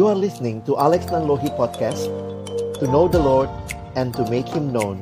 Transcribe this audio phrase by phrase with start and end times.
[0.00, 2.08] You are listening to Alex Nanlohi Podcast
[2.80, 3.52] To know the Lord
[4.00, 4.96] and to make Him known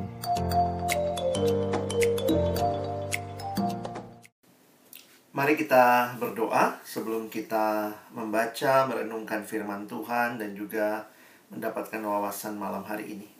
[5.31, 11.07] Mari kita berdoa sebelum kita membaca, merenungkan firman Tuhan dan juga
[11.47, 13.31] mendapatkan wawasan malam hari ini.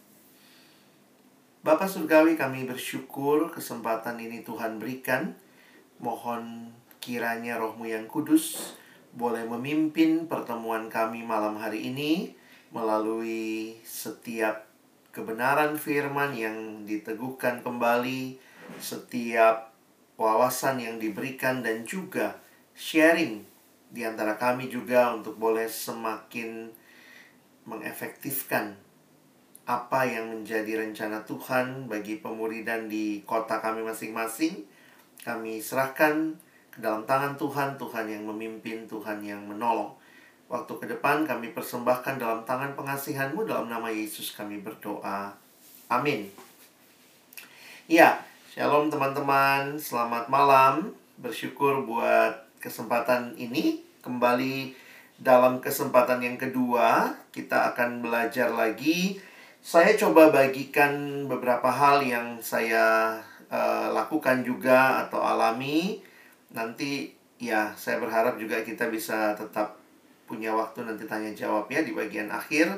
[1.59, 5.35] Bapak Surgawi kami bersyukur kesempatan ini Tuhan berikan.
[5.99, 6.71] Mohon
[7.03, 8.78] kiranya rohmu yang kudus
[9.13, 12.33] boleh memimpin pertemuan kami malam hari ini
[12.69, 14.69] melalui setiap
[15.09, 18.37] kebenaran firman yang diteguhkan kembali,
[18.77, 19.73] setiap
[20.19, 22.37] wawasan yang diberikan dan juga
[22.77, 23.41] sharing
[23.89, 26.69] di antara kami juga untuk boleh semakin
[27.65, 28.77] mengefektifkan
[29.69, 34.65] apa yang menjadi rencana Tuhan bagi pemuridan di kota kami masing-masing.
[35.21, 36.37] Kami serahkan
[36.79, 39.93] dalam tangan Tuhan, Tuhan yang memimpin, Tuhan yang menolong.
[40.49, 45.29] Waktu ke depan kami persembahkan dalam tangan pengasihanmu dalam nama Yesus kami berdoa.
[45.91, 46.25] Amin.
[47.85, 48.17] Ya,
[48.49, 50.95] shalom teman-teman, selamat malam.
[51.21, 54.73] Bersyukur buat kesempatan ini kembali
[55.19, 59.19] dalam kesempatan yang kedua kita akan belajar lagi
[59.59, 63.19] saya coba bagikan beberapa hal yang saya
[63.51, 65.99] uh, lakukan juga atau alami.
[66.53, 69.79] Nanti ya saya berharap juga kita bisa tetap
[70.29, 72.77] punya waktu nanti tanya jawab ya di bagian akhir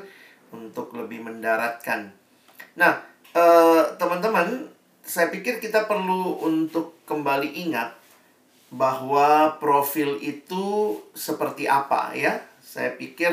[0.52, 2.12] untuk lebih mendaratkan.
[2.76, 4.68] Nah, teman teman-teman,
[5.04, 7.96] saya pikir kita perlu untuk kembali ingat
[8.72, 12.40] bahwa profil itu seperti apa ya.
[12.64, 13.32] Saya pikir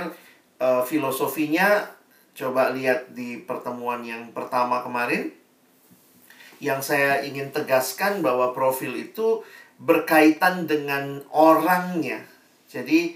[0.60, 1.88] uh, filosofinya
[2.36, 5.32] coba lihat di pertemuan yang pertama kemarin
[6.60, 9.44] yang saya ingin tegaskan bahwa profil itu
[9.80, 12.22] berkaitan dengan orangnya.
[12.68, 13.16] Jadi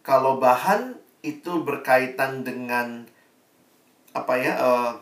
[0.00, 3.04] kalau bahan itu berkaitan dengan
[4.16, 4.92] apa ya uh,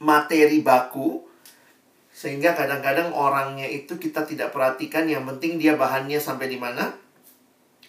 [0.00, 1.20] materi baku
[2.14, 6.94] sehingga kadang-kadang orangnya itu kita tidak perhatikan yang penting dia bahannya sampai di mana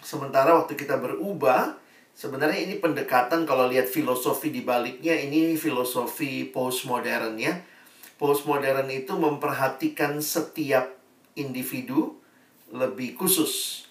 [0.04, 1.86] sementara waktu kita berubah
[2.16, 7.60] Sebenarnya ini pendekatan kalau lihat filosofi di baliknya ini filosofi postmodern ya.
[8.16, 10.95] Postmodern itu memperhatikan setiap
[11.36, 12.16] individu
[12.72, 13.86] lebih khusus.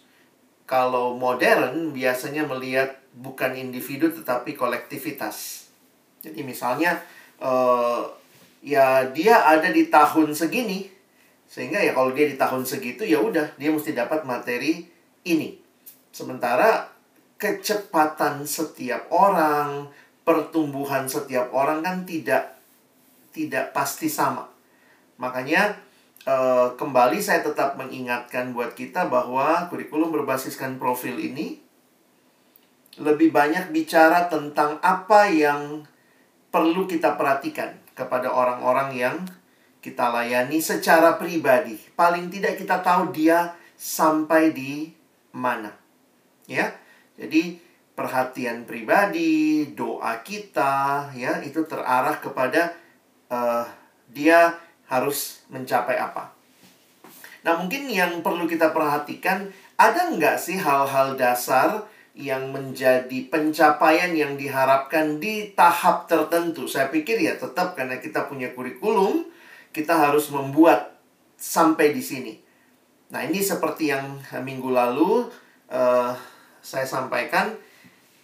[0.64, 5.68] Kalau modern biasanya melihat bukan individu tetapi kolektivitas.
[6.24, 7.04] Jadi misalnya
[7.38, 8.08] uh,
[8.64, 10.88] ya dia ada di tahun segini
[11.44, 14.88] sehingga ya kalau dia di tahun segitu ya udah dia mesti dapat materi
[15.28, 15.60] ini.
[16.10, 16.88] Sementara
[17.36, 19.92] kecepatan setiap orang,
[20.24, 22.56] pertumbuhan setiap orang kan tidak
[23.36, 24.48] tidak pasti sama.
[25.20, 25.76] Makanya
[26.24, 31.60] eh, kembali saya tetap mengingatkan buat kita bahwa kurikulum berbasiskan profil ini
[32.98, 35.82] lebih banyak bicara tentang apa yang
[36.54, 39.16] perlu kita perhatikan kepada orang-orang yang
[39.82, 41.76] kita layani secara pribadi.
[41.98, 44.88] Paling tidak kita tahu dia sampai di
[45.34, 45.74] mana.
[46.48, 46.72] Ya.
[47.18, 47.58] Jadi
[47.94, 52.74] perhatian pribadi, doa kita ya itu terarah kepada
[53.30, 53.66] uh,
[54.10, 54.54] dia
[54.94, 56.30] harus mencapai apa.
[57.42, 61.84] Nah mungkin yang perlu kita perhatikan ada nggak sih hal-hal dasar
[62.14, 66.70] yang menjadi pencapaian yang diharapkan di tahap tertentu.
[66.70, 69.26] Saya pikir ya tetap karena kita punya kurikulum,
[69.74, 70.94] kita harus membuat
[71.34, 72.34] sampai di sini.
[73.10, 75.26] Nah ini seperti yang minggu lalu
[75.74, 76.14] uh,
[76.62, 77.52] saya sampaikan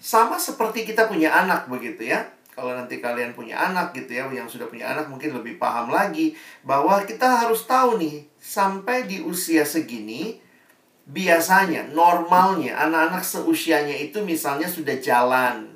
[0.00, 2.30] sama seperti kita punya anak begitu ya.
[2.50, 6.34] Kalau nanti kalian punya anak gitu ya, yang sudah punya anak mungkin lebih paham lagi
[6.66, 10.42] bahwa kita harus tahu nih sampai di usia segini
[11.10, 15.66] biasanya normalnya anak-anak seusianya itu misalnya sudah jalan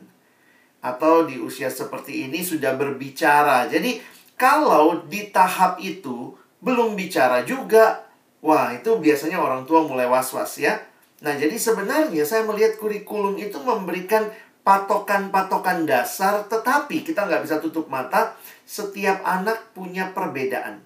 [0.85, 3.71] atau di usia seperti ini sudah berbicara.
[3.71, 3.99] Jadi
[4.37, 8.05] kalau di tahap itu belum bicara juga,
[8.45, 10.77] wah itu biasanya orang tua mulai was-was ya
[11.25, 14.29] Nah, jadi sebenarnya saya melihat kurikulum itu memberikan
[14.65, 18.35] patokan-patokan dasar, tetapi kita nggak bisa tutup mata,
[18.65, 20.81] setiap anak punya perbedaan.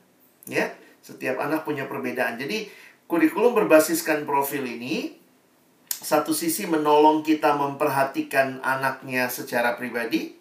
[0.51, 2.37] Ya, setiap anak punya perbedaan.
[2.37, 2.67] Jadi,
[3.07, 5.15] kurikulum berbasiskan profil ini,
[5.89, 10.39] satu sisi menolong kita memperhatikan anaknya secara pribadi,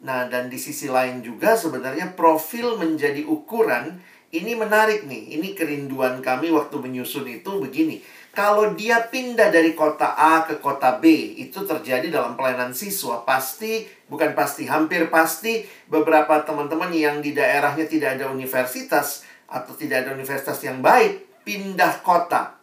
[0.00, 4.00] Nah, dan di sisi lain juga sebenarnya profil menjadi ukuran.
[4.30, 5.36] Ini menarik nih.
[5.36, 8.00] Ini kerinduan kami waktu menyusun itu begini.
[8.30, 13.26] Kalau dia pindah dari kota A ke kota B, itu terjadi dalam pelayanan siswa.
[13.26, 20.06] Pasti, bukan pasti, hampir pasti beberapa teman-teman yang di daerahnya tidak ada universitas atau tidak
[20.06, 22.54] ada universitas yang baik, pindah kota.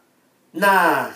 [0.56, 1.12] Nah,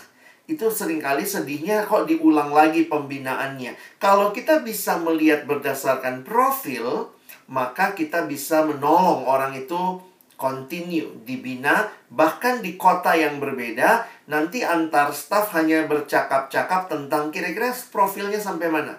[0.51, 3.79] itu sering kali sedihnya kok diulang lagi pembinaannya.
[4.03, 7.07] Kalau kita bisa melihat berdasarkan profil,
[7.47, 10.10] maka kita bisa menolong orang itu
[10.41, 18.41] continue dibina bahkan di kota yang berbeda nanti antar staff hanya bercakap-cakap tentang kira-kira profilnya
[18.41, 18.97] sampai mana.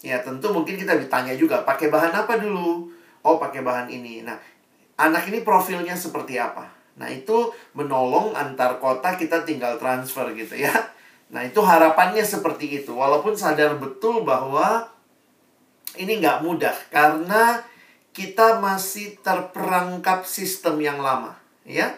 [0.00, 2.88] Ya tentu mungkin kita ditanya juga pakai bahan apa dulu?
[3.20, 4.24] Oh pakai bahan ini.
[4.24, 4.40] Nah
[4.96, 6.64] anak ini profilnya seperti apa?
[6.96, 10.72] Nah itu menolong antar kota kita tinggal transfer gitu ya.
[11.28, 12.96] Nah itu harapannya seperti itu.
[12.96, 14.88] Walaupun sadar betul bahwa
[16.00, 17.60] ini nggak mudah karena
[18.18, 21.94] kita masih terperangkap sistem yang lama, ya.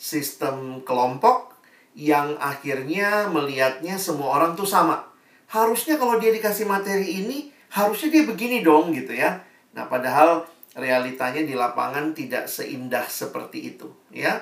[0.00, 1.52] Sistem kelompok
[1.92, 5.04] yang akhirnya melihatnya semua orang tuh sama.
[5.52, 9.44] Harusnya kalau dia dikasih materi ini, harusnya dia begini dong gitu ya.
[9.76, 14.40] Nah, padahal realitanya di lapangan tidak seindah seperti itu, ya.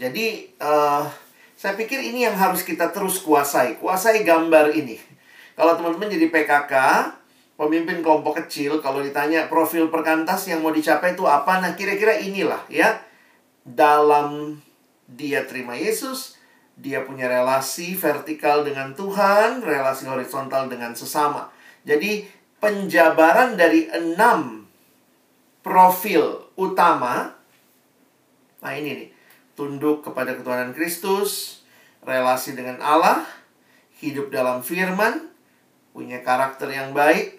[0.00, 1.04] Jadi, uh,
[1.52, 4.96] saya pikir ini yang harus kita terus kuasai, kuasai gambar ini.
[5.58, 6.74] Kalau teman-teman jadi PKK,
[7.58, 12.62] pemimpin kelompok kecil kalau ditanya profil perkantas yang mau dicapai itu apa nah kira-kira inilah
[12.70, 13.02] ya.
[13.66, 14.56] Dalam
[15.10, 16.38] dia terima Yesus
[16.78, 21.50] dia punya relasi vertikal dengan Tuhan relasi horizontal dengan sesama.
[21.82, 22.22] Jadi
[22.62, 24.64] penjabaran dari enam
[25.66, 27.34] profil utama
[28.58, 29.08] nah ini nih
[29.58, 31.62] tunduk kepada ketuhanan Kristus
[32.02, 33.26] relasi dengan Allah
[33.98, 35.30] hidup dalam firman
[35.90, 37.37] punya karakter yang baik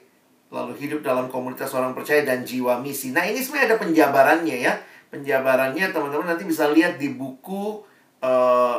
[0.49, 3.13] lalu hidup dalam komunitas orang percaya dan jiwa misi.
[3.13, 4.73] Nah, ini sebenarnya ada penjabarannya ya.
[5.09, 7.81] Penjabarannya teman-teman nanti bisa lihat di buku
[8.21, 8.77] uh,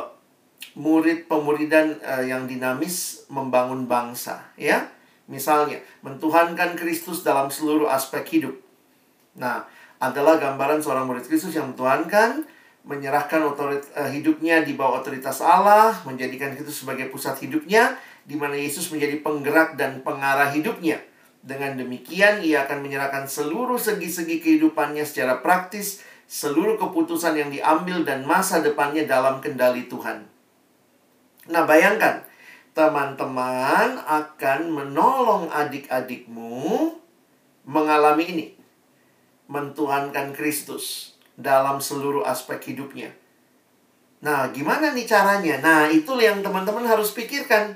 [0.75, 4.87] murid pemuridan uh, yang dinamis membangun bangsa ya.
[5.31, 8.55] Misalnya, mentuhankan Kristus dalam seluruh aspek hidup.
[9.39, 9.63] Nah,
[10.03, 12.43] adalah gambaran seorang murid Kristus yang mentuhankan,
[12.83, 17.95] menyerahkan otorit, uh, hidupnya di bawah otoritas Allah, menjadikan Kristus sebagai pusat hidupnya,
[18.27, 20.99] di mana Yesus menjadi penggerak dan pengarah hidupnya
[21.41, 28.21] dengan demikian, ia akan menyerahkan seluruh segi-segi kehidupannya secara praktis, seluruh keputusan yang diambil dan
[28.29, 30.29] masa depannya dalam kendali Tuhan.
[31.49, 32.21] Nah, bayangkan,
[32.77, 36.93] teman-teman akan menolong adik-adikmu
[37.65, 38.47] mengalami ini.
[39.49, 43.11] Mentuhankan Kristus dalam seluruh aspek hidupnya.
[44.21, 45.57] Nah, gimana nih caranya?
[45.57, 47.73] Nah, itu yang teman-teman harus pikirkan.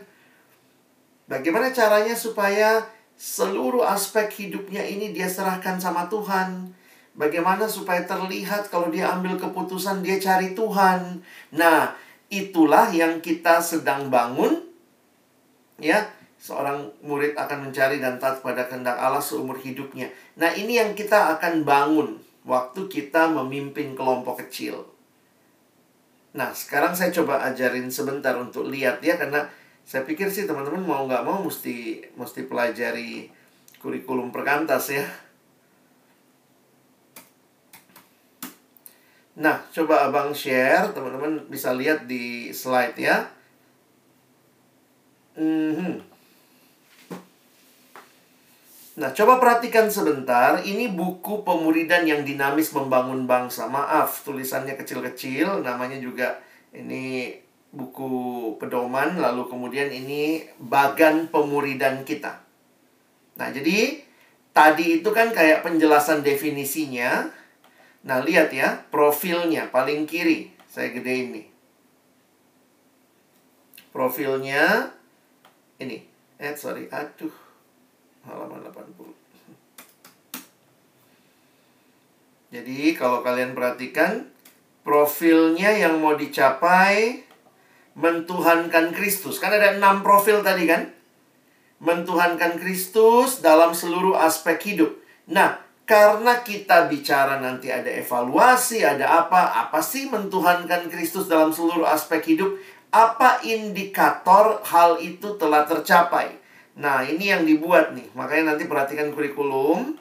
[1.25, 2.85] Bagaimana caranya supaya
[3.15, 6.71] seluruh aspek hidupnya ini dia serahkan sama Tuhan.
[7.15, 11.23] Bagaimana supaya terlihat kalau dia ambil keputusan dia cari Tuhan.
[11.55, 11.95] Nah,
[12.27, 14.67] itulah yang kita sedang bangun.
[15.79, 20.11] Ya, seorang murid akan mencari dan taat pada kehendak Allah seumur hidupnya.
[20.35, 24.83] Nah, ini yang kita akan bangun waktu kita memimpin kelompok kecil.
[26.35, 29.47] Nah, sekarang saya coba ajarin sebentar untuk lihat ya karena
[29.85, 33.29] saya pikir sih teman-teman mau nggak mau mesti mesti pelajari
[33.77, 35.05] kurikulum perkantas ya.
[39.35, 43.29] Nah, coba abang share, teman-teman bisa lihat di slide ya.
[45.35, 46.01] Hmm.
[48.95, 50.63] Nah, coba perhatikan sebentar.
[50.63, 53.67] Ini buku pemuridan yang dinamis membangun bangsa.
[53.67, 55.67] Maaf, tulisannya kecil-kecil.
[55.67, 56.39] Namanya juga
[56.71, 57.35] ini
[57.75, 58.11] buku
[58.55, 62.39] pedoman, lalu kemudian ini bagan pemuridan kita.
[63.35, 63.99] Nah, jadi
[64.55, 67.27] tadi itu kan kayak penjelasan definisinya.
[68.07, 70.55] Nah, lihat ya, profilnya paling kiri.
[70.71, 71.43] Saya gede ini.
[73.91, 74.95] Profilnya
[75.83, 75.99] ini.
[76.39, 76.87] Eh, sorry.
[76.87, 77.31] Aduh.
[78.23, 79.11] Halaman 80.
[82.55, 84.31] Jadi, kalau kalian perhatikan,
[84.87, 87.24] profilnya yang mau dicapai
[87.95, 89.39] mentuhankan Kristus.
[89.39, 90.91] Kan ada enam profil tadi kan?
[91.79, 94.91] Mentuhankan Kristus dalam seluruh aspek hidup.
[95.31, 99.65] Nah, karena kita bicara nanti ada evaluasi, ada apa?
[99.65, 102.59] Apa sih mentuhankan Kristus dalam seluruh aspek hidup?
[102.91, 106.35] Apa indikator hal itu telah tercapai?
[106.75, 108.11] Nah, ini yang dibuat nih.
[108.15, 109.95] Makanya nanti perhatikan kurikulum.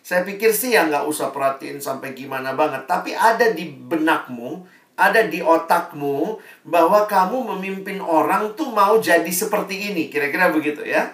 [0.00, 2.88] Saya pikir sih ya nggak usah perhatiin sampai gimana banget.
[2.88, 6.36] Tapi ada di benakmu ada di otakmu
[6.68, 10.12] bahwa kamu memimpin orang tuh mau jadi seperti ini.
[10.12, 11.08] Kira-kira begitu ya.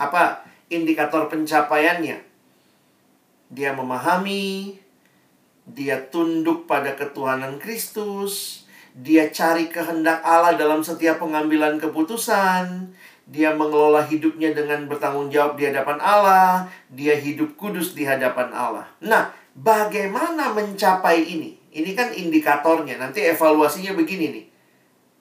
[0.00, 0.40] Apa
[0.72, 2.24] indikator pencapaiannya?
[3.52, 4.80] Dia memahami,
[5.68, 8.64] dia tunduk pada ketuhanan Kristus,
[8.96, 12.90] dia cari kehendak Allah dalam setiap pengambilan keputusan,
[13.28, 18.88] dia mengelola hidupnya dengan bertanggung jawab di hadapan Allah, dia hidup kudus di hadapan Allah.
[18.98, 21.61] Nah, bagaimana mencapai ini?
[21.72, 23.00] Ini kan indikatornya.
[23.00, 24.46] Nanti evaluasinya begini nih.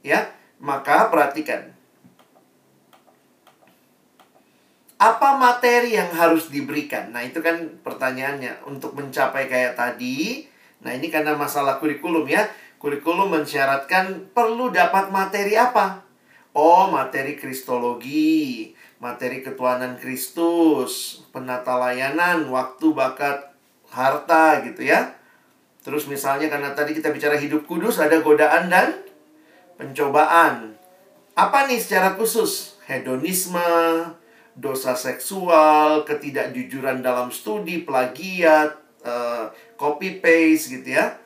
[0.03, 1.71] Ya, maka perhatikan.
[5.01, 7.09] Apa materi yang harus diberikan?
[7.09, 8.67] Nah, itu kan pertanyaannya.
[8.69, 10.45] Untuk mencapai kayak tadi,
[10.85, 12.45] nah ini karena masalah kurikulum ya.
[12.77, 16.05] Kurikulum mensyaratkan perlu dapat materi apa?
[16.51, 23.55] Oh, materi kristologi, materi ketuhanan Kristus, penata layanan, waktu, bakat,
[23.89, 25.20] harta gitu ya.
[25.81, 29.01] Terus misalnya karena tadi kita bicara hidup kudus, ada godaan dan
[29.81, 30.77] pencobaan.
[31.33, 32.77] Apa nih secara khusus?
[32.85, 33.65] Hedonisme,
[34.53, 41.17] dosa seksual, ketidakjujuran dalam studi, plagiat, uh, copy paste gitu ya.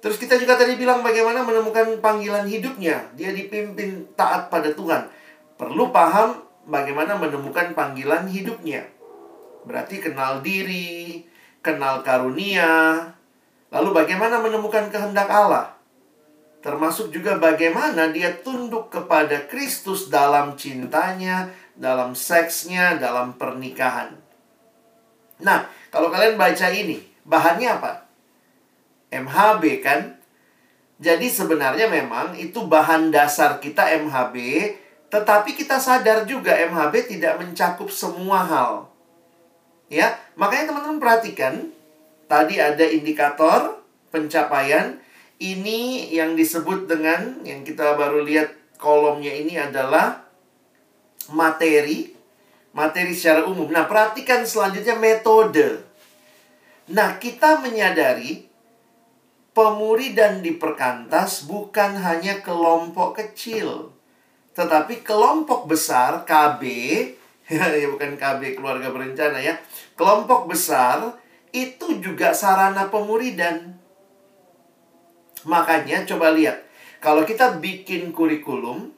[0.00, 3.10] Terus kita juga tadi bilang bagaimana menemukan panggilan hidupnya.
[3.18, 5.10] Dia dipimpin taat pada Tuhan.
[5.60, 8.88] Perlu paham bagaimana menemukan panggilan hidupnya.
[9.68, 11.28] Berarti kenal diri,
[11.60, 13.12] kenal karunia,
[13.70, 15.74] lalu bagaimana menemukan kehendak Allah.
[16.60, 24.12] Termasuk juga bagaimana dia tunduk kepada Kristus dalam cintanya, dalam seksnya, dalam pernikahan.
[25.40, 27.92] Nah, kalau kalian baca ini, bahannya apa?
[29.08, 30.20] MHB kan?
[31.00, 34.36] Jadi sebenarnya memang itu bahan dasar kita MHB,
[35.08, 38.92] tetapi kita sadar juga MHB tidak mencakup semua hal.
[39.88, 41.72] Ya, makanya teman-teman perhatikan
[42.30, 43.82] tadi ada indikator
[44.14, 45.02] pencapaian
[45.42, 50.22] ini yang disebut dengan yang kita baru lihat kolomnya ini adalah
[51.34, 52.14] materi,
[52.70, 53.66] materi secara umum.
[53.74, 55.82] Nah, perhatikan selanjutnya metode.
[56.94, 58.46] Nah, kita menyadari
[59.50, 63.90] pemuri dan diperkantas bukan hanya kelompok kecil,
[64.54, 66.62] tetapi kelompok besar KB,
[67.50, 69.58] ya bukan KB keluarga berencana ya,
[69.98, 71.19] kelompok besar
[71.50, 73.74] itu juga sarana pemuridan.
[75.46, 76.62] Makanya coba lihat,
[77.00, 78.92] kalau kita bikin kurikulum,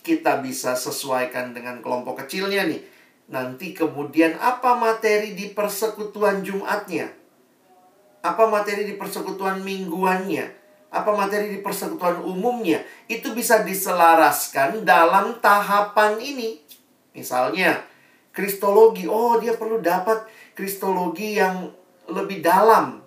[0.00, 2.80] kita bisa sesuaikan dengan kelompok kecilnya nih.
[3.26, 7.10] Nanti kemudian apa materi di persekutuan Jumatnya?
[8.22, 10.46] Apa materi di persekutuan mingguannya?
[10.94, 12.80] Apa materi di persekutuan umumnya?
[13.10, 16.62] Itu bisa diselaraskan dalam tahapan ini.
[17.12, 17.82] Misalnya,
[18.32, 19.10] kristologi.
[19.10, 20.24] Oh, dia perlu dapat
[20.56, 21.68] kristologi yang
[22.10, 23.02] lebih dalam.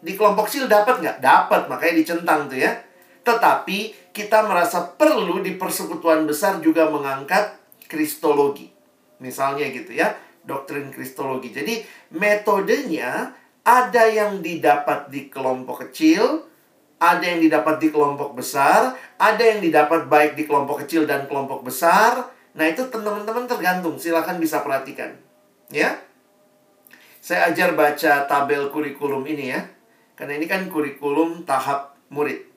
[0.00, 1.18] Di kelompok kecil dapat nggak?
[1.20, 2.72] Dapat, makanya dicentang tuh ya.
[3.20, 8.72] Tetapi kita merasa perlu di persekutuan besar juga mengangkat kristologi.
[9.20, 11.52] Misalnya gitu ya, doktrin kristologi.
[11.52, 11.84] Jadi
[12.16, 16.48] metodenya ada yang didapat di kelompok kecil,
[17.00, 21.64] ada yang didapat di kelompok besar, ada yang didapat baik di kelompok kecil dan kelompok
[21.64, 22.32] besar.
[22.56, 25.16] Nah, itu teman-teman tergantung, silahkan bisa perhatikan.
[25.72, 25.96] Ya.
[27.20, 29.60] Saya ajar baca tabel kurikulum ini ya.
[30.16, 32.48] Karena ini kan kurikulum tahap murid.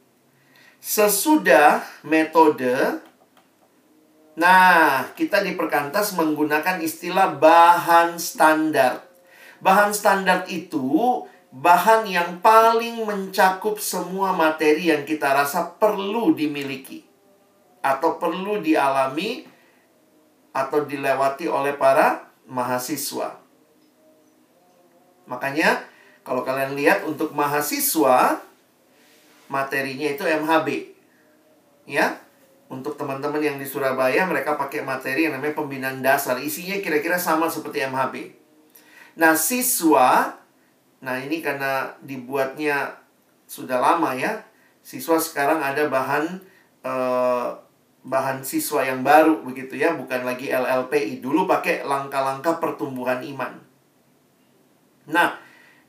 [0.83, 2.99] Sesudah metode,
[4.35, 9.07] nah kita di perkantas menggunakan istilah bahan standar.
[9.63, 11.23] Bahan standar itu
[11.55, 17.07] bahan yang paling mencakup semua materi yang kita rasa perlu dimiliki
[17.79, 19.47] atau perlu dialami
[20.51, 23.42] atau dilewati oleh para mahasiswa.
[25.27, 25.83] Makanya
[26.23, 28.39] kalau kalian lihat untuk mahasiswa
[29.51, 30.67] materinya itu MHB.
[31.87, 32.19] Ya.
[32.71, 36.39] Untuk teman-teman yang di Surabaya mereka pakai materi yang namanya pembinaan dasar.
[36.41, 38.15] Isinya kira-kira sama seperti MHB.
[39.19, 40.39] Nah, siswa
[41.03, 42.97] nah ini karena dibuatnya
[43.45, 44.41] sudah lama ya.
[44.81, 46.39] Siswa sekarang ada bahan
[46.81, 47.49] eh,
[48.03, 51.23] bahan siswa yang baru begitu ya, bukan lagi LLPI.
[51.23, 53.62] Dulu pakai langkah-langkah pertumbuhan iman.
[55.13, 55.43] Nah,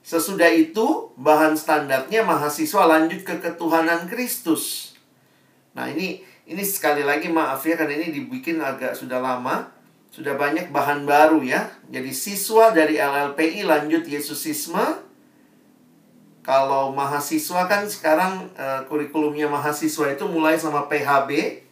[0.05, 4.93] Sesudah itu, bahan standarnya mahasiswa lanjut ke ketuhanan Kristus.
[5.73, 9.65] Nah, ini ini sekali lagi maaf ya karena ini dibikin agak sudah lama,
[10.13, 11.73] sudah banyak bahan baru ya.
[11.89, 15.01] Jadi siswa dari LLPI lanjut Yesusisme.
[16.45, 21.65] Kalau mahasiswa kan sekarang uh, kurikulumnya mahasiswa itu mulai sama PHB,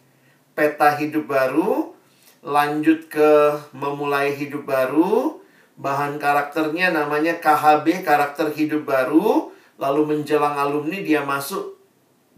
[0.58, 1.94] peta hidup baru,
[2.42, 5.38] lanjut ke memulai hidup baru,
[5.74, 9.50] Bahan karakternya namanya KHB, karakter hidup baru.
[9.74, 11.74] Lalu menjelang alumni dia masuk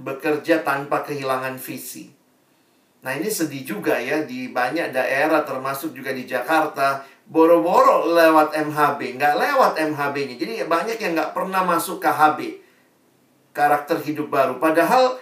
[0.00, 2.16] bekerja tanpa kehilangan visi.
[3.04, 7.04] Nah ini sedih juga ya di banyak daerah termasuk juga di Jakarta.
[7.26, 10.34] Boro-boro lewat MHB, nggak lewat MHB-nya.
[10.38, 12.62] Jadi banyak yang nggak pernah masuk KHB.
[13.52, 14.56] Karakter hidup baru.
[14.56, 15.18] Padahal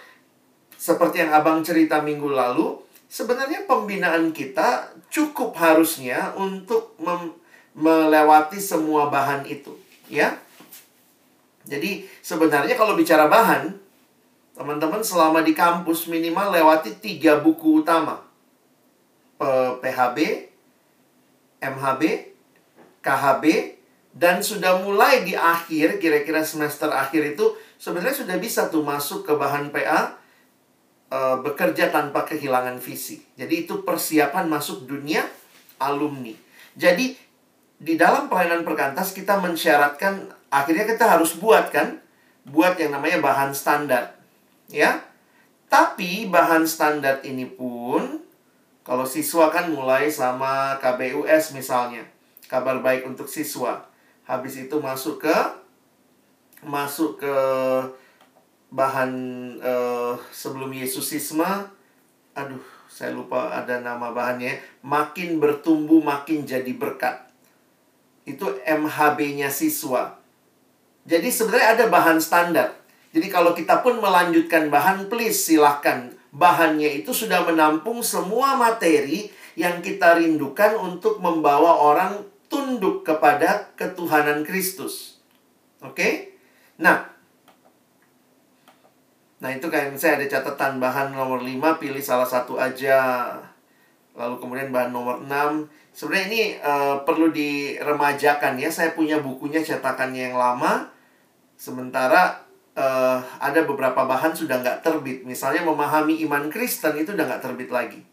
[0.79, 2.79] seperti yang abang cerita minggu lalu,
[3.09, 7.44] sebenarnya pembinaan kita cukup harusnya untuk mem
[7.75, 9.75] melewati semua bahan itu,
[10.07, 10.39] ya.
[11.67, 13.75] Jadi sebenarnya kalau bicara bahan,
[14.55, 18.23] teman-teman selama di kampus minimal lewati tiga buku utama.
[19.83, 20.47] PHB,
[21.59, 22.01] MHB,
[23.03, 23.45] KHB,
[24.15, 29.33] dan sudah mulai di akhir, kira-kira semester akhir itu, sebenarnya sudah bisa tuh masuk ke
[29.35, 30.15] bahan PA,
[31.11, 33.19] e, bekerja tanpa kehilangan visi.
[33.35, 35.27] Jadi itu persiapan masuk dunia
[35.83, 36.31] alumni.
[36.79, 37.19] Jadi
[37.75, 41.99] di dalam pelayanan perkantas kita mensyaratkan akhirnya kita harus buat kan
[42.47, 44.15] buat yang namanya bahan standar
[44.71, 45.01] ya.
[45.65, 48.21] Tapi bahan standar ini pun
[48.85, 52.05] kalau siswa kan mulai sama KBUS misalnya
[52.47, 53.81] kabar baik untuk siswa.
[54.23, 55.35] Habis itu masuk ke
[56.63, 57.35] masuk ke
[58.71, 59.11] bahan
[59.61, 61.47] uh, sebelum Yesusisme
[62.35, 62.59] aduh
[62.91, 67.24] saya lupa ada nama bahannya makin bertumbuh makin jadi berkat
[68.25, 70.25] itu MHB-nya siswa
[71.05, 72.73] jadi sebenarnya ada bahan standar.
[73.13, 76.11] Jadi kalau kita pun melanjutkan bahan, please silahkan.
[76.35, 84.43] Bahannya itu sudah menampung semua materi yang kita rindukan untuk membawa orang tunduk kepada ketuhanan
[84.43, 85.21] Kristus.
[85.79, 85.95] Oke?
[85.95, 86.13] Okay?
[86.81, 87.15] Nah,
[89.35, 93.29] Nah itu kayak saya ada catatan bahan nomor 5 pilih salah satu aja.
[94.17, 98.67] Lalu kemudian bahan nomor 6 Sebenarnya ini uh, perlu diremajakan ya.
[98.67, 100.91] Saya punya bukunya cetakannya yang lama
[101.55, 102.43] Sementara
[102.75, 105.23] uh, ada beberapa bahan sudah nggak terbit.
[105.23, 108.03] Misalnya memahami iman Kristen itu udah nggak terbit lagi.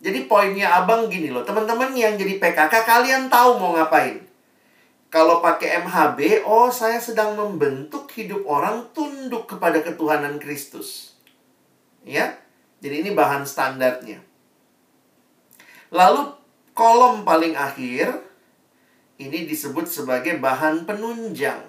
[0.00, 4.24] Jadi poinnya abang gini loh, teman-teman yang jadi PKK kalian tahu mau ngapain.
[5.12, 11.18] Kalau pakai MHB, oh saya sedang membentuk hidup orang tunduk kepada ketuhanan Kristus.
[12.00, 12.38] Ya,
[12.80, 14.24] jadi ini bahan standarnya.
[15.92, 16.39] Lalu
[16.80, 18.24] kolom paling akhir
[19.20, 21.60] ini disebut sebagai bahan penunjang.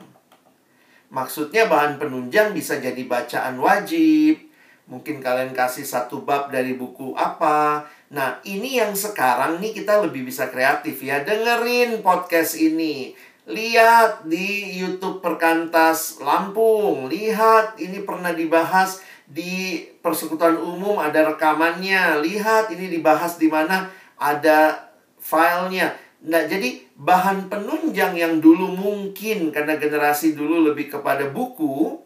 [1.11, 4.39] Maksudnya bahan penunjang bisa jadi bacaan wajib.
[4.87, 7.83] Mungkin kalian kasih satu bab dari buku apa.
[8.15, 11.27] Nah, ini yang sekarang nih kita lebih bisa kreatif ya.
[11.27, 13.11] Dengerin podcast ini.
[13.51, 17.11] Lihat di YouTube Perkantas Lampung.
[17.11, 22.23] Lihat ini pernah dibahas di persekutuan umum ada rekamannya.
[22.23, 24.90] Lihat ini dibahas di mana ada
[25.21, 25.93] filenya.
[26.21, 31.97] Nah, jadi bahan penunjang yang dulu mungkin karena generasi dulu lebih kepada buku,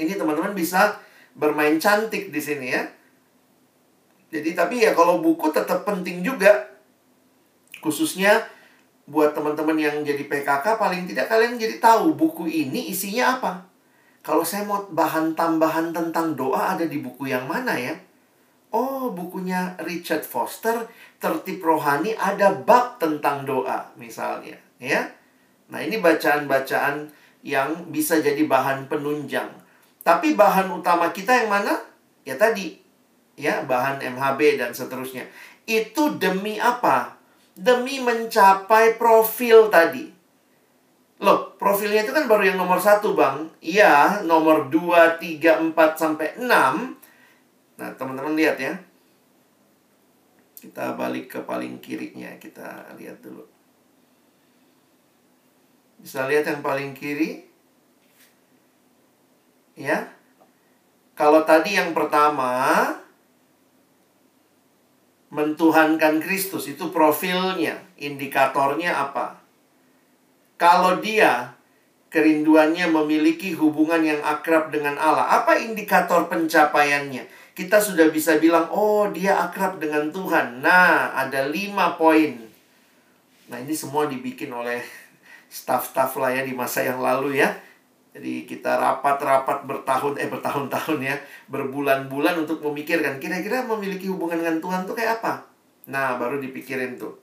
[0.00, 0.96] ini teman-teman bisa
[1.36, 2.84] bermain cantik di sini ya.
[4.32, 6.72] Jadi tapi ya kalau buku tetap penting juga.
[7.82, 8.46] Khususnya
[9.04, 13.52] buat teman-teman yang jadi PKK paling tidak kalian jadi tahu buku ini isinya apa.
[14.22, 17.98] Kalau saya mau bahan tambahan tentang doa ada di buku yang mana ya?
[18.72, 20.88] Oh, bukunya Richard Foster,
[21.22, 25.06] Tertib Rohani ada bab tentang doa misalnya, ya.
[25.70, 27.06] Nah, ini bacaan-bacaan
[27.46, 29.48] yang bisa jadi bahan penunjang.
[30.02, 31.78] Tapi bahan utama kita yang mana?
[32.26, 32.74] Ya tadi,
[33.38, 35.30] ya, bahan MHB dan seterusnya.
[35.62, 37.14] Itu demi apa?
[37.54, 40.10] Demi mencapai profil tadi.
[41.22, 43.46] Loh, profilnya itu kan baru yang nomor satu, Bang.
[43.62, 46.98] Iya, nomor 2, 3, 4, sampai 6
[47.82, 48.78] Nah, teman-teman lihat ya.
[50.62, 53.42] Kita balik ke paling kirinya, kita lihat dulu.
[55.98, 57.42] Bisa lihat yang paling kiri?
[59.74, 60.06] Ya.
[61.18, 62.78] Kalau tadi yang pertama
[65.34, 69.42] mentuhankan Kristus itu profilnya, indikatornya apa?
[70.62, 71.58] Kalau dia
[72.14, 77.41] kerinduannya memiliki hubungan yang akrab dengan Allah, apa indikator pencapaiannya?
[77.52, 80.64] Kita sudah bisa bilang, oh dia akrab dengan Tuhan.
[80.64, 82.32] Nah, ada lima poin.
[83.52, 84.80] Nah, ini semua dibikin oleh
[85.52, 87.52] staff-staff lah ya di masa yang lalu ya.
[88.12, 91.16] Jadi kita rapat-rapat bertahun, eh bertahun-tahun ya,
[91.48, 95.44] berbulan-bulan untuk memikirkan kira-kira memiliki hubungan dengan Tuhan tuh kayak apa.
[95.88, 97.20] Nah, baru dipikirin tuh.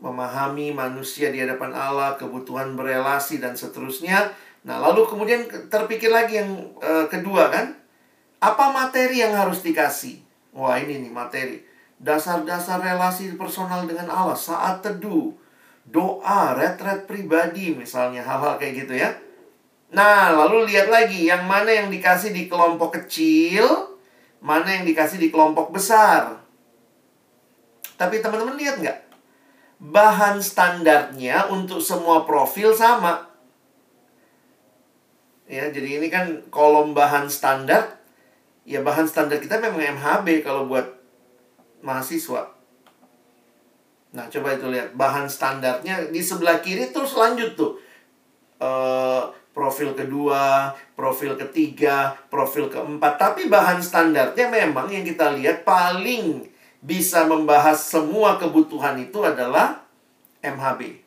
[0.00, 4.32] Memahami manusia di hadapan Allah, kebutuhan berelasi dan seterusnya.
[4.64, 7.76] Nah, lalu kemudian terpikir lagi yang uh, kedua kan,
[8.40, 10.24] apa materi yang harus dikasih?
[10.56, 11.60] Wah, ini nih materi.
[12.00, 15.36] Dasar-dasar relasi personal dengan Allah saat teduh,
[15.84, 19.12] doa, retret pribadi misalnya, hal-hal kayak gitu ya.
[19.92, 23.92] Nah, lalu lihat lagi yang mana yang dikasih di kelompok kecil,
[24.40, 26.40] mana yang dikasih di kelompok besar.
[28.00, 28.98] Tapi teman-teman lihat nggak?
[29.84, 33.28] Bahan standarnya untuk semua profil sama.
[35.44, 37.99] Ya, jadi ini kan kolom bahan standar
[38.64, 40.86] ya bahan standar kita memang MHB kalau buat
[41.80, 42.52] mahasiswa.
[44.10, 47.78] Nah, coba itu lihat bahan standarnya di sebelah kiri terus lanjut tuh.
[48.60, 53.18] eh, profil kedua, profil ketiga, profil keempat.
[53.18, 56.46] Tapi bahan standarnya memang yang kita lihat paling
[56.80, 59.84] bisa membahas semua kebutuhan itu adalah
[60.40, 61.02] MHB.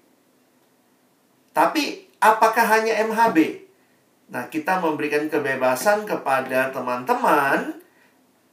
[1.53, 3.62] Tapi apakah hanya MHB?
[4.33, 7.77] Nah, kita memberikan kebebasan kepada teman-teman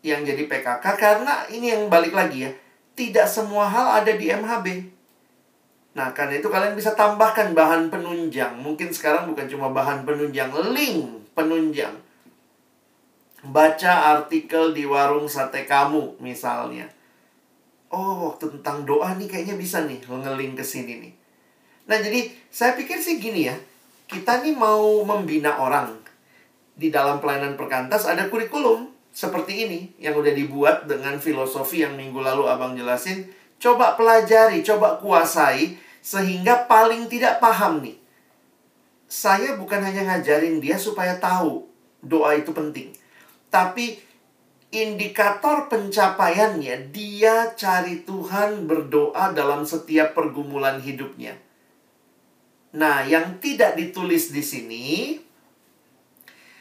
[0.04, 2.52] yang jadi PKK karena ini yang balik lagi ya.
[2.92, 4.66] Tidak semua hal ada di MHB.
[5.96, 8.60] Nah, karena itu kalian bisa tambahkan bahan penunjang.
[8.60, 11.96] Mungkin sekarang bukan cuma bahan penunjang, link penunjang.
[13.40, 16.92] Baca artikel di warung sate kamu misalnya.
[17.88, 21.12] Oh, tentang doa nih kayaknya bisa nih ngeling ke sini nih.
[21.88, 23.56] Nah, jadi saya pikir sih gini ya.
[24.10, 25.94] Kita nih mau membina orang.
[26.74, 32.18] Di dalam pelayanan perkantas ada kurikulum seperti ini yang udah dibuat dengan filosofi yang minggu
[32.18, 33.30] lalu Abang jelasin.
[33.62, 38.02] Coba pelajari, coba kuasai sehingga paling tidak paham nih.
[39.06, 41.70] Saya bukan hanya ngajarin dia supaya tahu
[42.02, 42.90] doa itu penting.
[43.46, 43.94] Tapi
[44.74, 51.38] indikator pencapaiannya dia cari Tuhan berdoa dalam setiap pergumulan hidupnya.
[52.70, 54.86] Nah, yang tidak ditulis di sini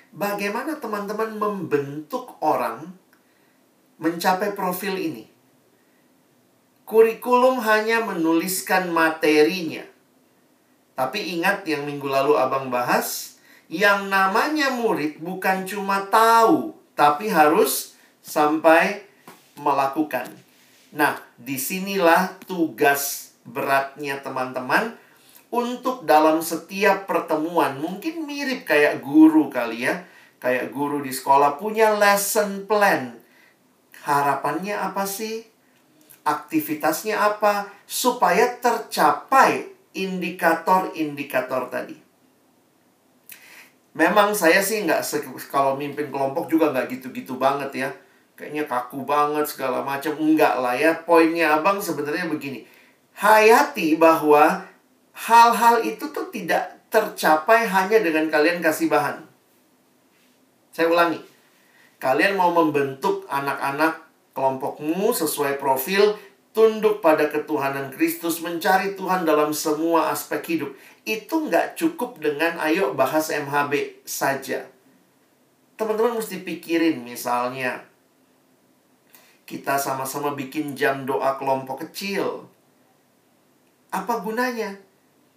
[0.10, 2.89] bagaimana teman-teman membentuk orang
[4.02, 5.30] mencapai profil ini.
[6.89, 9.86] Kurikulum hanya menuliskan materinya.
[10.98, 13.38] Tapi ingat yang minggu lalu Abang bahas,
[13.69, 17.93] yang namanya murid bukan cuma tahu, tapi harus
[18.26, 19.06] sampai
[19.62, 20.26] melakukan.
[20.89, 24.98] Nah, di sinilah tugas beratnya teman-teman
[25.50, 27.78] untuk dalam setiap pertemuan.
[27.82, 30.06] Mungkin mirip kayak guru kali ya.
[30.40, 33.20] Kayak guru di sekolah punya lesson plan.
[34.08, 35.44] Harapannya apa sih?
[36.24, 37.68] Aktivitasnya apa?
[37.84, 41.98] Supaya tercapai indikator-indikator tadi.
[43.98, 45.02] Memang saya sih nggak
[45.50, 47.90] kalau mimpin kelompok juga nggak gitu-gitu banget ya.
[48.40, 50.16] Kayaknya kaku banget segala macam.
[50.16, 52.64] Enggak lah ya poinnya abang sebenarnya begini.
[53.20, 54.64] Hayati bahwa
[55.19, 59.19] hal-hal itu tuh tidak tercapai hanya dengan kalian kasih bahan.
[60.71, 61.19] Saya ulangi.
[61.99, 66.15] Kalian mau membentuk anak-anak kelompokmu sesuai profil,
[66.55, 70.71] tunduk pada ketuhanan Kristus, mencari Tuhan dalam semua aspek hidup.
[71.03, 74.63] Itu nggak cukup dengan ayo bahas MHB saja.
[75.75, 77.84] Teman-teman mesti pikirin misalnya,
[79.43, 82.47] kita sama-sama bikin jam doa kelompok kecil.
[83.91, 84.88] Apa gunanya?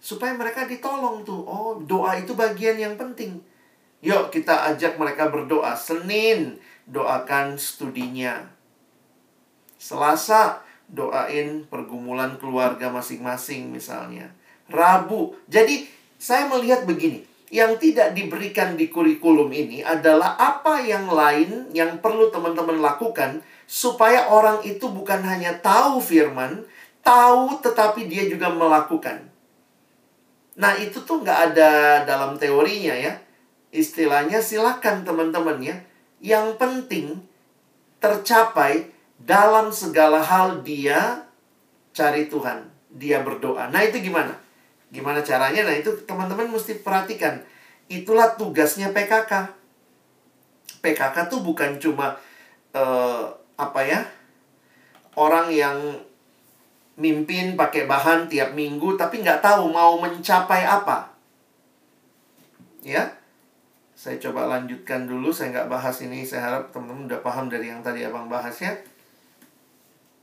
[0.03, 1.47] Supaya mereka ditolong tuh.
[1.47, 3.39] Oh, doa itu bagian yang penting.
[4.03, 5.79] Yuk kita ajak mereka berdoa.
[5.79, 8.51] Senin doakan studinya.
[9.79, 10.59] Selasa
[10.91, 14.27] doain pergumulan keluarga masing-masing misalnya.
[14.67, 15.39] Rabu.
[15.47, 15.87] Jadi
[16.19, 22.27] saya melihat begini, yang tidak diberikan di kurikulum ini adalah apa yang lain yang perlu
[22.33, 23.39] teman-teman lakukan
[23.69, 26.65] supaya orang itu bukan hanya tahu firman,
[27.05, 29.32] tahu tetapi dia juga melakukan.
[30.53, 31.71] Nah, itu tuh nggak ada
[32.05, 33.13] dalam teorinya ya.
[33.73, 35.75] Istilahnya silakan teman-teman ya.
[36.21, 37.05] Yang penting
[37.97, 41.25] tercapai dalam segala hal dia
[41.95, 42.69] cari Tuhan.
[42.93, 43.73] Dia berdoa.
[43.73, 44.37] Nah, itu gimana?
[44.93, 45.65] Gimana caranya?
[45.65, 47.41] Nah, itu teman-teman mesti perhatikan.
[47.89, 49.49] Itulah tugasnya PKK.
[50.85, 52.13] PKK tuh bukan cuma
[52.77, 53.25] uh,
[53.57, 54.05] apa ya?
[55.17, 55.97] Orang yang
[56.93, 61.09] mimpin pakai bahan tiap minggu tapi nggak tahu mau mencapai apa.
[62.83, 63.15] Ya,
[64.03, 65.31] saya coba lanjutkan dulu.
[65.31, 66.27] Saya nggak bahas ini.
[66.27, 68.75] Saya harap teman-teman udah paham dari yang tadi abang bahas ya.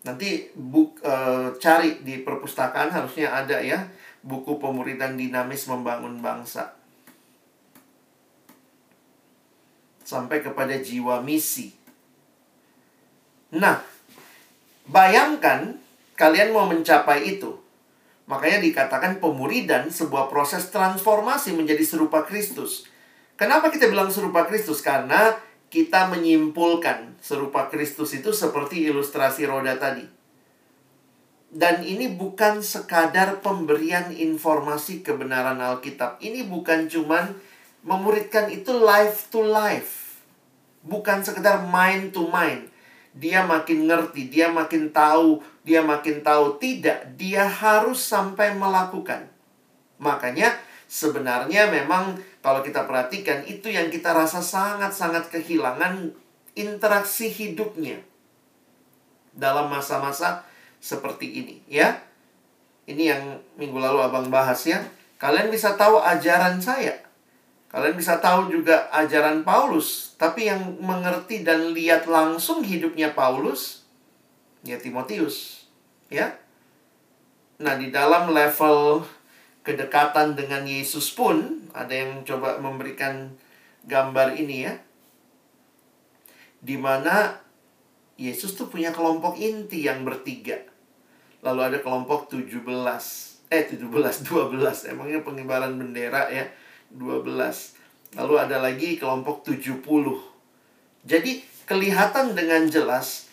[0.04, 1.14] Nanti buk e,
[1.56, 3.88] cari di perpustakaan harusnya ada ya
[4.20, 6.76] buku pemuridan dinamis membangun bangsa.
[10.04, 11.72] Sampai kepada jiwa misi.
[13.56, 13.80] Nah,
[14.84, 15.79] bayangkan
[16.20, 17.56] kalian mau mencapai itu.
[18.28, 22.84] Makanya dikatakan pemuridan sebuah proses transformasi menjadi serupa Kristus.
[23.40, 24.84] Kenapa kita bilang serupa Kristus?
[24.84, 25.32] Karena
[25.72, 30.04] kita menyimpulkan serupa Kristus itu seperti ilustrasi roda tadi.
[31.50, 36.22] Dan ini bukan sekadar pemberian informasi kebenaran Alkitab.
[36.22, 37.34] Ini bukan cuman
[37.82, 40.22] memuridkan itu life to life.
[40.86, 42.70] Bukan sekedar mind to mind.
[43.10, 49.28] Dia makin ngerti, dia makin tahu dia makin tahu tidak, dia harus sampai melakukan.
[50.00, 50.56] Makanya
[50.88, 56.16] sebenarnya memang kalau kita perhatikan itu yang kita rasa sangat-sangat kehilangan
[56.56, 58.00] interaksi hidupnya
[59.36, 60.48] dalam masa-masa
[60.80, 62.00] seperti ini ya.
[62.88, 63.22] Ini yang
[63.54, 64.82] minggu lalu Abang bahas ya.
[65.20, 66.96] Kalian bisa tahu ajaran saya.
[67.70, 70.18] Kalian bisa tahu juga ajaran Paulus.
[70.18, 73.79] Tapi yang mengerti dan lihat langsung hidupnya Paulus,
[74.66, 75.68] ya Timotius.
[76.10, 76.38] Ya.
[77.60, 79.04] Nah, di dalam level
[79.60, 83.30] kedekatan dengan Yesus pun, ada yang coba memberikan
[83.84, 84.74] gambar ini ya.
[86.60, 87.40] Di mana
[88.20, 90.60] Yesus tuh punya kelompok inti yang bertiga.
[91.40, 92.60] Lalu ada kelompok 17
[93.50, 96.46] eh 17 12 emangnya pengibaran bendera ya
[96.94, 97.26] 12
[98.14, 99.82] lalu ada lagi kelompok 70
[101.02, 103.29] jadi kelihatan dengan jelas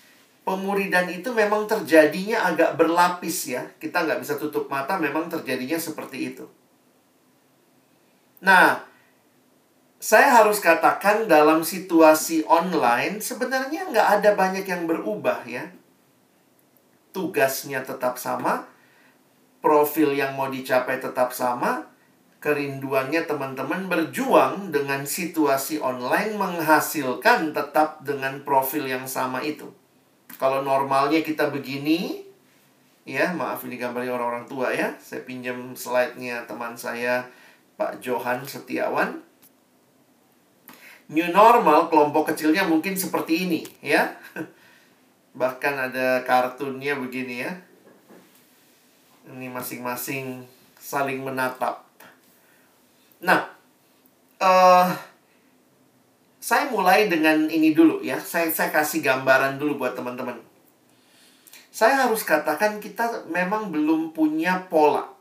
[0.48, 3.68] pemuridan itu memang terjadinya agak berlapis ya.
[3.76, 6.48] Kita nggak bisa tutup mata memang terjadinya seperti itu.
[8.40, 8.88] Nah
[10.00, 15.68] saya harus katakan dalam situasi online sebenarnya nggak ada banyak yang berubah ya.
[17.12, 18.72] Tugasnya tetap sama
[19.68, 21.84] profil yang mau dicapai tetap sama,
[22.40, 29.68] kerinduannya teman-teman berjuang dengan situasi online menghasilkan tetap dengan profil yang sama itu.
[30.38, 32.22] Kalau normalnya kita begini,
[33.06, 37.26] ya maaf ini gambarnya orang-orang tua ya, saya pinjam slide-nya teman saya
[37.78, 39.26] Pak Johan Setiawan.
[41.08, 44.14] New normal kelompok kecilnya mungkin seperti ini ya.
[45.40, 47.52] Bahkan ada kartunnya begini ya
[49.34, 50.48] ini masing-masing
[50.80, 51.84] saling menatap.
[53.20, 53.52] Nah,
[54.40, 54.88] uh,
[56.48, 58.16] saya mulai dengan ini dulu ya.
[58.24, 60.40] Saya saya kasih gambaran dulu buat teman-teman.
[61.76, 65.12] Saya harus katakan kita memang belum punya pola.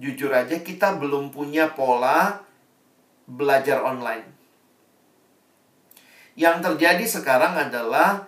[0.00, 2.40] Jujur aja kita belum punya pola
[3.28, 4.24] belajar online.
[6.32, 8.24] Yang terjadi sekarang adalah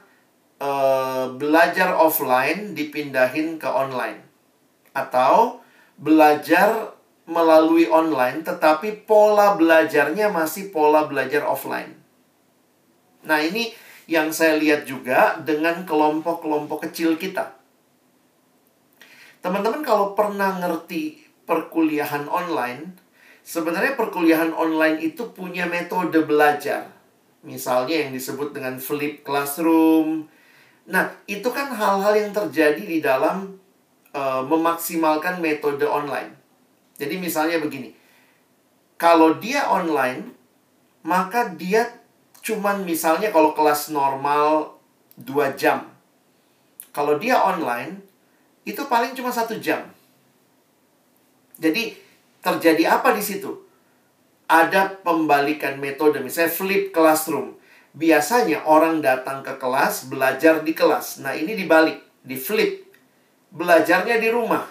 [0.60, 4.20] uh, belajar offline dipindahin ke online
[4.92, 5.64] atau
[5.96, 6.92] belajar
[7.24, 11.95] melalui online tetapi pola belajarnya masih pola belajar offline.
[13.26, 13.74] Nah, ini
[14.06, 17.58] yang saya lihat juga dengan kelompok-kelompok kecil kita.
[19.42, 22.94] Teman-teman kalau pernah ngerti perkuliahan online,
[23.42, 26.90] sebenarnya perkuliahan online itu punya metode belajar.
[27.46, 30.26] Misalnya yang disebut dengan flip classroom.
[30.86, 33.58] Nah, itu kan hal-hal yang terjadi di dalam
[34.14, 36.34] uh, memaksimalkan metode online.
[36.98, 37.94] Jadi misalnya begini.
[38.96, 40.32] Kalau dia online,
[41.06, 41.86] maka dia
[42.46, 44.78] cuman misalnya kalau kelas normal
[45.18, 45.90] 2 jam.
[46.94, 47.98] Kalau dia online,
[48.62, 49.82] itu paling cuma satu jam.
[51.58, 51.98] Jadi
[52.38, 53.50] terjadi apa di situ?
[54.46, 57.58] Ada pembalikan metode, misalnya flip classroom.
[57.98, 61.18] Biasanya orang datang ke kelas, belajar di kelas.
[61.26, 62.86] Nah ini dibalik, di flip
[63.50, 64.62] belajarnya di rumah.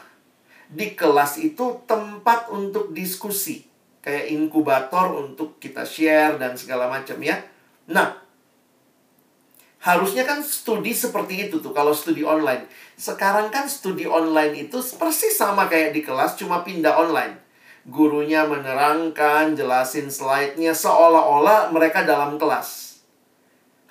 [0.65, 3.65] Di kelas itu tempat untuk diskusi.
[4.05, 7.41] Kayak inkubator untuk kita share dan segala macam ya.
[7.85, 8.17] Nah,
[9.85, 12.65] harusnya kan studi seperti itu tuh kalau studi online.
[12.97, 17.37] Sekarang kan studi online itu persis sama kayak di kelas cuma pindah online.
[17.85, 22.97] Gurunya menerangkan, jelasin slide-nya seolah-olah mereka dalam kelas.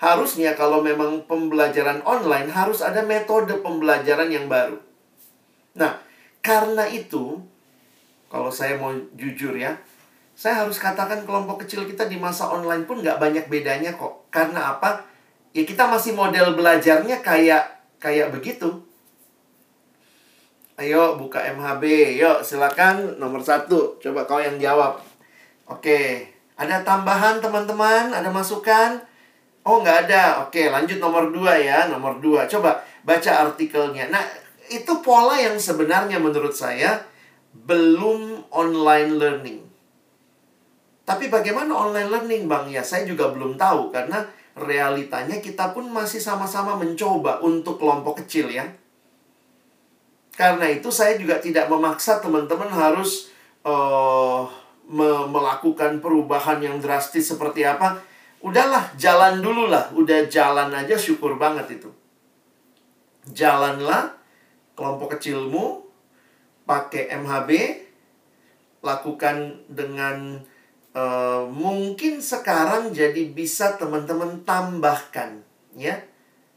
[0.03, 4.83] Harusnya kalau memang pembelajaran online harus ada metode pembelajaran yang baru.
[5.79, 6.03] Nah,
[6.43, 7.39] karena itu,
[8.27, 9.79] kalau saya mau jujur ya,
[10.35, 14.27] saya harus katakan kelompok kecil kita di masa online pun nggak banyak bedanya kok.
[14.35, 15.07] Karena apa?
[15.55, 17.63] Ya kita masih model belajarnya kayak
[18.03, 18.83] kayak begitu.
[20.75, 23.95] Ayo buka MHB, yuk silakan nomor satu.
[24.03, 24.99] Coba kau yang jawab.
[25.71, 28.11] Oke, ada tambahan teman-teman?
[28.11, 28.99] Ada masukan?
[29.63, 30.43] Oh nggak ada.
[30.43, 32.51] Oke, lanjut nomor dua ya, nomor dua.
[32.51, 34.11] Coba baca artikelnya.
[34.11, 34.27] Nah,
[34.67, 37.07] itu pola yang sebenarnya menurut saya
[37.55, 39.64] belum online learning.
[41.05, 42.73] Tapi bagaimana online learning, Bang?
[42.73, 44.25] Ya, saya juga belum tahu karena
[44.57, 48.65] realitanya kita pun masih sama-sama mencoba untuk kelompok kecil ya.
[50.35, 53.31] Karena itu saya juga tidak memaksa teman-teman harus
[53.63, 54.49] uh,
[54.89, 58.01] me melakukan perubahan yang drastis seperti apa.
[58.41, 59.93] Udahlah, jalan dulu lah.
[59.93, 61.93] Udah jalan aja syukur banget itu.
[63.29, 64.17] Jalanlah
[64.77, 65.85] kelompok kecilmu
[66.69, 67.51] pakai MHB
[68.85, 70.45] lakukan dengan
[70.95, 75.43] uh, mungkin sekarang jadi bisa teman-teman tambahkan
[75.77, 75.99] ya.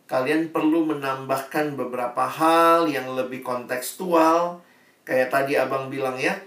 [0.07, 4.63] Kalian perlu menambahkan beberapa hal yang lebih kontekstual.
[5.03, 6.39] Kayak tadi abang bilang ya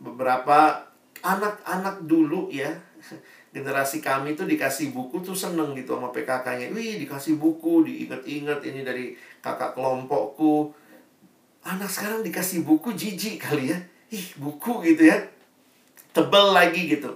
[0.00, 0.88] beberapa
[1.20, 2.72] anak-anak dulu ya.
[3.54, 8.80] Generasi kami tuh dikasih buku tuh seneng gitu sama PKK-nya wih dikasih buku diinget-inget ini
[8.80, 9.04] dari
[9.44, 10.72] kakak kelompokku.
[11.62, 13.78] Anak sekarang dikasih buku jijik kali ya.
[14.08, 15.20] Ih buku gitu ya.
[16.16, 17.12] Tebel lagi gitu.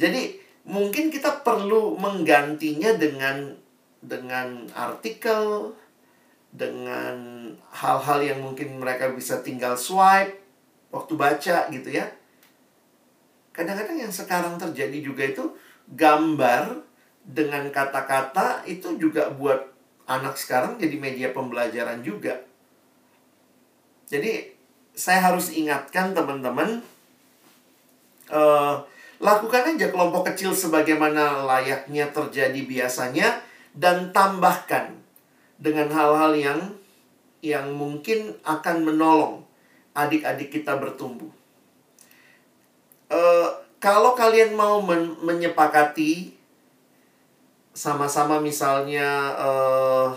[0.00, 3.52] Jadi mungkin kita perlu menggantinya dengan
[4.00, 5.76] dengan artikel,
[6.48, 7.16] dengan
[7.68, 10.40] hal-hal yang mungkin mereka bisa tinggal swipe
[10.88, 12.08] waktu baca gitu ya.
[13.52, 15.44] Kadang-kadang yang sekarang terjadi juga itu
[15.92, 16.80] gambar
[17.20, 19.68] dengan kata-kata itu juga buat
[20.08, 22.40] anak sekarang jadi media pembelajaran juga.
[24.10, 24.50] Jadi
[24.96, 26.82] saya harus ingatkan teman-teman
[28.32, 28.82] uh,
[29.20, 33.44] lakukan aja kelompok kecil sebagaimana layaknya terjadi biasanya
[33.76, 34.96] dan tambahkan
[35.60, 36.60] dengan hal-hal yang
[37.44, 39.44] yang mungkin akan menolong
[39.92, 41.28] adik-adik kita bertumbuh.
[43.12, 46.32] Uh, kalau kalian mau men menyepakati
[47.76, 50.08] sama-sama misalnya uh,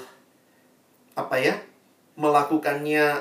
[1.13, 1.56] apa ya
[2.16, 3.20] melakukannya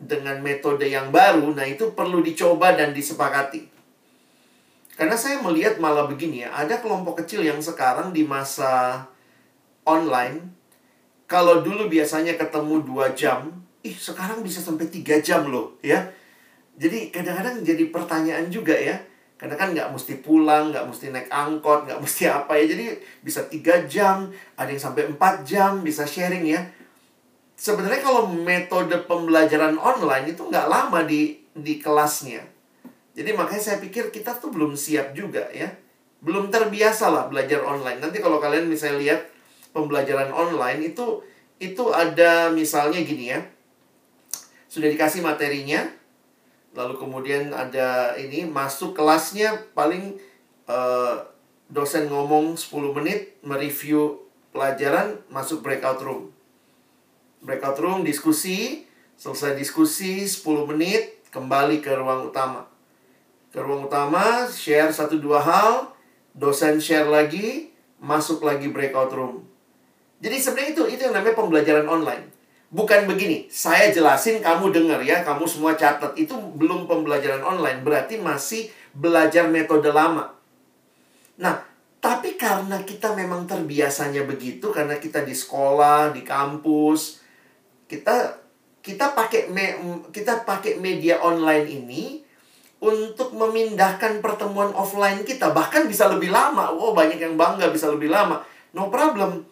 [0.00, 3.69] dengan metode yang baru, nah itu perlu dicoba dan disepakati.
[5.00, 9.08] Karena saya melihat malah begini ya, ada kelompok kecil yang sekarang di masa
[9.88, 10.60] online
[11.30, 13.54] kalau dulu biasanya ketemu dua jam,
[13.86, 16.10] ih sekarang bisa sampai tiga jam loh, ya.
[16.74, 18.98] Jadi kadang-kadang jadi pertanyaan juga ya.
[19.38, 22.74] Karena kan nggak mesti pulang, nggak mesti naik angkot, nggak mesti apa ya.
[22.74, 22.84] Jadi
[23.22, 24.26] bisa tiga jam,
[24.58, 26.60] ada yang sampai empat jam, bisa sharing ya.
[27.54, 32.42] Sebenarnya kalau metode pembelajaran online itu nggak lama di di kelasnya.
[33.14, 35.70] Jadi makanya saya pikir kita tuh belum siap juga ya.
[36.22, 37.98] Belum terbiasa lah belajar online.
[37.98, 39.20] Nanti kalau kalian misalnya lihat
[39.74, 41.24] pembelajaran online itu
[41.60, 43.40] itu ada misalnya gini ya.
[44.70, 45.82] Sudah dikasih materinya,
[46.78, 50.14] lalu kemudian ada ini masuk kelasnya paling
[50.70, 51.26] uh,
[51.66, 54.22] dosen ngomong 10 menit mereview
[54.54, 56.30] pelajaran masuk breakout room.
[57.42, 58.86] Breakout room diskusi,
[59.18, 62.69] selesai diskusi 10 menit kembali ke ruang utama.
[63.50, 65.90] Ke ruang utama share satu dua hal,
[66.38, 69.42] dosen share lagi, masuk lagi breakout room.
[70.22, 72.24] Jadi sebenarnya itu itu yang namanya pembelajaran online.
[72.70, 76.14] Bukan begini, saya jelasin kamu dengar ya, kamu semua catat.
[76.14, 80.30] Itu belum pembelajaran online, berarti masih belajar metode lama.
[81.34, 81.66] Nah,
[81.98, 87.18] tapi karena kita memang terbiasanya begitu karena kita di sekolah, di kampus,
[87.90, 88.38] kita
[88.80, 89.66] kita pakai me,
[90.14, 92.19] kita pakai media online ini
[92.80, 96.72] untuk memindahkan pertemuan offline kita bahkan bisa lebih lama.
[96.72, 98.40] Wow, banyak yang bangga bisa lebih lama.
[98.72, 99.44] No problem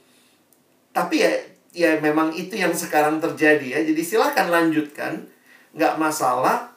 [0.99, 1.31] tapi ya
[1.71, 3.81] ya memang itu yang sekarang terjadi ya.
[3.87, 5.31] Jadi silahkan lanjutkan,
[5.79, 6.75] nggak masalah.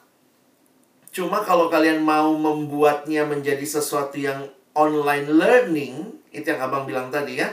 [1.10, 5.94] Cuma kalau kalian mau membuatnya menjadi sesuatu yang online learning,
[6.30, 7.50] itu yang abang bilang tadi ya.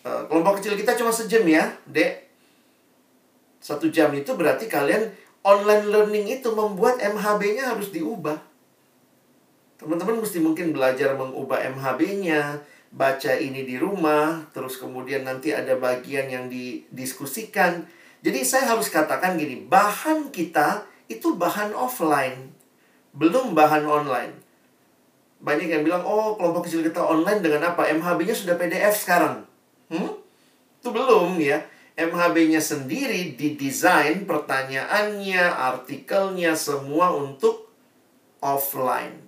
[0.00, 2.30] Uh, kelompok kecil kita cuma sejam ya, dek.
[3.60, 8.36] Satu jam itu berarti kalian online learning itu membuat MHB-nya harus diubah.
[9.80, 12.60] Teman-teman mesti mungkin belajar mengubah MHB-nya,
[12.92, 17.88] baca ini di rumah, terus kemudian nanti ada bagian yang didiskusikan.
[18.20, 22.52] Jadi saya harus katakan gini, bahan kita itu bahan offline,
[23.16, 24.34] belum bahan online.
[25.40, 27.88] Banyak yang bilang, oh kelompok kecil kita online dengan apa?
[27.88, 29.48] MHB-nya sudah PDF sekarang.
[29.88, 30.20] Hmm?
[30.76, 31.64] Itu belum ya.
[32.00, 37.68] MHB-nya sendiri didesain pertanyaannya, artikelnya semua untuk
[38.40, 39.20] offline.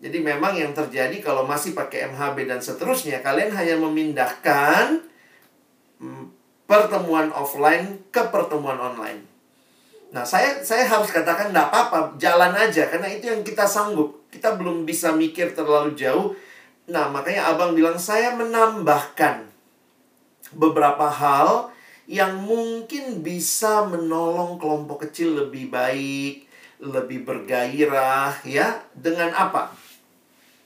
[0.00, 5.04] Jadi memang yang terjadi kalau masih pakai MHB dan seterusnya, kalian hanya memindahkan
[6.00, 6.24] mm,
[6.64, 9.28] pertemuan offline ke pertemuan online.
[10.10, 14.24] Nah, saya saya harus katakan tidak apa-apa, jalan aja karena itu yang kita sanggup.
[14.32, 16.32] Kita belum bisa mikir terlalu jauh.
[16.88, 19.46] Nah, makanya Abang bilang saya menambahkan
[20.56, 21.70] beberapa hal
[22.10, 26.42] yang mungkin bisa menolong kelompok kecil lebih baik,
[26.82, 28.82] lebih bergairah ya.
[28.90, 29.70] Dengan apa?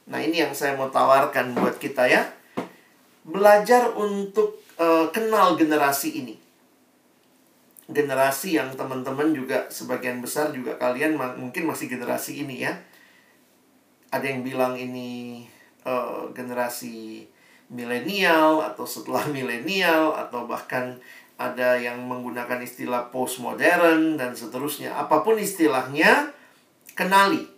[0.08, 2.32] Nah, ini yang saya mau tawarkan buat kita ya.
[3.28, 6.40] Belajar untuk uh, kenal generasi ini.
[7.92, 12.72] Generasi yang teman-teman juga sebagian besar juga kalian ma mungkin masih generasi ini ya.
[14.08, 15.44] Ada yang bilang ini
[15.84, 17.28] uh, generasi
[17.68, 20.96] milenial atau setelah milenial atau bahkan
[21.34, 24.94] ada yang menggunakan istilah postmodern dan seterusnya.
[24.94, 26.30] Apa pun istilahnya,
[26.94, 27.50] kenali.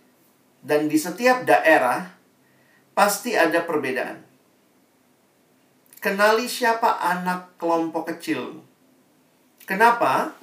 [0.65, 2.09] Dan di setiap daerah
[2.97, 4.25] pasti ada perbedaan.
[6.01, 8.61] Kenali siapa anak kelompok kecil.
[9.69, 10.33] Kenapa?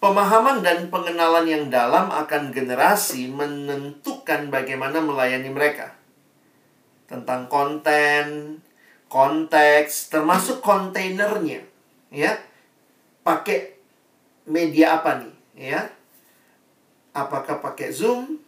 [0.00, 5.92] Pemahaman dan pengenalan yang dalam akan generasi menentukan bagaimana melayani mereka.
[7.04, 8.56] Tentang konten,
[9.10, 11.66] konteks, termasuk kontainernya.
[12.14, 12.38] Ya.
[13.26, 13.74] Pakai
[14.46, 15.34] media apa nih?
[15.58, 15.90] Ya.
[17.12, 18.40] Apakah pakai Zoom?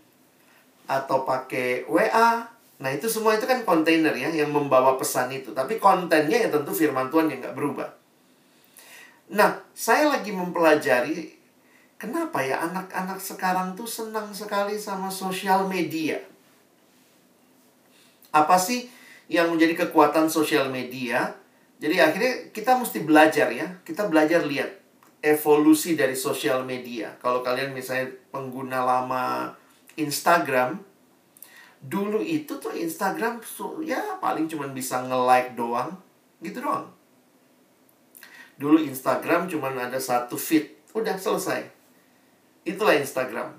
[0.86, 2.44] atau pakai WA.
[2.82, 5.54] Nah, itu semua itu kan kontainer ya yang membawa pesan itu.
[5.54, 7.88] Tapi kontennya ya tentu firman Tuhan yang nggak berubah.
[9.32, 11.38] Nah, saya lagi mempelajari
[11.96, 16.18] kenapa ya anak-anak sekarang tuh senang sekali sama sosial media.
[18.34, 18.90] Apa sih
[19.32, 21.32] yang menjadi kekuatan sosial media?
[21.80, 23.80] Jadi akhirnya kita mesti belajar ya.
[23.82, 24.82] Kita belajar lihat
[25.24, 27.16] evolusi dari sosial media.
[27.22, 29.54] Kalau kalian misalnya pengguna lama
[29.96, 30.82] Instagram,
[31.80, 33.38] dulu itu tuh Instagram
[33.86, 35.94] ya paling cuma bisa nge-like doang,
[36.42, 36.90] gitu doang.
[38.58, 41.66] Dulu Instagram cuma ada satu feed, udah selesai.
[42.62, 43.58] Itulah Instagram.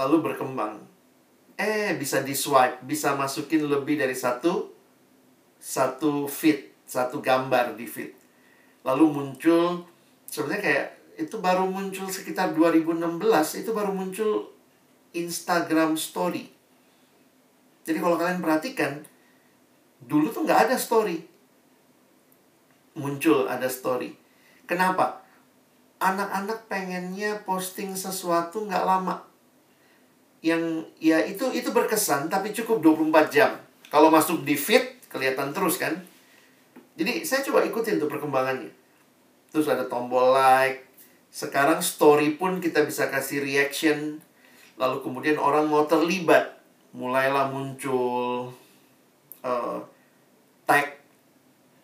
[0.00, 0.91] Lalu berkembang.
[1.62, 4.74] Eh, bisa di swipe, bisa masukin lebih dari satu
[5.62, 8.10] satu feed, satu gambar di feed.
[8.82, 9.86] Lalu muncul
[10.26, 10.88] sebenarnya kayak
[11.22, 14.50] itu baru muncul sekitar 2016, itu baru muncul
[15.14, 16.50] Instagram Story.
[17.86, 19.06] Jadi kalau kalian perhatikan,
[20.02, 21.18] dulu tuh nggak ada story.
[22.98, 24.14] Muncul ada story.
[24.66, 25.22] Kenapa?
[26.02, 29.31] Anak-anak pengennya posting sesuatu nggak lama.
[30.42, 33.56] Yang ya itu itu berkesan tapi cukup 24 jam.
[33.88, 35.96] Kalau masuk di feed kelihatan terus kan.
[36.98, 38.70] Jadi saya coba ikutin tuh perkembangannya.
[39.54, 40.84] Terus ada tombol like.
[41.32, 44.20] Sekarang story pun kita bisa kasih reaction.
[44.76, 46.60] Lalu kemudian orang mau terlibat
[46.92, 48.52] mulailah muncul
[49.40, 49.80] uh,
[50.68, 51.00] tag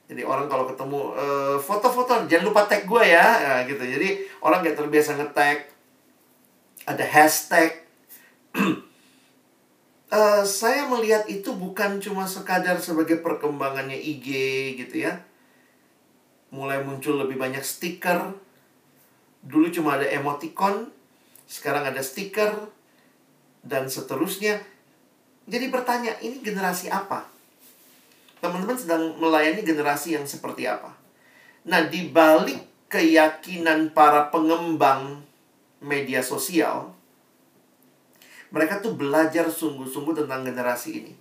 [0.09, 4.61] jadi orang kalau ketemu uh, foto-foto jangan lupa tag gue ya nah, gitu jadi orang
[4.65, 5.69] kayak terbiasa nge-tag
[6.89, 7.88] ada hashtag
[8.57, 14.29] uh, saya melihat itu bukan cuma sekadar sebagai perkembangannya IG
[14.81, 15.21] gitu ya
[16.49, 18.33] mulai muncul lebih banyak stiker
[19.45, 20.89] dulu cuma ada emoticon
[21.45, 22.73] sekarang ada stiker
[23.61, 24.65] dan seterusnya
[25.49, 27.25] jadi bertanya, ini generasi apa?
[28.45, 30.93] Teman-teman sedang melayani generasi yang seperti apa?
[31.65, 32.61] Nah, di balik
[32.93, 35.25] keyakinan para pengembang
[35.81, 36.93] media sosial,
[38.49, 41.13] mereka tuh belajar sungguh-sungguh tentang generasi ini.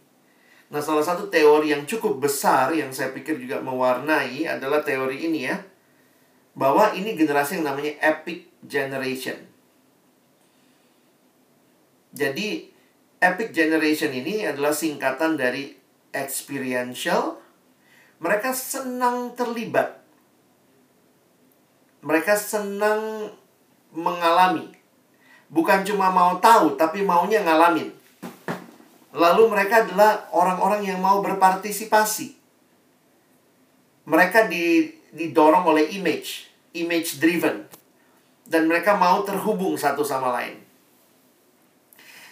[0.67, 5.47] Nah, salah satu teori yang cukup besar yang saya pikir juga mewarnai adalah teori ini
[5.47, 5.55] ya.
[6.57, 9.38] Bahwa ini generasi yang namanya epic generation.
[12.17, 12.78] Jadi,
[13.17, 15.73] Epic Generation ini adalah singkatan dari
[16.13, 17.41] experiential.
[18.21, 19.97] Mereka senang terlibat.
[22.05, 23.34] Mereka senang
[23.89, 24.76] mengalami.
[25.48, 27.88] Bukan cuma mau tahu, tapi maunya ngalamin.
[29.16, 32.36] Lalu mereka adalah orang-orang yang mau berpartisipasi.
[34.08, 34.52] Mereka
[35.16, 37.64] didorong oleh image, image driven.
[38.48, 40.56] Dan mereka mau terhubung satu sama lain.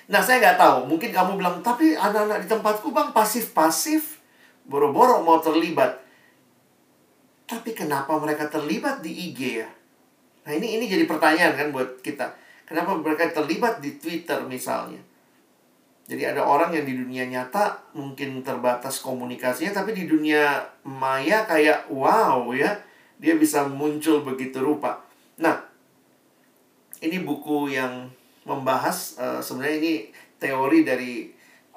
[0.05, 0.77] Nah, saya nggak tahu.
[0.87, 4.21] Mungkin kamu bilang, tapi anak-anak di tempatku bang pasif-pasif.
[4.63, 5.97] Boro-boro mau terlibat.
[7.45, 9.69] Tapi kenapa mereka terlibat di IG ya?
[10.45, 12.44] Nah, ini ini jadi pertanyaan kan buat kita.
[12.65, 14.99] Kenapa mereka terlibat di Twitter misalnya?
[16.05, 21.89] Jadi ada orang yang di dunia nyata mungkin terbatas komunikasinya, tapi di dunia maya kayak
[21.89, 22.77] wow ya,
[23.17, 25.01] dia bisa muncul begitu rupa.
[25.41, 25.65] Nah,
[27.01, 28.09] ini buku yang
[28.45, 29.93] membahas uh, sebenarnya ini
[30.37, 31.13] teori dari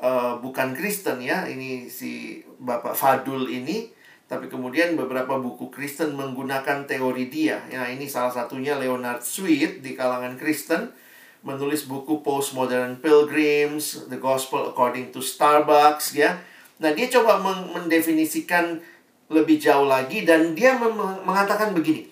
[0.05, 3.89] uh, bukan Kristen ya ini si Bapak Fadul ini
[4.29, 7.65] tapi kemudian beberapa buku Kristen menggunakan teori dia.
[7.73, 10.93] Ya ini salah satunya Leonard Sweet di kalangan Kristen
[11.41, 16.37] menulis buku Postmodern Pilgrims The Gospel According to Starbucks ya.
[16.79, 17.41] Nah dia coba
[17.73, 18.85] mendefinisikan
[19.33, 20.77] lebih jauh lagi dan dia
[21.25, 22.09] mengatakan begini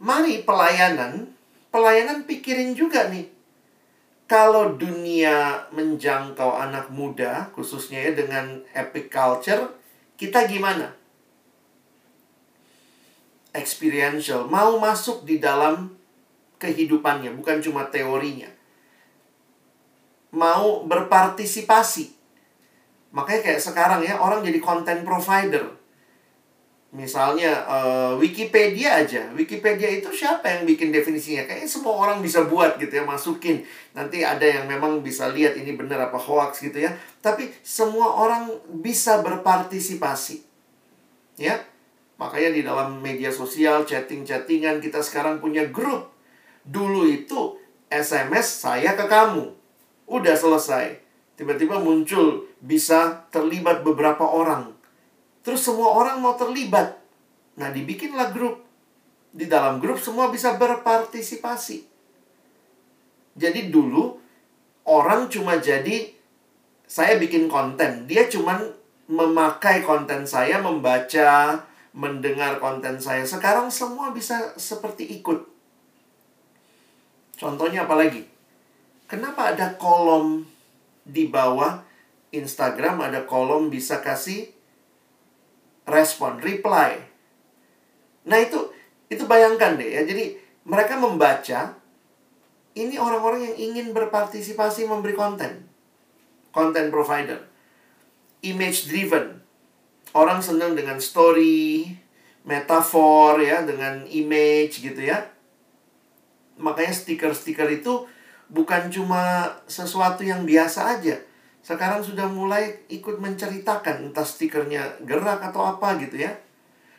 [0.00, 1.28] mari pelayanan
[1.68, 3.28] pelayanan pikirin juga nih.
[4.28, 9.72] Kalau dunia menjangkau anak muda, khususnya ya dengan epic culture,
[10.20, 10.97] kita gimana?
[13.58, 15.98] Experiential, mau masuk di dalam
[16.62, 18.46] kehidupannya, bukan cuma teorinya.
[20.30, 22.14] Mau berpartisipasi.
[23.10, 25.74] Makanya kayak sekarang ya, orang jadi content provider.
[26.88, 29.28] Misalnya uh, Wikipedia aja.
[29.36, 31.44] Wikipedia itu siapa yang bikin definisinya?
[31.44, 33.60] Kayaknya semua orang bisa buat gitu ya, masukin.
[33.92, 36.96] Nanti ada yang memang bisa lihat ini benar apa hoax gitu ya.
[37.20, 38.48] Tapi semua orang
[38.80, 40.40] bisa berpartisipasi.
[41.36, 41.67] Ya.
[42.18, 46.10] Makanya di dalam media sosial, chatting-chattingan kita sekarang punya grup.
[46.66, 47.56] Dulu itu
[47.88, 49.54] SMS saya ke kamu.
[50.10, 50.98] Udah selesai.
[51.38, 54.78] Tiba-tiba muncul bisa terlibat beberapa orang
[55.48, 57.00] Terus semua orang mau terlibat.
[57.56, 58.68] Nah, dibikinlah grup.
[59.32, 61.88] Di dalam grup semua bisa berpartisipasi.
[63.32, 64.20] Jadi dulu
[64.84, 66.12] orang cuma jadi
[66.84, 68.04] saya bikin konten.
[68.04, 68.60] Dia cuman
[69.08, 71.64] memakai konten saya, membaca,
[71.98, 73.26] mendengar konten saya.
[73.26, 75.42] Sekarang semua bisa seperti ikut.
[77.34, 78.22] Contohnya apa lagi?
[79.10, 80.46] Kenapa ada kolom
[81.02, 81.88] di bawah
[82.28, 84.52] Instagram ada kolom bisa kasih
[85.88, 87.00] respon, reply.
[88.28, 88.68] Nah, itu
[89.08, 90.04] itu bayangkan deh ya.
[90.04, 90.36] Jadi
[90.68, 91.72] mereka membaca
[92.76, 95.64] ini orang-orang yang ingin berpartisipasi memberi konten.
[96.52, 97.40] Content provider.
[98.44, 99.37] Image driven.
[100.18, 101.94] Orang senang dengan story,
[102.42, 105.30] metafor ya, dengan image gitu ya.
[106.58, 108.02] Makanya stiker-stiker itu
[108.50, 111.22] bukan cuma sesuatu yang biasa aja.
[111.62, 116.34] Sekarang sudah mulai ikut menceritakan entah stikernya gerak atau apa gitu ya.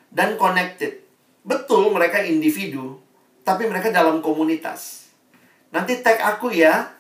[0.08, 1.04] Dan connected.
[1.44, 3.04] Betul mereka individu,
[3.44, 5.12] tapi mereka dalam komunitas.
[5.76, 6.96] Nanti tag aku ya.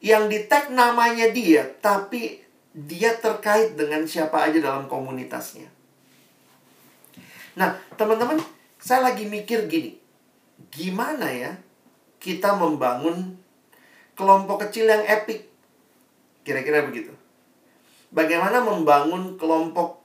[0.00, 2.40] Yang di tag namanya dia, tapi
[2.70, 5.66] dia terkait dengan siapa aja dalam komunitasnya.
[7.58, 8.38] Nah, teman-teman,
[8.78, 9.98] saya lagi mikir gini.
[10.70, 11.52] Gimana ya
[12.22, 13.34] kita membangun
[14.14, 15.50] kelompok kecil yang epic?
[16.46, 17.10] Kira-kira begitu.
[18.14, 19.98] Bagaimana membangun kelompok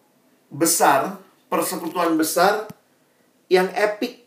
[0.49, 2.65] besar, persekutuan besar
[3.49, 4.25] yang epic.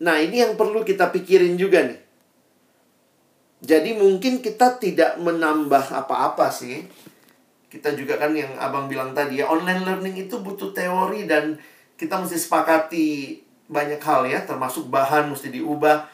[0.00, 2.00] Nah, ini yang perlu kita pikirin juga nih.
[3.64, 6.84] Jadi mungkin kita tidak menambah apa-apa sih.
[7.76, 11.60] Kita juga kan yang abang bilang tadi ya, online learning itu butuh teori dan
[12.00, 13.08] kita mesti sepakati
[13.68, 16.08] banyak hal ya, termasuk bahan mesti diubah.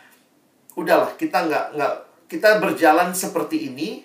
[0.74, 1.94] Udahlah, kita nggak nggak
[2.26, 4.02] kita berjalan seperti ini,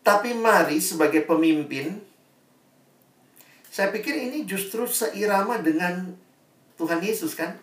[0.00, 2.00] tapi mari sebagai pemimpin,
[3.66, 6.16] saya pikir ini justru seirama dengan
[6.80, 7.60] Tuhan Yesus kan?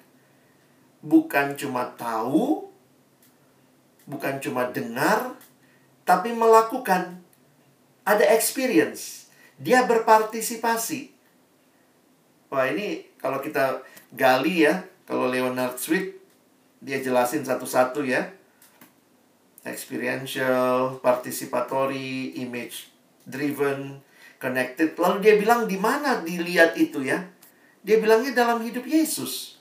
[1.02, 2.70] Bukan cuma tahu,
[4.06, 5.34] bukan cuma dengar,
[6.06, 7.24] tapi melakukan.
[8.04, 9.23] Ada experience.
[9.64, 11.16] Dia berpartisipasi.
[12.52, 13.80] Wah ini kalau kita
[14.12, 16.20] gali ya, kalau Leonard Sweet,
[16.84, 18.28] dia jelasin satu-satu ya.
[19.64, 22.92] Experiential, participatory, image
[23.24, 24.04] driven,
[24.36, 25.00] connected.
[25.00, 27.24] Lalu dia bilang di mana dilihat itu ya?
[27.80, 29.56] Dia bilangnya dalam hidup Yesus.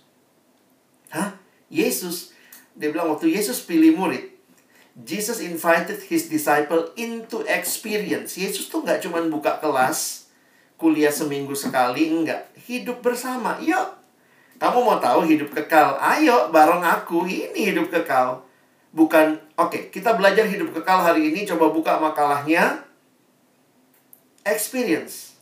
[1.14, 1.38] Hah?
[1.70, 2.34] Yesus.
[2.74, 4.32] Dia bilang waktu Yesus pilih murid,
[4.93, 8.36] Jesus invited his disciple into experience.
[8.36, 10.28] Yesus tuh nggak cuma buka kelas,
[10.76, 12.53] kuliah seminggu sekali, enggak.
[12.68, 13.57] Hidup bersama.
[13.64, 14.03] Yuk,
[14.61, 15.99] kamu mau tahu hidup kekal?
[15.99, 17.26] Ayo, bareng aku.
[17.26, 18.47] Ini hidup kekal.
[18.93, 21.49] Bukan, oke, okay, kita belajar hidup kekal hari ini.
[21.49, 22.84] Coba buka makalahnya.
[24.45, 25.34] Experience.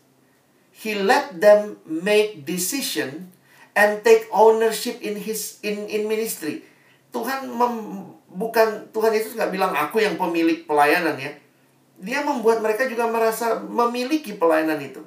[0.70, 3.34] He let them make decision
[3.76, 6.64] and take ownership in his in in ministry.
[7.12, 7.74] Tuhan mem,
[8.30, 11.34] bukan Tuhan Yesus nggak bilang aku yang pemilik pelayanan ya.
[12.00, 15.02] Dia membuat mereka juga merasa memiliki pelayanan itu.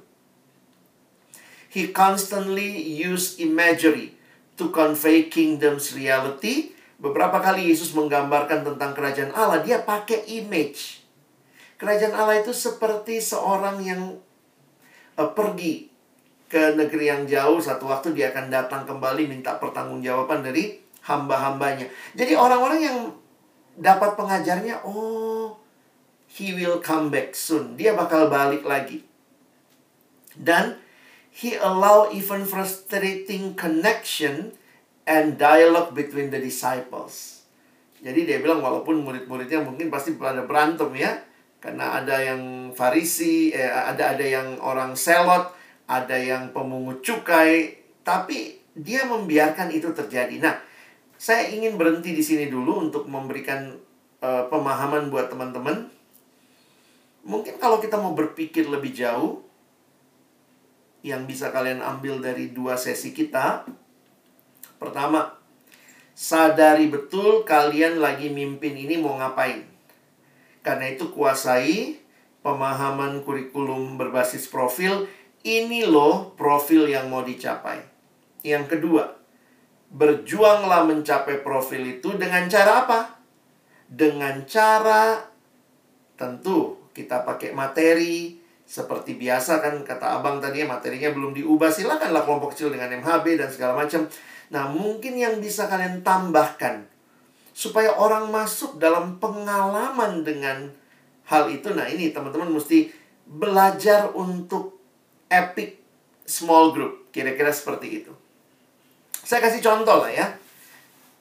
[1.73, 4.13] He constantly use imagery
[4.61, 6.75] to convey kingdom's reality.
[7.01, 11.01] Beberapa kali Yesus menggambarkan tentang kerajaan Allah, dia pakai image.
[11.81, 14.21] Kerajaan Allah itu seperti seorang yang
[15.17, 15.89] uh, pergi
[16.47, 21.87] ke negeri yang jauh, satu waktu dia akan datang kembali minta pertanggungjawaban dari hamba-hambanya.
[22.15, 22.97] Jadi orang-orang yang
[23.75, 25.59] dapat pengajarnya, oh,
[26.31, 27.75] he will come back soon.
[27.75, 29.05] Dia bakal balik lagi.
[30.33, 30.81] Dan
[31.29, 34.55] he allow even frustrating connection
[35.03, 37.45] and dialogue between the disciples.
[38.03, 41.23] Jadi dia bilang walaupun murid-muridnya mungkin pasti pada berantem ya.
[41.63, 45.47] Karena ada yang farisi, eh, ada ada yang orang selot,
[45.87, 50.43] ada yang pemungut cukai, tapi dia membiarkan itu terjadi.
[50.43, 50.59] Nah,
[51.23, 53.79] saya ingin berhenti di sini dulu untuk memberikan
[54.19, 55.87] uh, pemahaman buat teman-teman.
[57.23, 59.39] Mungkin kalau kita mau berpikir lebih jauh,
[60.99, 63.63] yang bisa kalian ambil dari dua sesi kita.
[64.75, 65.31] Pertama,
[66.11, 69.63] sadari betul kalian lagi mimpin ini mau ngapain.
[70.59, 72.03] Karena itu kuasai
[72.43, 75.07] pemahaman kurikulum berbasis profil.
[75.43, 77.79] Ini loh profil yang mau dicapai.
[78.43, 79.22] Yang kedua,
[79.93, 82.99] berjuanglah mencapai profil itu dengan cara apa?
[83.85, 85.21] Dengan cara
[86.17, 92.25] tentu kita pakai materi seperti biasa kan kata abang tadi ya materinya belum diubah silakanlah
[92.25, 94.09] kelompok kecil dengan MHB dan segala macam.
[94.49, 96.89] Nah mungkin yang bisa kalian tambahkan
[97.53, 100.73] supaya orang masuk dalam pengalaman dengan
[101.29, 101.69] hal itu.
[101.69, 102.89] Nah ini teman-teman mesti
[103.29, 104.81] belajar untuk
[105.29, 105.77] epic
[106.25, 108.22] small group kira-kira seperti itu.
[109.23, 110.27] Saya kasih contoh lah ya.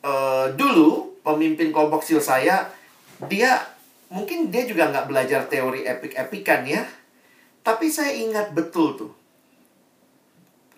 [0.03, 2.67] Uh, dulu pemimpin kelompok kecil saya,
[3.31, 3.63] dia
[4.11, 6.83] mungkin dia juga nggak belajar teori epik-epikan ya.
[7.63, 9.13] Tapi saya ingat betul tuh.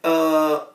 [0.05, 0.75] Eh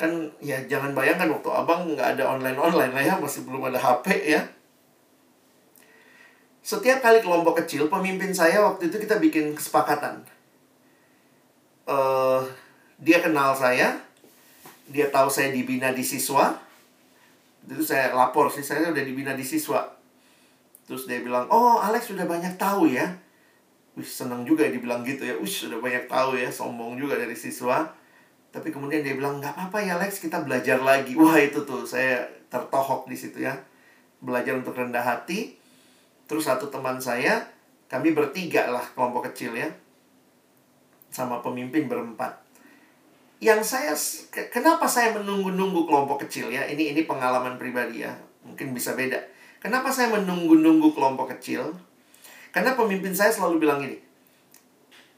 [0.00, 3.76] kan ya jangan bayangkan waktu abang nggak ada online online lah ya masih belum ada
[3.76, 4.40] HP ya
[6.64, 10.24] setiap kali kelompok kecil pemimpin saya waktu itu kita bikin kesepakatan
[11.84, 12.40] uh,
[12.96, 14.00] dia kenal saya
[14.90, 16.58] dia tahu saya dibina di siswa
[17.64, 19.86] itu saya lapor sih saya udah dibina di siswa
[20.84, 23.06] terus dia bilang oh Alex sudah banyak tahu ya
[23.98, 27.34] Wih, senang juga ya dibilang gitu ya Wih, sudah banyak tahu ya sombong juga dari
[27.34, 27.90] siswa
[28.50, 31.14] tapi kemudian dia bilang, nggak apa-apa ya Lex, kita belajar lagi.
[31.14, 33.54] Wah itu tuh, saya tertohok di situ ya.
[34.18, 35.54] Belajar untuk rendah hati.
[36.26, 37.46] Terus satu teman saya,
[37.86, 39.70] kami bertiga lah kelompok kecil ya.
[41.14, 42.42] Sama pemimpin berempat.
[43.40, 43.92] Yang saya,
[44.52, 46.68] kenapa saya menunggu-nunggu kelompok kecil ya?
[46.68, 48.12] Ini ini pengalaman pribadi ya.
[48.44, 49.16] Mungkin bisa beda.
[49.64, 51.72] Kenapa saya menunggu-nunggu kelompok kecil?
[52.52, 53.96] Karena pemimpin saya selalu bilang gini,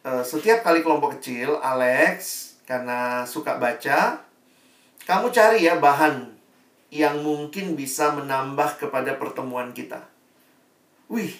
[0.06, 2.18] e, setiap kali kelompok kecil, Alex,
[2.66, 4.22] karena suka baca,
[5.02, 6.30] kamu cari ya bahan
[6.92, 10.04] yang mungkin bisa menambah kepada pertemuan kita.
[11.08, 11.32] Wih,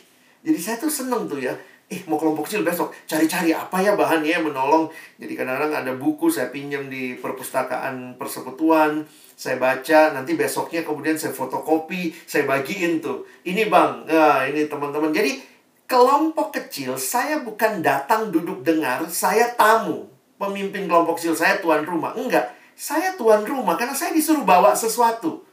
[0.43, 1.55] jadi saya tuh seneng tuh ya.
[1.93, 4.89] Eh, mau kelompok kecil besok, cari-cari apa ya bahannya yang menolong.
[5.21, 9.05] Jadi kadang-kadang ada buku saya pinjam di perpustakaan persekutuan,
[9.37, 13.29] saya baca, nanti besoknya kemudian saya fotokopi, saya bagiin tuh.
[13.45, 15.13] Ini bang, nah, ini teman-teman.
[15.13, 15.45] Jadi
[15.85, 20.09] kelompok kecil, saya bukan datang duduk dengar, saya tamu
[20.41, 22.17] pemimpin kelompok kecil saya tuan rumah.
[22.17, 25.45] Enggak, saya tuan rumah karena saya disuruh bawa sesuatu.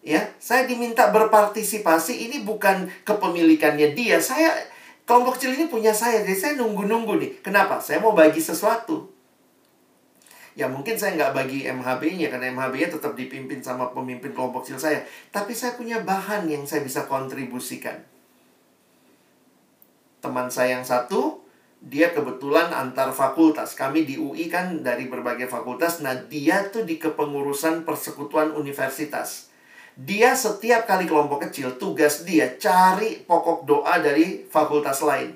[0.00, 4.16] Ya, saya diminta berpartisipasi ini bukan kepemilikannya dia.
[4.16, 4.48] Saya
[5.10, 7.30] kelompok kecil ini punya saya, jadi saya nunggu-nunggu nih.
[7.42, 7.82] Kenapa?
[7.82, 9.10] Saya mau bagi sesuatu.
[10.54, 15.02] Ya mungkin saya nggak bagi MHB-nya karena MHB-nya tetap dipimpin sama pemimpin kelompok kecil saya.
[15.34, 17.98] Tapi saya punya bahan yang saya bisa kontribusikan.
[20.22, 21.42] Teman saya yang satu
[21.82, 23.74] dia kebetulan antar fakultas.
[23.74, 26.06] Kami di UI kan dari berbagai fakultas.
[26.06, 29.49] Nah, dia tuh di kepengurusan persekutuan universitas.
[29.98, 35.34] Dia setiap kali kelompok kecil, tugas dia cari pokok doa dari fakultas lain.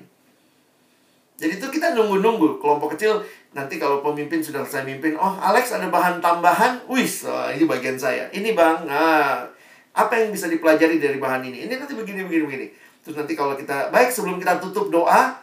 [1.35, 3.19] Jadi itu kita nunggu-nunggu kelompok kecil
[3.51, 7.99] nanti kalau pemimpin sudah selesai mimpin, oh Alex ada bahan tambahan, wis oh, ini bagian
[7.99, 8.31] saya.
[8.31, 9.43] Ini bang, nah,
[9.95, 11.67] apa yang bisa dipelajari dari bahan ini?
[11.67, 12.67] Ini nanti begini begini begini.
[13.03, 15.39] Terus nanti kalau kita baik sebelum kita tutup doa,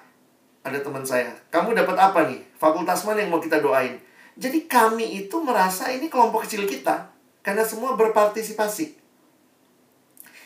[0.63, 2.41] ada teman saya, kamu dapat apa nih?
[2.57, 4.01] Fakultas mana yang mau kita doain?
[4.37, 7.13] Jadi kami itu merasa ini kelompok kecil kita.
[7.43, 9.02] Karena semua berpartisipasi.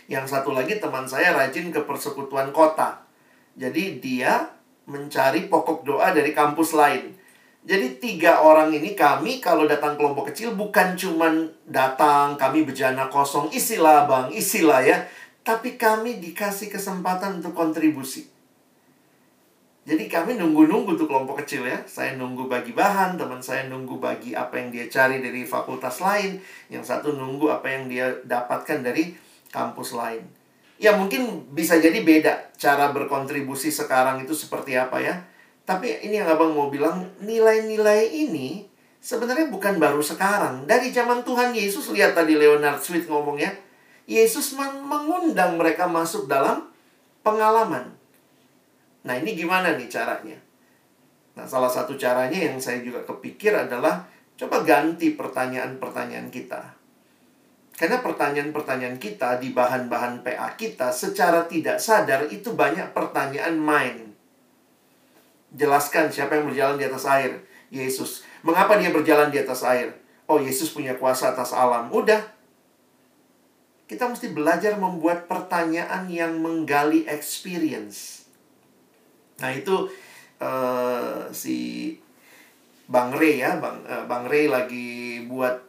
[0.06, 3.02] Yang satu lagi teman saya rajin ke persekutuan kota.
[3.58, 4.46] Jadi dia
[4.86, 7.10] mencari pokok doa dari kampus lain.
[7.66, 13.50] Jadi tiga orang ini kami kalau datang kelompok kecil bukan cuman datang kami bejana kosong
[13.50, 15.02] isilah bang isilah ya.
[15.42, 18.30] Tapi kami dikasih kesempatan untuk kontribusi.
[19.86, 21.78] Jadi kami nunggu-nunggu tuh kelompok kecil ya.
[21.86, 26.42] Saya nunggu bagi bahan, teman saya nunggu bagi apa yang dia cari dari fakultas lain.
[26.66, 29.14] Yang satu nunggu apa yang dia dapatkan dari
[29.50, 30.24] kampus lain.
[30.76, 35.24] Ya mungkin bisa jadi beda cara berkontribusi sekarang itu seperti apa ya.
[35.66, 38.68] Tapi ini yang abang mau bilang, nilai-nilai ini
[39.02, 40.68] sebenarnya bukan baru sekarang.
[40.68, 43.50] Dari zaman Tuhan Yesus, lihat tadi Leonard Sweet ngomongnya.
[44.06, 46.70] Yesus mengundang mereka masuk dalam
[47.26, 47.90] pengalaman.
[49.02, 50.38] Nah, ini gimana nih caranya?
[51.34, 54.06] Nah, salah satu caranya yang saya juga kepikir adalah
[54.38, 56.75] coba ganti pertanyaan-pertanyaan kita.
[57.76, 64.16] Karena pertanyaan-pertanyaan kita di bahan-bahan PA kita secara tidak sadar itu banyak pertanyaan main.
[65.52, 67.44] Jelaskan siapa yang berjalan di atas air?
[67.68, 68.24] Yesus.
[68.40, 69.92] Mengapa dia berjalan di atas air?
[70.24, 71.92] Oh, Yesus punya kuasa atas alam.
[71.92, 72.24] Udah.
[73.86, 78.26] Kita mesti belajar membuat pertanyaan yang menggali experience.
[79.38, 79.92] Nah itu
[80.40, 81.92] uh, si
[82.90, 85.65] Bang Ray ya, Bang uh, Bang Ray lagi buat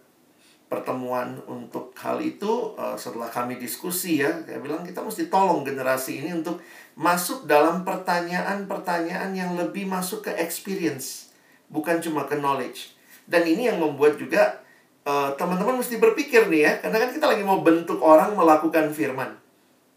[0.67, 6.19] pertemuan untuk hal itu uh, setelah kami diskusi ya, saya bilang kita mesti tolong generasi
[6.19, 6.59] ini untuk
[6.99, 11.31] masuk dalam pertanyaan-pertanyaan yang lebih masuk ke experience,
[11.71, 12.91] bukan cuma ke knowledge.
[13.23, 14.63] Dan ini yang membuat juga
[15.39, 19.39] teman-teman uh, mesti berpikir nih ya, karena kan kita lagi mau bentuk orang melakukan firman.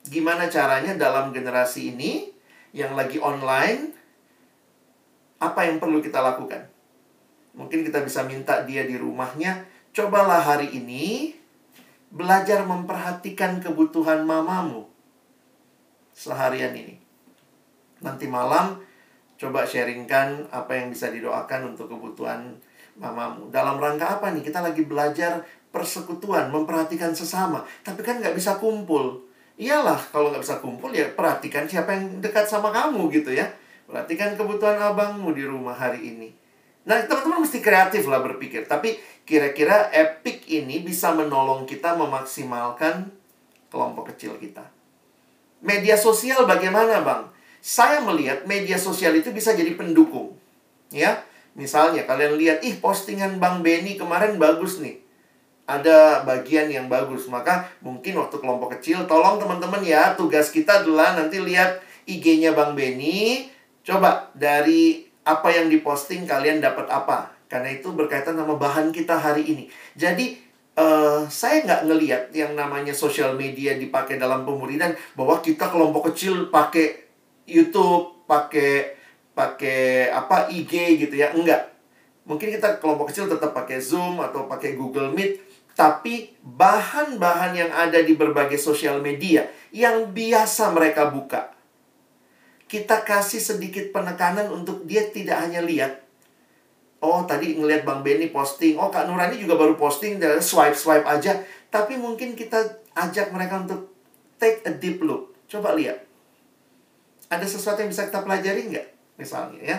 [0.06, 2.30] Gimana caranya dalam generasi ini
[2.70, 3.90] yang lagi online,
[5.42, 6.70] apa yang perlu kita lakukan?
[7.58, 11.34] Mungkin kita bisa minta dia di rumahnya, cobalah hari ini
[12.10, 14.90] belajar memperhatikan kebutuhan mamamu
[16.10, 16.98] seharian ini.
[18.02, 18.80] Nanti malam
[19.40, 22.58] coba sharingkan apa yang bisa didoakan untuk kebutuhan
[22.98, 23.48] mamamu.
[23.48, 24.42] Dalam rangka apa nih?
[24.42, 27.62] Kita lagi belajar persekutuan, memperhatikan sesama.
[27.86, 29.26] Tapi kan nggak bisa kumpul
[29.60, 33.44] iyalah kalau nggak bisa kumpul ya perhatikan siapa yang dekat sama kamu gitu ya
[33.90, 36.30] Perhatikan kebutuhan abangmu di rumah hari ini.
[36.88, 38.64] Nah, teman-teman mesti kreatif lah berpikir.
[38.64, 38.96] Tapi
[39.28, 43.12] kira-kira Epic ini bisa menolong kita memaksimalkan
[43.68, 44.64] kelompok kecil kita.
[45.60, 47.28] Media sosial bagaimana, Bang?
[47.60, 50.32] Saya melihat media sosial itu bisa jadi pendukung.
[50.88, 51.20] Ya,
[51.52, 54.98] misalnya kalian lihat, ih postingan Bang Benny kemarin bagus nih.
[55.68, 61.14] Ada bagian yang bagus, maka mungkin waktu kelompok kecil, tolong teman-teman ya, tugas kita adalah
[61.14, 63.52] nanti lihat IG-nya Bang Benny.
[63.84, 67.32] Coba dari apa yang diposting kalian dapat apa.
[67.50, 69.64] Karena itu berkaitan sama bahan kita hari ini.
[69.98, 70.38] Jadi
[70.78, 76.48] uh, saya nggak ngeliat yang namanya sosial media dipakai dalam pemuridan bahwa kita kelompok kecil
[76.48, 77.10] pakai
[77.50, 78.94] YouTube, pakai
[79.34, 81.34] pakai apa IG gitu ya.
[81.34, 81.74] Enggak.
[82.28, 85.42] Mungkin kita kelompok kecil tetap pakai Zoom atau pakai Google Meet,
[85.74, 91.59] tapi bahan-bahan yang ada di berbagai sosial media yang biasa mereka buka.
[92.70, 96.06] Kita kasih sedikit penekanan untuk dia tidak hanya lihat
[97.00, 98.76] Oh, tadi ngelihat Bang Benny posting.
[98.76, 100.20] Oh, Kak Nurani juga baru posting.
[100.20, 101.32] Swipe-swipe aja.
[101.72, 102.60] Tapi mungkin kita
[102.92, 103.88] ajak mereka untuk
[104.36, 105.32] take a deep look.
[105.48, 106.10] Coba lihat
[107.30, 109.78] ada sesuatu yang bisa kita pelajari nggak misalnya ya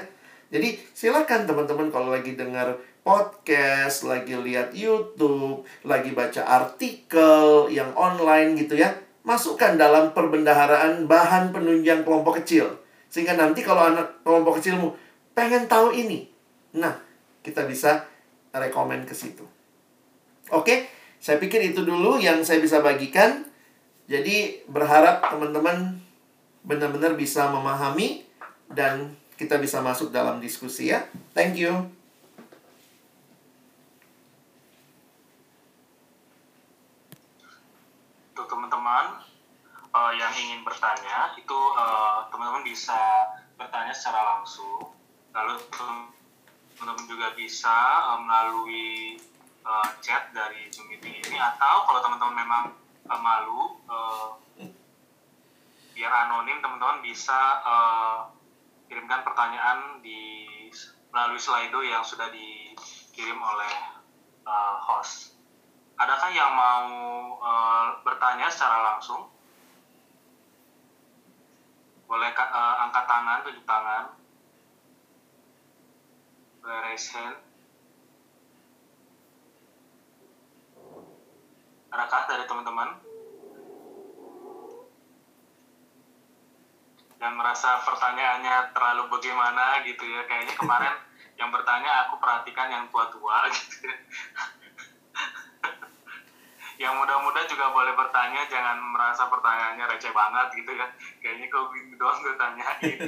[0.52, 8.56] jadi silakan teman-teman kalau lagi dengar podcast lagi lihat YouTube lagi baca artikel yang online
[8.56, 12.67] gitu ya masukkan dalam perbendaharaan bahan penunjang kelompok kecil
[13.11, 14.95] sehingga nanti kalau anak kelompok kecilmu
[15.38, 16.26] pengen tahu ini
[16.78, 16.95] nah
[17.45, 18.05] kita bisa
[18.55, 19.45] rekomend ke situ
[20.49, 20.76] oke
[21.22, 23.45] saya pikir itu dulu yang saya bisa bagikan
[24.09, 26.01] jadi berharap teman-teman
[26.65, 28.26] benar-benar bisa memahami
[28.67, 31.07] dan kita bisa masuk dalam diskusi ya.
[31.34, 32.01] Thank you.
[38.42, 39.22] Untuk teman-teman
[39.94, 42.98] uh, yang ingin bertanya, itu uh, teman-teman bisa
[43.54, 44.98] bertanya secara langsung.
[45.30, 49.22] Lalu teman-teman juga bisa uh, melalui
[49.62, 52.64] uh, chat dari Zoom meeting ini atau kalau teman-teman memang
[53.14, 54.34] uh, malu uh,
[55.94, 58.26] biar anonim teman-teman bisa uh,
[58.89, 60.42] kirimkan pertanyaan di
[61.14, 64.02] melalui Slido yang sudah dikirim oleh
[64.50, 65.38] uh, host.
[66.00, 66.88] Adakah yang mau
[67.39, 69.28] uh, bertanya secara langsung?
[72.08, 74.04] Boleh uh, angkat tangan, tunjuk tangan.
[76.64, 77.38] Boleh raise hand.
[81.92, 83.12] Adakah dari teman-teman?
[87.22, 90.96] dan merasa pertanyaannya terlalu bagaimana gitu ya kayaknya kemarin
[91.39, 93.96] yang bertanya aku perhatikan yang tua-tua gitu ya.
[96.82, 100.90] Yang muda-muda juga boleh bertanya jangan merasa pertanyaannya receh banget gitu ya
[101.22, 103.06] kayaknya kau bingung doang gue tanyain gitu.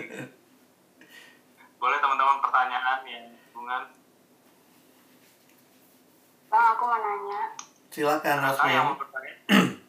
[1.82, 3.82] boleh teman-teman pertanyaan yang hubungan
[6.54, 7.42] bang aku mau nanya
[7.90, 9.34] silakan Rasmi yang mau bertanya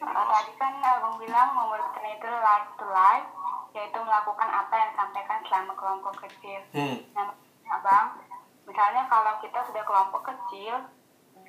[0.00, 3.28] Uh, tadi kan Abang bilang memutuskan itu like to like,
[3.76, 6.60] yaitu melakukan apa yang disampaikan selama kelompok kecil.
[6.72, 7.04] Hmm.
[7.12, 7.36] Nah,
[7.68, 8.16] Abang,
[8.64, 10.88] misalnya kalau kita sudah kelompok kecil,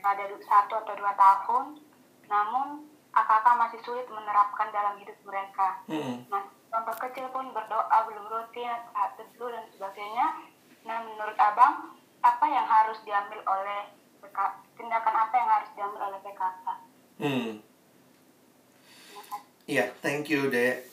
[0.01, 1.65] ada satu atau dua tahun,
[2.27, 5.83] namun kakak masih sulit menerapkan dalam hidup mereka.
[5.85, 6.25] Hmm.
[6.31, 10.27] Nah, kelompok kecil pun berdoa belum rutin, saat teduh dan sebagainya.
[10.87, 13.91] Nah, menurut Abang, apa yang harus diambil oleh
[14.23, 14.37] PK,
[14.79, 16.65] tindakan apa yang harus diambil oleh PKK?
[17.21, 17.49] Hmm.
[19.67, 20.89] Iya, thank you, Dek.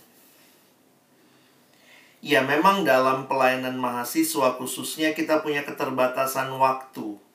[2.19, 7.28] Ya, memang dalam pelayanan mahasiswa khususnya kita punya keterbatasan waktu.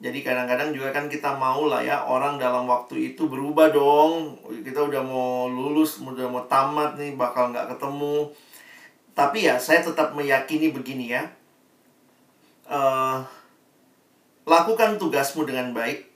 [0.00, 4.40] Jadi kadang-kadang juga kan kita mau lah ya orang dalam waktu itu berubah dong.
[4.64, 8.32] Kita udah mau lulus, udah mau tamat nih, bakal nggak ketemu.
[9.12, 11.28] Tapi ya saya tetap meyakini begini ya.
[12.64, 13.20] Uh,
[14.48, 16.08] lakukan tugasmu dengan baik,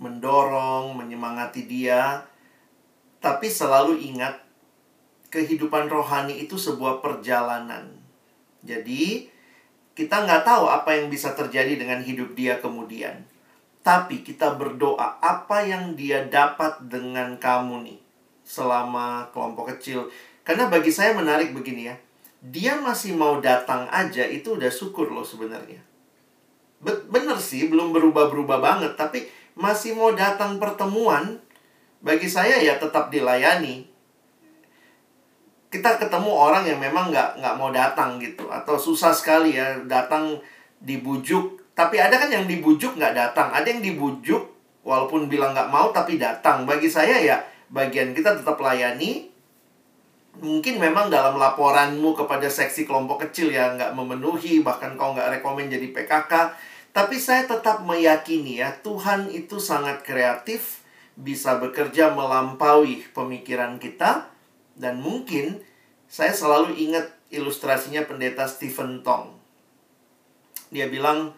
[0.00, 2.24] mendorong, menyemangati dia,
[3.20, 4.40] tapi selalu ingat,
[5.28, 7.92] kehidupan rohani itu sebuah perjalanan.
[8.62, 9.28] Jadi,
[9.92, 13.24] kita nggak tahu apa yang bisa terjadi dengan hidup dia kemudian.
[13.82, 18.00] Tapi kita berdoa apa yang dia dapat dengan kamu nih
[18.46, 20.08] selama kelompok kecil.
[20.46, 21.96] Karena bagi saya menarik begini ya.
[22.42, 25.78] Dia masih mau datang aja itu udah syukur loh sebenarnya.
[26.82, 28.92] Bener sih, belum berubah-berubah banget.
[28.98, 31.38] Tapi masih mau datang pertemuan
[32.02, 33.91] bagi saya ya tetap dilayani
[35.72, 38.44] kita ketemu orang yang memang nggak nggak mau datang gitu.
[38.52, 40.36] Atau susah sekali ya datang
[40.84, 41.72] dibujuk.
[41.72, 43.48] Tapi ada kan yang dibujuk nggak datang.
[43.48, 44.52] Ada yang dibujuk
[44.84, 46.68] walaupun bilang nggak mau tapi datang.
[46.68, 47.40] Bagi saya ya
[47.72, 49.32] bagian kita tetap layani.
[50.32, 55.68] Mungkin memang dalam laporanmu kepada seksi kelompok kecil ya nggak memenuhi bahkan kau nggak rekomen
[55.68, 56.32] jadi PKK
[56.92, 60.84] tapi saya tetap meyakini ya Tuhan itu sangat kreatif
[61.16, 64.31] bisa bekerja melampaui pemikiran kita
[64.82, 65.62] dan mungkin
[66.10, 69.30] saya selalu ingat ilustrasinya pendeta Stephen Tong.
[70.74, 71.32] Dia bilang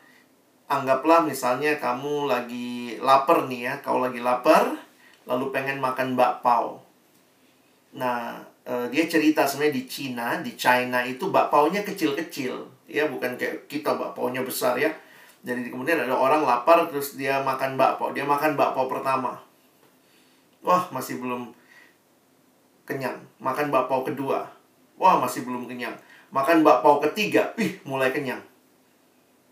[0.65, 4.81] anggaplah misalnya kamu lagi lapar nih ya kau lagi lapar
[5.29, 6.81] lalu pengen makan bakpao.
[7.95, 12.89] Nah uh, dia cerita sebenarnya di Cina di China itu bakpaunya kecil-kecil.
[12.89, 14.89] Ya bukan kayak kita bakpaunya besar ya.
[15.45, 18.17] Jadi kemudian ada orang lapar terus dia makan bakpao.
[18.17, 19.37] Dia makan bakpao pertama.
[20.65, 21.53] Wah masih belum
[22.85, 23.17] kenyang.
[23.41, 24.49] Makan bakpao kedua.
[25.01, 25.97] Wah masih belum kenyang.
[26.33, 27.53] Makan bakpao ketiga.
[27.61, 28.41] Ih mulai kenyang.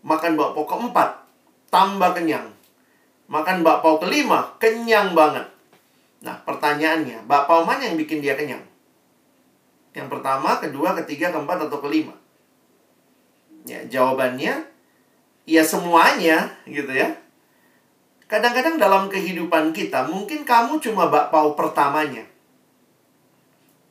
[0.05, 1.09] Makan bakpao keempat.
[1.69, 2.49] Tambah kenyang.
[3.27, 4.53] Makan bakpao kelima.
[4.57, 5.45] Kenyang banget.
[6.23, 8.63] Nah pertanyaannya bakpao mana yang bikin dia kenyang?
[9.93, 12.17] Yang pertama, kedua, ketiga, keempat, atau kelima?
[13.63, 14.65] Ya, jawabannya
[15.45, 17.15] ya semuanya gitu ya.
[18.27, 22.25] Kadang-kadang dalam kehidupan kita mungkin kamu cuma bakpao pertamanya.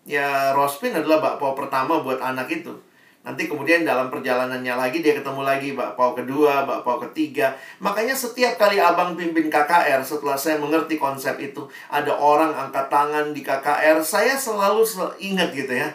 [0.02, 2.74] Ya, Rospin adalah bakpao pertama buat anak itu.
[3.22, 7.54] Nanti kemudian dalam perjalanannya lagi dia ketemu lagi bakpao kedua, bakpao ketiga.
[7.78, 13.30] Makanya setiap kali abang pimpin KKR setelah saya mengerti konsep itu, ada orang angkat tangan
[13.30, 14.82] di KKR, saya selalu
[15.22, 15.94] ingat gitu ya.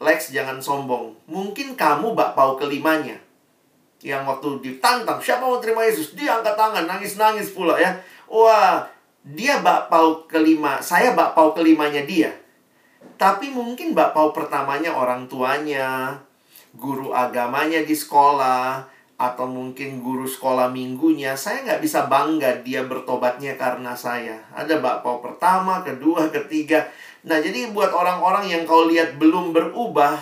[0.00, 1.12] Lex jangan sombong.
[1.28, 3.20] Mungkin kamu bakpao kelimanya.
[4.00, 6.16] Yang waktu ditantang, siapa mau terima Yesus?
[6.16, 8.00] Dia angkat tangan, nangis-nangis pula ya.
[8.32, 8.88] Wah,
[9.20, 12.43] dia bakpao kelima, saya bakpao kelimanya dia.
[13.14, 16.18] Tapi mungkin bakpao pertamanya orang tuanya,
[16.74, 21.38] guru agamanya di sekolah, atau mungkin guru sekolah minggunya.
[21.38, 24.42] Saya nggak bisa bangga dia bertobatnya karena saya.
[24.50, 26.90] Ada bakpao pertama, kedua, ketiga.
[27.24, 30.18] Nah, jadi buat orang-orang yang kau lihat belum berubah,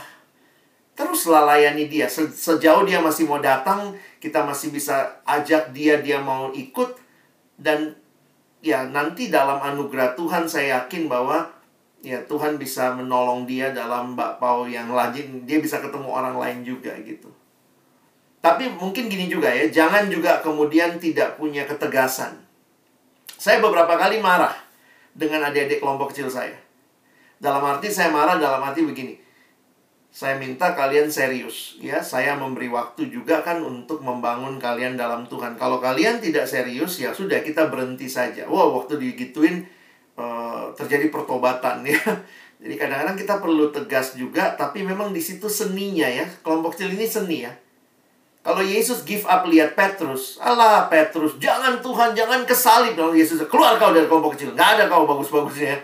[0.93, 2.07] teruslah layani dia.
[2.13, 6.95] Sejauh dia masih mau datang, kita masih bisa ajak dia, dia mau ikut.
[7.57, 7.97] Dan
[8.63, 11.51] ya nanti dalam anugerah Tuhan saya yakin bahwa
[12.03, 16.93] ya Tuhan bisa menolong dia dalam bakpao yang lajin dia bisa ketemu orang lain juga
[17.01, 17.31] gitu.
[18.43, 22.43] Tapi mungkin gini juga ya jangan juga kemudian tidak punya ketegasan.
[23.39, 24.55] Saya beberapa kali marah
[25.15, 26.59] dengan adik-adik kelompok kecil saya.
[27.39, 29.23] Dalam arti saya marah dalam arti begini.
[30.13, 32.03] Saya minta kalian serius ya.
[32.03, 35.55] Saya memberi waktu juga kan untuk membangun kalian dalam Tuhan.
[35.57, 38.45] Kalau kalian tidak serius ya sudah kita berhenti saja.
[38.51, 39.65] Wow waktu digituin
[40.17, 42.01] uh, terjadi pertobatan ya.
[42.63, 46.27] Jadi kadang-kadang kita perlu tegas juga, tapi memang di situ seninya ya.
[46.47, 47.53] Kelompok kecil ini seni ya.
[48.43, 53.39] Kalau Yesus give up lihat Petrus, Allah Petrus, jangan Tuhan, jangan kesalib dong Yesus.
[53.47, 55.79] Keluar kau dari kelompok kecil, nggak ada kau bagus-bagusnya.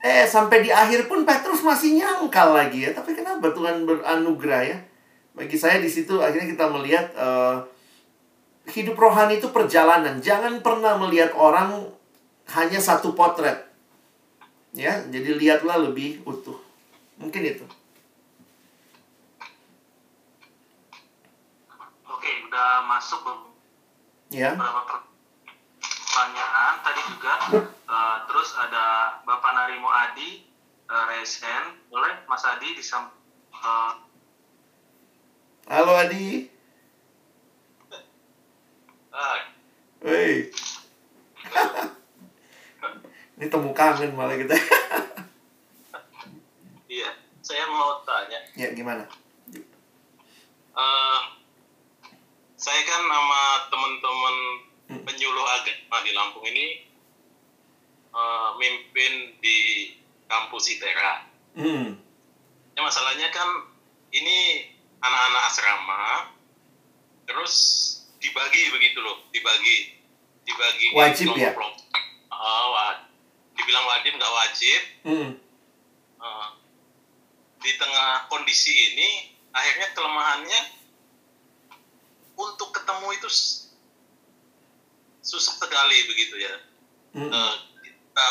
[0.00, 2.96] Eh, sampai di akhir pun Petrus masih nyangkal lagi ya.
[2.96, 4.78] Tapi kenapa Tuhan beranugerah ya?
[5.36, 7.64] Bagi saya di situ akhirnya kita melihat uh,
[8.68, 10.20] hidup rohani itu perjalanan.
[10.20, 11.84] Jangan pernah melihat orang
[12.54, 13.70] hanya satu potret.
[14.70, 16.58] Ya, jadi lihatlah lebih utuh.
[17.18, 17.66] Mungkin itu.
[22.06, 23.22] Oke, udah masuk
[24.30, 24.54] ya.
[24.54, 25.02] beberapa
[25.82, 27.34] pertanyaan tadi juga.
[27.86, 30.46] Uh, terus ada Bapak Narimo Adi
[30.86, 31.82] uh, Resen.
[31.90, 33.10] Boleh Mas Adi disam
[33.58, 33.92] uh,
[35.70, 36.50] Halo Adi.
[39.10, 39.40] Hai.
[40.06, 40.34] Hei.
[43.40, 44.52] Ini temu kangen malah kita.
[46.92, 47.08] iya,
[47.40, 48.36] saya mau tanya.
[48.52, 49.08] Ya, gimana?
[50.76, 51.20] Uh,
[52.60, 54.36] saya kan nama teman-teman
[54.92, 55.02] hmm.
[55.08, 56.84] penyuluh agama di Lampung ini
[58.12, 59.56] uh, mimpin di
[60.28, 61.24] kampus ITERA.
[61.56, 61.96] Hmm.
[62.76, 63.48] Ya, masalahnya kan
[64.12, 64.68] ini
[65.00, 66.04] anak-anak asrama,
[67.24, 67.54] terus
[68.20, 69.96] dibagi begitu loh, dibagi,
[70.44, 71.56] dibagi wajib ya.
[72.28, 72.76] Oh,
[73.70, 75.30] dibilang wajib nggak wajib hmm.
[76.18, 76.48] uh,
[77.62, 80.60] di tengah kondisi ini akhirnya kelemahannya
[82.34, 83.30] untuk ketemu itu
[85.22, 86.54] susah sekali begitu ya
[87.14, 87.30] hmm.
[87.30, 88.26] uh, kita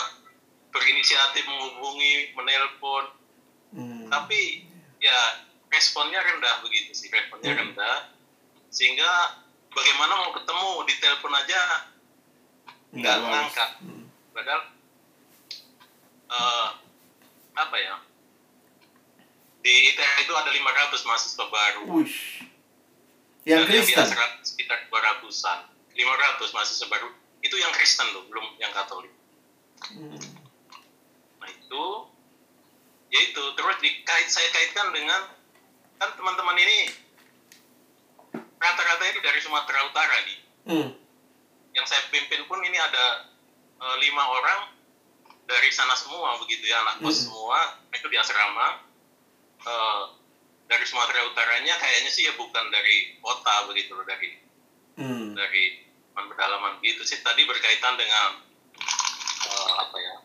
[0.75, 3.15] berinisiatif menghubungi menelpon
[3.79, 4.11] hmm.
[4.11, 4.67] tapi
[4.99, 7.59] ya responnya rendah begitu sih responnya hmm.
[7.63, 8.11] rendah
[8.75, 9.39] sehingga
[9.71, 11.87] bagaimana mau ketemu di telepon aja
[12.91, 14.03] nggak ngangkat hmm.
[14.35, 14.78] padahal
[16.29, 16.69] uh,
[17.57, 17.95] apa ya?
[19.59, 21.81] Di ITM itu ada 500 mahasiswa baru.
[21.99, 22.47] Ush.
[23.47, 24.05] yang Dan Kristen?
[24.05, 25.59] yang sekitar 200an
[25.95, 27.09] 500 mahasiswa baru.
[27.43, 29.11] Itu yang Kristen loh belum yang Katolik.
[29.79, 30.19] Hmm.
[31.39, 31.85] nah itu
[33.09, 33.43] ya itu.
[33.55, 35.21] Terus dikait saya kaitkan dengan
[35.99, 36.91] kan teman-teman ini
[38.59, 40.39] rata-rata ini dari Sumatera Utara nih.
[40.69, 40.89] Hmm.
[41.73, 43.29] yang saya pimpin pun ini ada
[43.79, 44.59] uh, lima orang
[45.49, 47.25] dari sana semua begitu ya anak kos hmm.
[47.25, 47.57] semua
[47.89, 48.85] itu di asrama
[49.65, 50.03] uh,
[50.69, 54.29] dari Sumatera Utaranya kayaknya sih ya bukan dari kota begitu loh dari
[55.01, 55.33] hmm.
[55.33, 58.45] dari pedalaman gitu sih tadi berkaitan dengan
[59.49, 60.15] uh, apa ya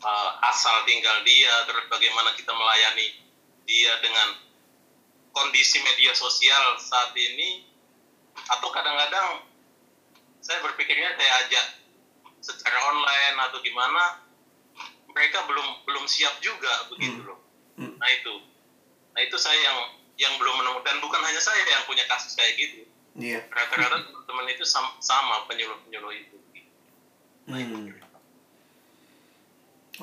[0.00, 3.12] uh, asal tinggal dia terus bagaimana kita melayani
[3.68, 4.40] dia dengan
[5.36, 7.68] kondisi media sosial saat ini
[8.48, 9.44] atau kadang-kadang
[10.40, 11.66] saya berpikirnya saya ajak
[12.46, 14.22] secara online atau gimana
[15.10, 17.28] mereka belum belum siap juga begitu hmm.
[17.28, 17.38] loh
[17.82, 17.94] hmm.
[17.98, 18.34] nah itu
[19.16, 19.78] nah itu saya yang
[20.16, 22.86] yang belum menemukan bukan hanya saya yang punya kasus kayak gitu
[23.18, 23.42] yeah.
[23.50, 26.36] rata-rata teman-teman itu sama, sama penyuluh-penyuluh itu
[27.50, 27.90] nah, hmm.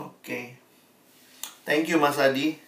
[0.04, 0.60] oke okay.
[1.64, 2.60] thank you Mas Adi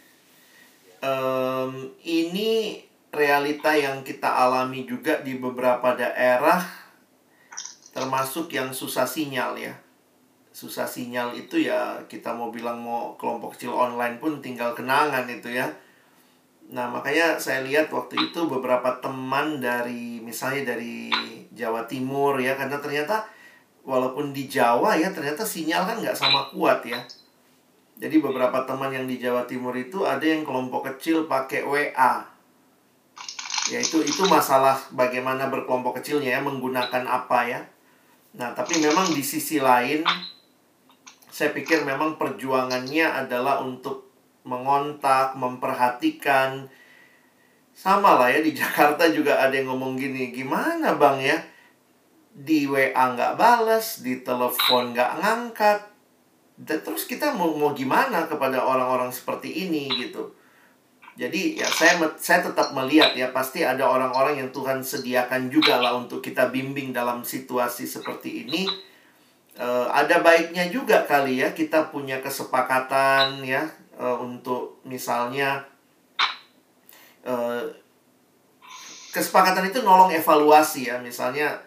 [1.04, 6.85] um, ini realita yang kita alami juga di beberapa daerah
[7.96, 9.72] termasuk yang susah sinyal ya.
[10.52, 15.56] Susah sinyal itu ya kita mau bilang mau kelompok kecil online pun tinggal kenangan itu
[15.56, 15.72] ya.
[16.76, 21.08] Nah makanya saya lihat waktu itu beberapa teman dari misalnya dari
[21.56, 23.24] Jawa Timur ya karena ternyata
[23.88, 27.00] walaupun di Jawa ya ternyata sinyal kan nggak sama kuat ya.
[27.96, 32.36] Jadi beberapa teman yang di Jawa Timur itu ada yang kelompok kecil pakai WA
[33.66, 37.60] ya itu itu masalah bagaimana berkelompok kecilnya ya menggunakan apa ya
[38.36, 40.04] Nah, tapi memang di sisi lain
[41.36, 44.08] saya pikir memang perjuangannya adalah untuk
[44.48, 46.72] mengontak, memperhatikan.
[47.76, 51.38] Sama lah ya di Jakarta juga ada yang ngomong gini, gimana bang ya?
[52.32, 55.80] Di WA nggak balas, di telepon nggak ngangkat.
[56.56, 60.32] Dan terus kita mau, mau gimana kepada orang-orang seperti ini gitu.
[61.16, 65.96] Jadi ya saya saya tetap melihat ya pasti ada orang-orang yang Tuhan sediakan juga lah
[65.96, 68.68] untuk kita bimbing dalam situasi seperti ini.
[69.56, 73.64] Uh, ada baiknya juga kali ya kita punya kesepakatan ya
[73.96, 75.64] uh, untuk misalnya
[77.24, 77.64] uh,
[79.16, 81.00] kesepakatan itu nolong evaluasi ya.
[81.00, 81.64] Misalnya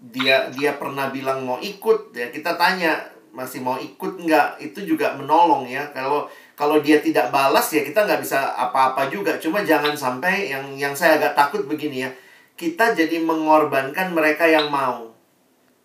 [0.00, 3.04] dia dia pernah bilang mau ikut ya kita tanya
[3.36, 4.64] masih mau ikut nggak?
[4.64, 5.92] Itu juga menolong ya.
[5.92, 9.38] Kalau kalau dia tidak balas ya kita nggak bisa apa-apa juga.
[9.38, 12.10] Cuma jangan sampai yang yang saya agak takut begini ya.
[12.58, 15.14] Kita jadi mengorbankan mereka yang mau.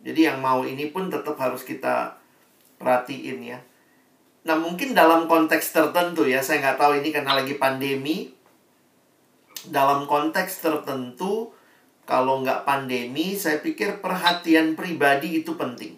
[0.01, 2.17] Jadi yang mau ini pun tetap harus kita
[2.81, 3.61] perhatiin ya.
[4.49, 8.33] Nah mungkin dalam konteks tertentu ya, saya nggak tahu ini karena lagi pandemi.
[9.69, 11.53] Dalam konteks tertentu,
[12.03, 15.95] kalau nggak pandemi, saya pikir perhatian pribadi itu penting.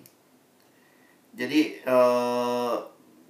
[1.34, 2.76] Jadi eh,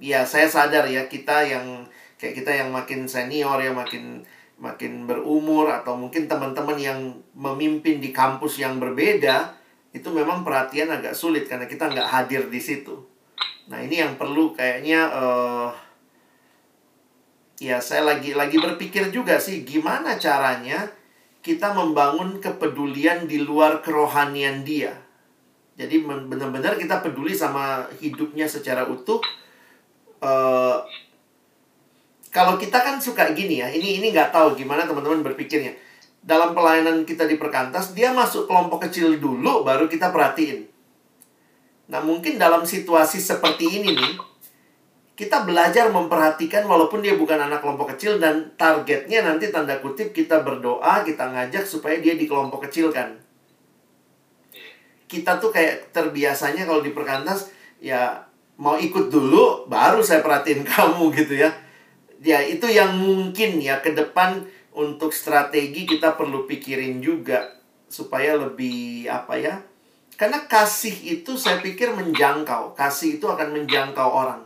[0.05, 1.89] ya saya sadar ya kita yang
[2.21, 4.21] kayak kita yang makin senior ya makin
[4.61, 6.99] makin berumur atau mungkin teman-teman yang
[7.33, 9.57] memimpin di kampus yang berbeda
[9.91, 13.01] itu memang perhatian agak sulit karena kita nggak hadir di situ.
[13.65, 15.69] Nah ini yang perlu kayaknya uh,
[17.57, 20.87] ya saya lagi lagi berpikir juga sih gimana caranya
[21.41, 24.93] kita membangun kepedulian di luar kerohanian dia.
[25.75, 29.19] Jadi benar-benar kita peduli sama hidupnya secara utuh
[30.25, 30.81] uh,
[32.33, 35.71] kalau kita kan suka gini ya, ini ini nggak tahu gimana teman-teman berpikirnya.
[36.25, 40.65] Dalam pelayanan kita di perkantas, dia masuk kelompok kecil dulu, baru kita perhatiin.
[41.87, 44.13] Nah mungkin dalam situasi seperti ini nih,
[45.15, 50.43] kita belajar memperhatikan walaupun dia bukan anak kelompok kecil dan targetnya nanti tanda kutip kita
[50.43, 53.15] berdoa, kita ngajak supaya dia di kelompok kecil kan.
[55.05, 58.24] Kita tuh kayak terbiasanya kalau di perkantas ya
[58.55, 61.51] mau ikut dulu baru saya perhatiin kamu gitu ya.
[62.23, 67.55] Ya itu yang mungkin ya ke depan untuk strategi kita perlu pikirin juga
[67.87, 69.55] supaya lebih apa ya?
[70.15, 72.73] Karena kasih itu saya pikir menjangkau.
[72.73, 74.41] Kasih itu akan menjangkau orang.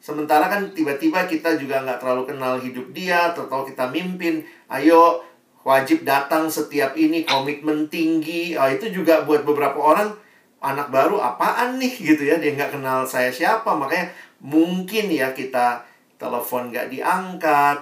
[0.00, 5.20] Sementara kan tiba-tiba kita juga nggak terlalu kenal hidup dia, atau kita mimpin, ayo
[5.60, 8.56] wajib datang setiap ini, komitmen tinggi.
[8.56, 10.16] Oh, itu juga buat beberapa orang
[10.60, 14.12] anak baru apaan nih gitu ya dia nggak kenal saya siapa makanya
[14.44, 15.84] mungkin ya kita
[16.20, 17.78] telepon nggak diangkat.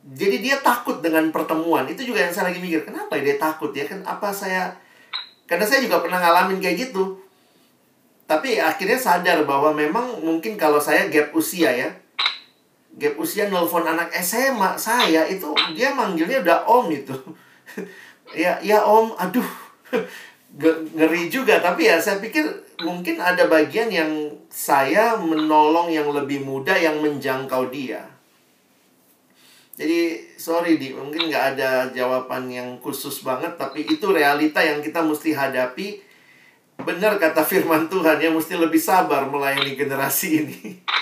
[0.00, 3.70] Jadi dia takut dengan pertemuan itu juga yang saya lagi mikir kenapa ya dia takut
[3.70, 4.72] ya kan apa saya
[5.44, 7.20] karena saya juga pernah ngalamin kayak gitu.
[8.26, 11.90] Tapi akhirnya sadar bahwa memang mungkin kalau saya gap usia ya
[12.96, 15.46] gap usia nelfon anak SMA saya itu
[15.78, 17.14] dia manggilnya udah om itu.
[18.30, 19.42] Ya ya om aduh
[20.58, 22.42] ngeri juga tapi ya saya pikir
[22.82, 24.10] mungkin ada bagian yang
[24.50, 28.02] saya menolong yang lebih muda yang menjangkau dia.
[29.78, 35.00] Jadi sorry di mungkin nggak ada jawaban yang khusus banget tapi itu realita yang kita
[35.00, 36.02] mesti hadapi.
[36.80, 40.60] Benar kata firman Tuhan ya mesti lebih sabar melayani generasi ini.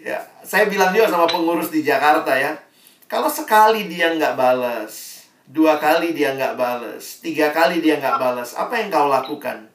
[0.00, 2.56] Ya saya bilang juga sama pengurus di Jakarta ya
[3.04, 5.09] kalau sekali dia nggak balas
[5.50, 7.18] Dua kali dia nggak bales.
[7.18, 8.54] Tiga kali dia nggak bales.
[8.54, 9.66] Apa yang kau lakukan?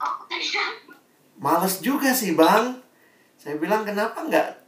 [1.36, 2.80] Males juga sih bang.
[3.36, 4.66] Saya bilang kenapa nggak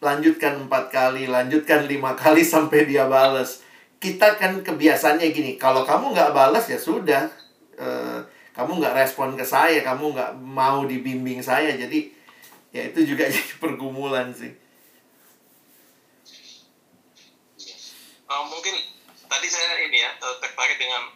[0.00, 3.60] lanjutkan empat kali, lanjutkan lima kali sampai dia bales.
[4.00, 7.28] Kita kan kebiasaannya gini, kalau kamu nggak balas ya sudah.
[7.76, 8.24] Uh,
[8.56, 11.76] kamu nggak respon ke saya, kamu nggak mau dibimbing saya.
[11.76, 12.08] Jadi
[12.72, 14.56] ya itu juga jadi pergumulan sih.
[18.26, 18.74] Uh, mungkin
[19.36, 21.12] tadi saya ini ya eh, tertarik dengan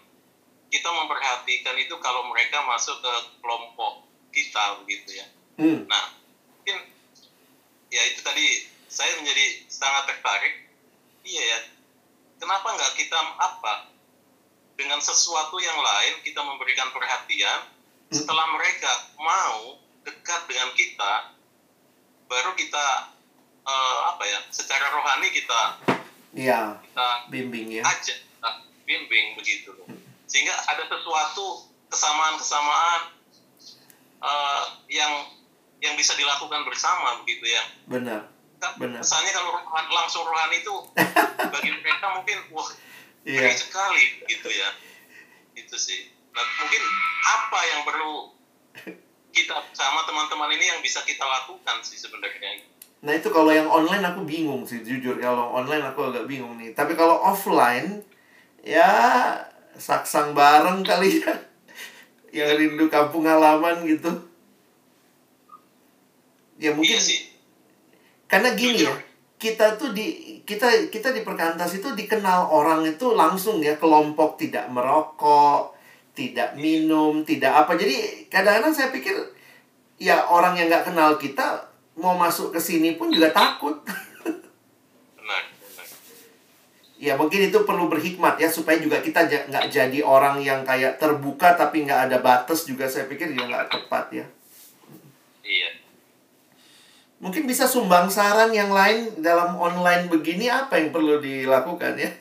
[0.68, 5.26] kita memperhatikan itu kalau mereka masuk ke kelompok kita begitu ya.
[5.56, 5.88] Hmm.
[5.88, 6.04] Nah,
[6.52, 6.78] mungkin
[7.88, 10.68] ya itu tadi saya menjadi sangat tertarik.
[11.24, 11.58] Iya ya.
[12.38, 13.88] Kenapa nggak kita apa
[14.76, 17.68] dengan sesuatu yang lain kita memberikan perhatian
[18.08, 18.14] hmm.
[18.14, 21.36] setelah mereka mau dekat dengan kita
[22.30, 22.86] baru kita
[23.66, 25.60] uh, apa ya secara rohani kita
[26.34, 26.78] Iya.
[26.82, 27.82] Kita bimbing ya.
[27.82, 28.50] Aja, kita
[28.86, 29.74] bimbing begitu.
[30.30, 33.02] Sehingga ada sesuatu kesamaan-kesamaan
[34.22, 35.26] uh, yang
[35.80, 37.62] yang bisa dilakukan bersama begitu ya.
[37.90, 38.30] Benar.
[38.60, 39.00] Kan, Benar.
[39.02, 39.50] Misalnya kalau
[39.90, 40.74] langsung rohani itu
[41.54, 42.68] bagi mereka mungkin wah
[43.26, 43.50] yeah.
[43.56, 44.70] sekali gitu ya.
[45.56, 46.14] Itu sih.
[46.30, 46.82] Nah, mungkin
[47.26, 48.12] apa yang perlu
[49.34, 52.62] kita sama teman-teman ini yang bisa kita lakukan sih sebenarnya
[53.00, 56.76] Nah itu kalau yang online aku bingung sih jujur kalau online aku agak bingung nih.
[56.76, 58.04] Tapi kalau offline
[58.60, 58.92] ya
[59.76, 61.32] saksang bareng kali ya.
[62.36, 64.12] yang rindu kampung halaman gitu.
[66.60, 67.20] Ya mungkin iya sih.
[68.28, 68.94] Karena gini ya,
[69.40, 74.68] kita tuh di kita kita di perkantas itu dikenal orang itu langsung ya kelompok tidak
[74.68, 75.72] merokok,
[76.12, 77.80] tidak minum, tidak apa.
[77.80, 79.16] Jadi kadang-kadang saya pikir
[79.96, 83.82] ya orang yang nggak kenal kita mau masuk ke sini pun juga takut.
[87.00, 91.56] Ya mungkin itu perlu berhikmat ya supaya juga kita nggak jadi orang yang kayak terbuka
[91.56, 94.26] tapi nggak ada batas juga saya pikir juga nggak tepat ya.
[95.40, 95.80] Iya.
[97.24, 102.12] Mungkin bisa sumbang saran yang lain dalam online begini apa yang perlu dilakukan ya?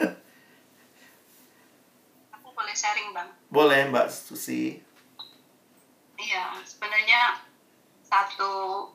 [2.40, 3.28] Aku boleh sharing bang.
[3.52, 4.80] Boleh Mbak Susi.
[6.16, 7.36] Iya sebenarnya
[8.08, 8.88] satu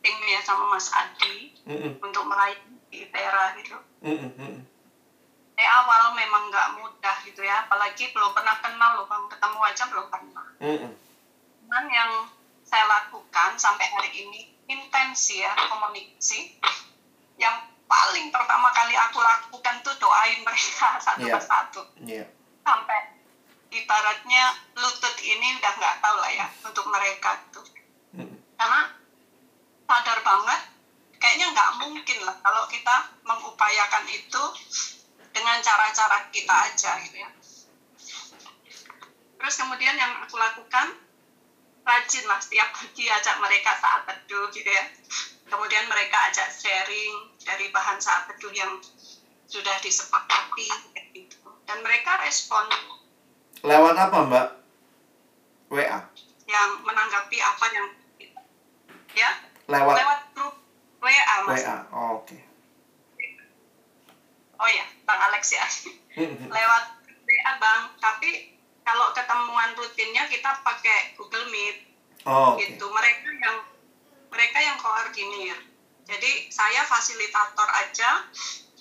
[0.00, 1.92] tim ya sama Mas Adi mm -mm.
[2.00, 2.56] untuk meraih
[2.88, 3.76] di Tera gitu.
[4.00, 4.54] Mm -mm.
[5.60, 9.84] Eh awal memang nggak mudah gitu ya, apalagi belum pernah kenal loh bang, ketemu aja
[9.92, 10.46] belum pernah.
[10.58, 10.92] Mm -mm.
[11.68, 12.10] Cuman yang
[12.64, 14.40] saya lakukan sampai hari ini
[14.70, 16.56] intens ya komunikasi.
[17.36, 17.56] Yang
[17.90, 21.34] paling pertama kali aku lakukan tuh doain mereka satu yeah.
[21.34, 21.82] persatu.
[22.06, 22.26] Yeah.
[22.64, 23.18] Sampai
[23.70, 27.66] ibaratnya lutut ini udah nggak tahu lah ya untuk mereka tuh.
[28.14, 28.38] Mm.
[28.54, 28.99] Karena
[29.90, 30.60] sadar banget
[31.18, 34.42] kayaknya nggak mungkin lah kalau kita mengupayakan itu
[35.34, 37.30] dengan cara-cara kita aja gitu ya.
[39.40, 40.94] Terus kemudian yang aku lakukan
[41.82, 44.86] rajin lah setiap pagi ajak mereka saat teduh gitu ya.
[45.50, 48.78] Kemudian mereka ajak sharing dari bahan saat teduh yang
[49.50, 50.70] sudah disepakati
[51.18, 51.50] gitu.
[51.66, 52.70] Dan mereka respon
[53.66, 54.46] lewat apa mbak?
[55.70, 56.00] WA
[56.50, 57.86] yang menanggapi apa yang
[59.14, 60.54] ya lewat lewat grup
[61.00, 61.62] WA mas.
[61.62, 62.26] WA oh, oke.
[62.26, 62.40] Okay.
[64.60, 65.66] oh ya bang Alex ya.
[66.58, 67.82] Lewat WA bang.
[68.02, 68.30] Tapi
[68.82, 71.76] kalau ketemuan rutinnya kita pakai Google Meet.
[72.26, 72.76] Oh, okay.
[72.76, 72.84] gitu.
[72.90, 73.56] Mereka yang
[74.28, 75.56] mereka yang koordinir.
[76.04, 78.26] Jadi saya fasilitator aja.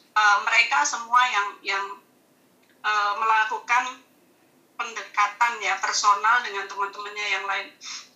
[0.10, 1.86] Uh, mereka semua yang yang
[2.84, 4.03] uh, melakukan
[4.80, 7.68] pendekatan ya personal dengan teman-temannya yang lain.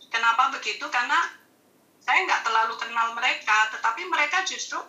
[0.09, 0.87] Kenapa begitu?
[0.87, 1.42] Karena
[2.03, 4.79] saya nggak terlalu kenal mereka tetapi mereka justru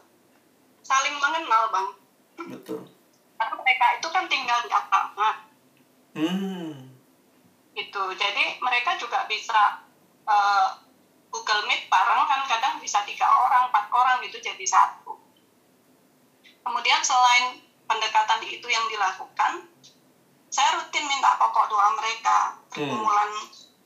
[0.83, 1.89] saling mengenal bang
[2.51, 2.83] betul
[3.39, 5.31] karena mereka itu kan tinggal di asrama
[6.19, 6.71] hmm.
[7.79, 9.87] itu jadi mereka juga bisa
[10.27, 10.69] uh,
[11.31, 15.15] Google Meet bareng kan kadang bisa tiga orang empat orang gitu jadi satu
[16.67, 19.71] kemudian selain pendekatan itu yang dilakukan
[20.51, 22.71] saya rutin minta pokok doa mereka hmm.
[22.75, 23.31] pergumulan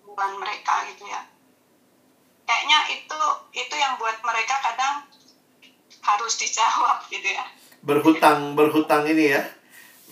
[0.09, 0.37] hmm.
[0.41, 1.23] mereka gitu ya
[2.49, 3.21] kayaknya itu
[3.53, 5.05] itu yang buat mereka kadang
[6.01, 7.45] harus dijawab gitu ya.
[7.85, 9.45] Berhutang berhutang ini ya.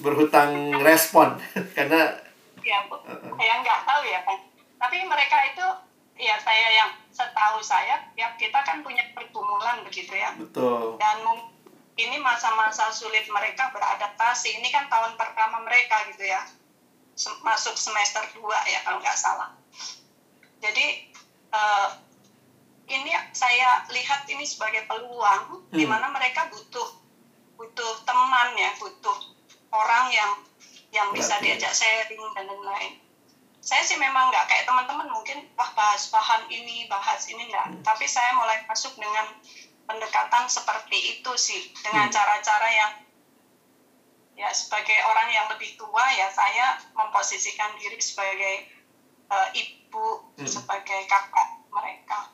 [0.04, 1.40] Berhutang respon.
[1.76, 2.12] Karena
[2.60, 3.00] ya bu.
[3.40, 4.38] Saya nggak tahu ya kan
[4.76, 5.66] tapi mereka itu
[6.16, 10.36] ya saya yang setahu saya ya kita kan punya pergumulan begitu ya.
[10.36, 11.00] Betul.
[11.00, 11.24] Dan
[11.96, 14.60] ini masa-masa sulit mereka beradaptasi.
[14.60, 16.44] Ini kan tahun pertama mereka gitu ya.
[17.40, 19.56] Masuk semester 2 ya kalau nggak salah.
[20.60, 21.08] Jadi
[21.52, 21.88] uh,
[22.86, 25.74] ini saya lihat ini sebagai peluang hmm.
[25.74, 26.86] di mana mereka butuh
[27.58, 29.18] butuh teman ya butuh
[29.74, 30.32] orang yang
[30.94, 33.02] yang bisa diajak sharing dan lain-lain
[33.58, 37.82] saya sih memang nggak kayak teman-teman mungkin wah bahas bahan ini bahas ini enggak hmm.
[37.82, 39.26] tapi saya mulai masuk dengan
[39.90, 42.14] pendekatan seperti itu sih dengan hmm.
[42.14, 42.78] cara-cara hmm.
[42.78, 42.92] yang
[44.36, 48.68] ya sebagai orang yang lebih tua ya saya memposisikan diri sebagai
[49.32, 50.46] uh, ibu hmm.
[50.46, 52.30] sebagai kakak mereka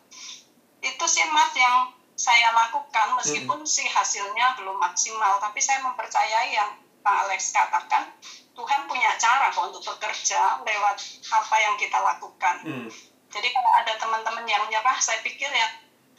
[0.82, 3.70] itu sih mas yang saya lakukan meskipun hmm.
[3.70, 6.70] sih hasilnya belum maksimal tapi saya mempercayai yang
[7.02, 8.14] Pak Alex katakan
[8.52, 10.96] Tuhan punya cara kok untuk bekerja lewat
[11.32, 12.56] apa yang kita lakukan.
[12.62, 12.88] Hmm.
[13.32, 15.68] Jadi kalau ada teman-teman yang nyerah, saya pikir ya,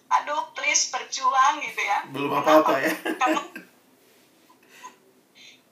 [0.10, 2.10] aduh please berjuang gitu ya.
[2.10, 2.90] Belum apa-apa ya.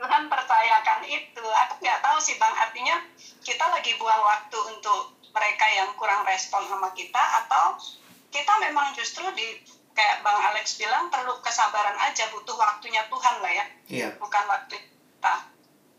[0.02, 1.46] Tuhan percayakan itu.
[1.66, 3.02] Aku nggak tahu sih bang, artinya
[3.42, 7.82] kita lagi buang waktu untuk mereka yang kurang respon sama kita atau
[8.32, 9.60] kita memang justru di
[9.92, 13.66] kayak Bang Alex bilang perlu kesabaran aja butuh waktunya Tuhan lah ya.
[13.92, 14.08] Iya.
[14.18, 15.52] Bukan waktu kita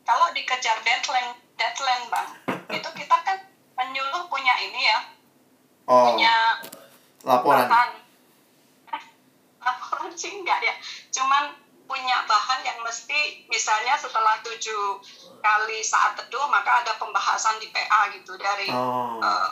[0.03, 2.29] kalau dikejar deadline deadline bang
[2.79, 3.39] itu kita kan
[3.79, 4.99] penyuluh punya ini ya
[5.87, 6.35] oh, punya
[7.23, 7.91] laporan bahan.
[9.67, 10.75] laporan sih enggak ya
[11.15, 11.55] cuman
[11.87, 14.99] punya bahan yang mesti misalnya setelah tujuh
[15.45, 19.21] kali saat teduh maka ada pembahasan di PA gitu dari oh.
[19.21, 19.51] uh,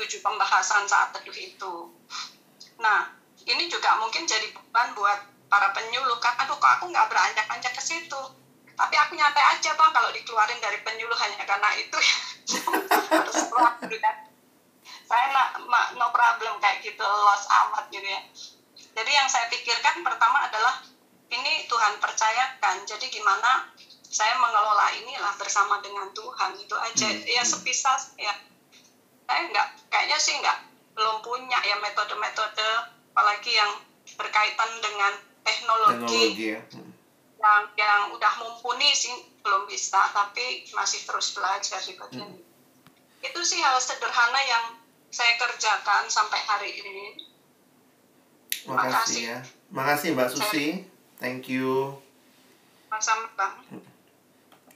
[0.00, 1.74] tujuh pembahasan saat teduh itu
[2.78, 3.10] nah
[3.46, 7.82] ini juga mungkin jadi beban buat para penyuluh kan aduh kok aku nggak beranjak-anjak ke
[7.82, 8.20] situ?
[8.78, 11.98] Tapi aku nyantai aja bang kalau dikeluarin dari penyuluh hanya karena itu.
[12.48, 12.64] Ya
[13.20, 13.76] harus keluar
[15.08, 15.48] saya nak
[15.96, 18.20] no problem kayak gitu loss amat gitu ya.
[18.92, 20.84] Jadi yang saya pikirkan pertama adalah
[21.32, 23.72] ini Tuhan percayakan jadi gimana
[24.08, 27.08] saya mengelola inilah bersama dengan Tuhan itu aja.
[27.08, 27.24] Hmm.
[27.24, 28.36] ya sepisah ya.
[29.24, 30.67] Saya nggak kayaknya sih nggak
[30.98, 32.70] belum punya ya metode-metode
[33.14, 33.70] apalagi yang
[34.18, 35.14] berkaitan dengan
[35.46, 36.60] teknologi, teknologi ya.
[36.74, 36.92] hmm.
[37.38, 39.14] yang yang udah mumpuni sih
[39.46, 43.22] belum bisa tapi masih terus belajar di bagian hmm.
[43.22, 44.64] itu sih hal sederhana yang
[45.08, 47.16] saya kerjakan sampai hari ini.
[48.68, 49.38] Makasih ya.
[49.72, 50.84] Makasih mbak Susi.
[51.16, 51.96] Thank you.
[53.00, 53.56] Sama bang.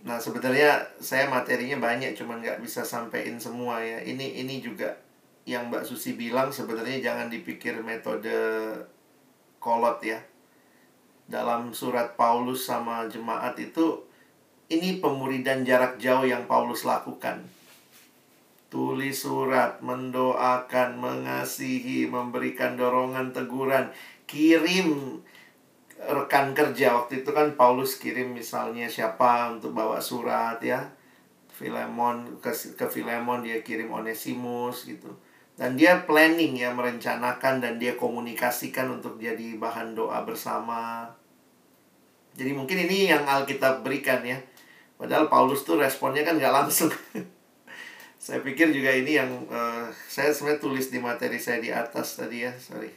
[0.03, 4.01] Nah sebenarnya saya materinya banyak cuman nggak bisa sampein semua ya.
[4.01, 4.97] Ini ini juga
[5.43, 8.31] yang mbak Susi bilang sebenarnya jangan dipikir metode
[9.59, 10.23] kolot ya.
[11.27, 14.07] Dalam surat Paulus sama jemaat itu
[14.71, 17.43] ini pemuridan jarak jauh yang Paulus lakukan.
[18.73, 23.93] Tulis surat, mendoakan, mengasihi, memberikan dorongan, teguran,
[24.25, 25.21] kirim
[26.01, 26.97] rekan kerja.
[26.97, 30.89] Waktu itu kan Paulus kirim misalnya siapa untuk bawa surat ya.
[31.53, 35.13] Filemon ke ke Filemon dia kirim Onesimus gitu
[35.63, 41.07] dan dia planning ya merencanakan dan dia komunikasikan untuk jadi bahan doa bersama
[42.33, 44.41] jadi mungkin ini yang Alkitab berikan ya.
[44.97, 46.89] Padahal Paulus tuh responnya kan nggak langsung.
[48.23, 52.47] saya pikir juga ini yang uh, saya sebenarnya tulis di materi saya di atas tadi
[52.47, 52.89] ya, sorry.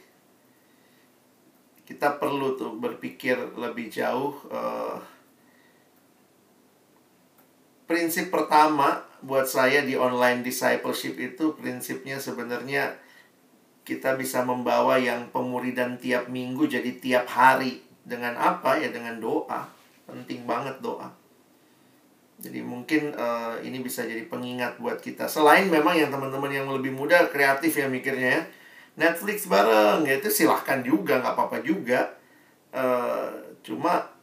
[1.86, 4.32] Kita perlu tuh berpikir lebih jauh.
[4.48, 4.96] Uh,
[7.86, 12.94] prinsip pertama buat saya di online discipleship itu prinsipnya sebenarnya
[13.82, 17.82] kita bisa membawa yang pemuridan tiap minggu jadi tiap hari.
[18.06, 18.78] Dengan apa?
[18.78, 19.66] Ya dengan doa.
[20.06, 21.10] Penting banget doa.
[22.38, 25.26] Jadi mungkin uh, ini bisa jadi pengingat buat kita.
[25.26, 28.42] Selain memang yang teman-teman yang lebih muda kreatif ya mikirnya ya.
[28.96, 32.14] Netflix bareng ya itu silahkan juga nggak apa-apa juga.
[32.70, 33.30] Uh,
[33.66, 34.15] cuma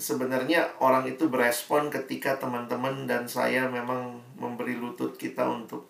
[0.00, 5.84] sebenarnya orang itu berespon ketika teman-teman dan saya memang memberi lutut kita untuk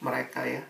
[0.00, 0.64] mereka ya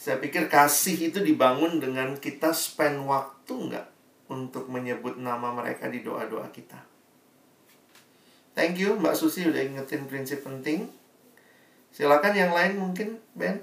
[0.00, 3.86] saya pikir kasih itu dibangun dengan kita spend waktu nggak
[4.32, 6.80] untuk menyebut nama mereka di doa-doa kita.
[8.56, 10.88] Thank you Mbak Susi udah ingetin prinsip penting.
[11.92, 13.60] Silakan yang lain mungkin Ben.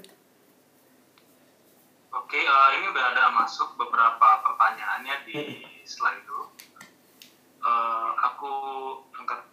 [2.14, 6.37] Oke, uh, ini udah ada masuk beberapa pertanyaannya di slide itu.
[7.68, 8.52] Uh, aku
[9.12, 9.44] angkat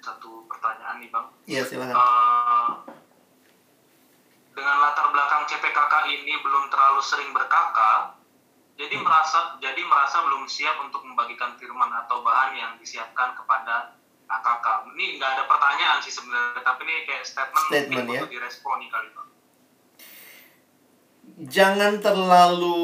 [0.00, 1.26] satu pertanyaan nih bang.
[1.44, 1.92] Iya silakan.
[1.92, 2.70] Uh,
[4.56, 8.16] dengan latar belakang CPKK ini belum terlalu sering berkakak,
[8.80, 13.96] jadi merasa jadi merasa belum siap untuk membagikan firman atau bahan yang disiapkan kepada
[14.40, 18.20] kakak, ini nggak ada pertanyaan sih sebenarnya, tapi ini kayak statement, statement ya.
[18.24, 19.26] untuk direspon nih kali Pak.
[21.52, 22.80] Jangan terlalu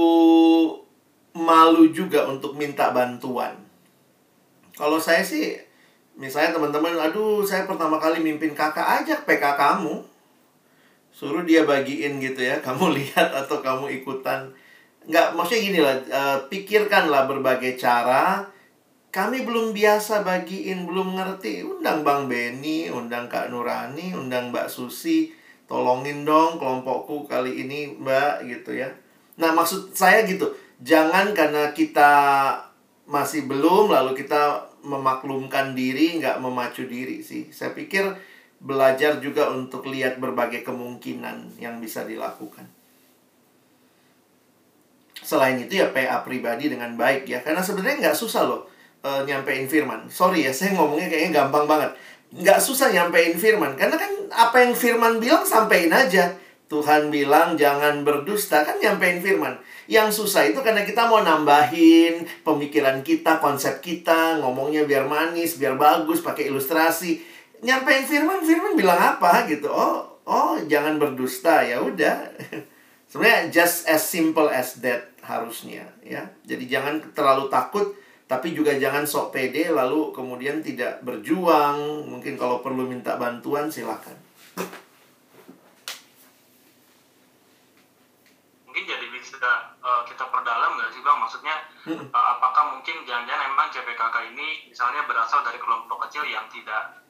[1.32, 3.68] malu juga untuk minta bantuan.
[4.78, 5.59] Kalau saya sih,
[6.14, 10.06] misalnya teman-teman, aduh saya pertama kali mimpin kakak, ajak PK kamu.
[11.10, 14.55] Suruh dia bagiin gitu ya, kamu lihat atau kamu ikutan.
[15.10, 18.46] Nggak, maksudnya gini lah, uh, pikirkanlah berbagai cara,
[19.10, 21.66] kami belum biasa bagiin, belum ngerti.
[21.66, 25.34] Undang Bang Benny, undang Kak Nurani, undang Mbak Susi.
[25.66, 28.88] Tolongin dong kelompokku kali ini, Mbak, gitu ya.
[29.40, 30.48] Nah, maksud saya gitu.
[30.84, 32.12] Jangan karena kita
[33.09, 37.50] masih belum, lalu kita memaklumkan diri, nggak memacu diri sih.
[37.50, 38.14] Saya pikir
[38.59, 42.66] belajar juga untuk lihat berbagai kemungkinan yang bisa dilakukan.
[45.18, 47.42] Selain itu ya PA pribadi dengan baik ya.
[47.42, 48.66] Karena sebenarnya nggak susah loh
[49.02, 50.06] uh, nyampein firman.
[50.10, 51.90] Sorry ya, saya ngomongnya kayaknya gampang banget.
[52.34, 53.74] Nggak susah nyampein firman.
[53.78, 56.34] Karena kan apa yang firman bilang sampein aja.
[56.69, 59.57] Tuhan bilang jangan berdusta kan nyampein firman.
[59.89, 65.81] Yang susah itu karena kita mau nambahin pemikiran kita, konsep kita, ngomongnya biar manis, biar
[65.81, 67.24] bagus, pakai ilustrasi.
[67.65, 69.73] Nyampein firman, firman bilang apa gitu.
[69.73, 72.28] Oh, oh jangan berdusta ya udah.
[73.11, 76.28] Sebenarnya just as simple as that harusnya ya.
[76.45, 77.97] Jadi jangan terlalu takut
[78.28, 82.05] tapi juga jangan sok pede lalu kemudian tidak berjuang.
[82.05, 84.20] Mungkin kalau perlu minta bantuan silakan.
[88.69, 91.16] Mungkin jadi bisa uh, kita perdalam nggak sih bang?
[91.16, 91.56] Maksudnya
[92.12, 97.01] uh, apakah mungkin jangan-jangan memang CPKK ini misalnya berasal dari kelompok kecil yang tidak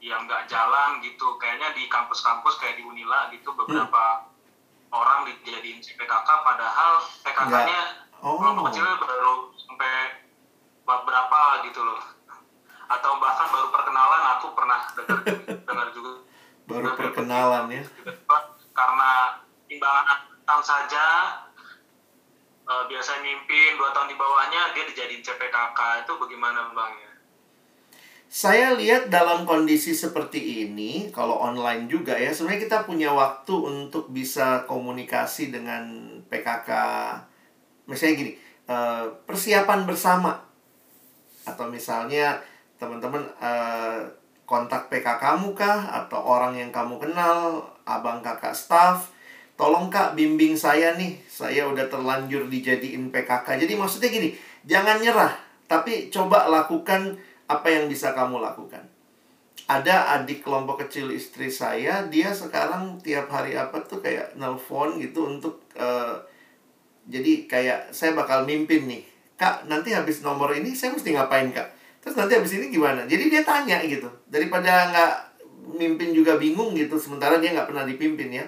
[0.00, 1.36] yang nggak jalan gitu.
[1.36, 4.96] Kayaknya di kampus-kampus kayak di Unila gitu beberapa hmm.
[4.96, 6.92] orang dijadiin CPKK padahal
[7.28, 7.80] PKK-nya
[8.24, 8.40] oh.
[8.40, 9.94] kelompok kecil baru sampai
[10.82, 11.40] berapa
[11.70, 12.00] gitu loh
[12.90, 15.22] atau bahkan baru perkenalan aku pernah dengar
[15.68, 16.12] dengar juga
[16.68, 17.82] baru perkenalan ya
[18.76, 19.10] karena
[19.70, 20.18] timbangan
[20.60, 21.04] saja
[22.66, 27.12] uh, biasa mimpin dua tahun di bawahnya dia dijadiin CPKK itu bagaimana bang ya?
[28.32, 34.08] Saya lihat dalam kondisi seperti ini, kalau online juga ya, sebenarnya kita punya waktu untuk
[34.08, 36.70] bisa komunikasi dengan PKK.
[37.84, 38.32] Misalnya gini,
[38.72, 40.40] eh, persiapan bersama.
[41.44, 42.40] Atau misalnya
[42.80, 44.00] teman-teman uh,
[44.48, 45.92] kontak PK kamu kah?
[46.00, 49.11] Atau orang yang kamu kenal, abang kakak staff,
[49.56, 53.66] tolong kak bimbing saya nih, saya udah terlanjur dijadiin PKK.
[53.66, 54.34] Jadi maksudnya gini,
[54.64, 55.32] jangan nyerah,
[55.68, 57.16] tapi coba lakukan
[57.46, 58.82] apa yang bisa kamu lakukan.
[59.68, 65.30] Ada adik kelompok kecil istri saya, dia sekarang tiap hari apa tuh kayak nelpon gitu
[65.30, 66.18] untuk uh,
[67.06, 69.02] jadi kayak saya bakal mimpin nih
[69.34, 71.68] kak nanti habis nomor ini saya mesti ngapain kak?
[72.02, 73.06] Terus nanti habis ini gimana?
[73.06, 74.06] Jadi dia tanya gitu.
[74.30, 75.14] Daripada nggak
[75.78, 78.46] mimpin juga bingung gitu sementara dia nggak pernah dipimpin ya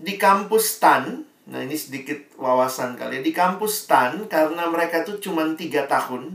[0.00, 5.20] di kampus TAN nah ini sedikit wawasan kali ya di kampus TAN karena mereka tuh
[5.20, 6.34] cuma tiga tahun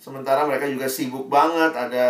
[0.00, 2.06] sementara mereka juga sibuk banget ada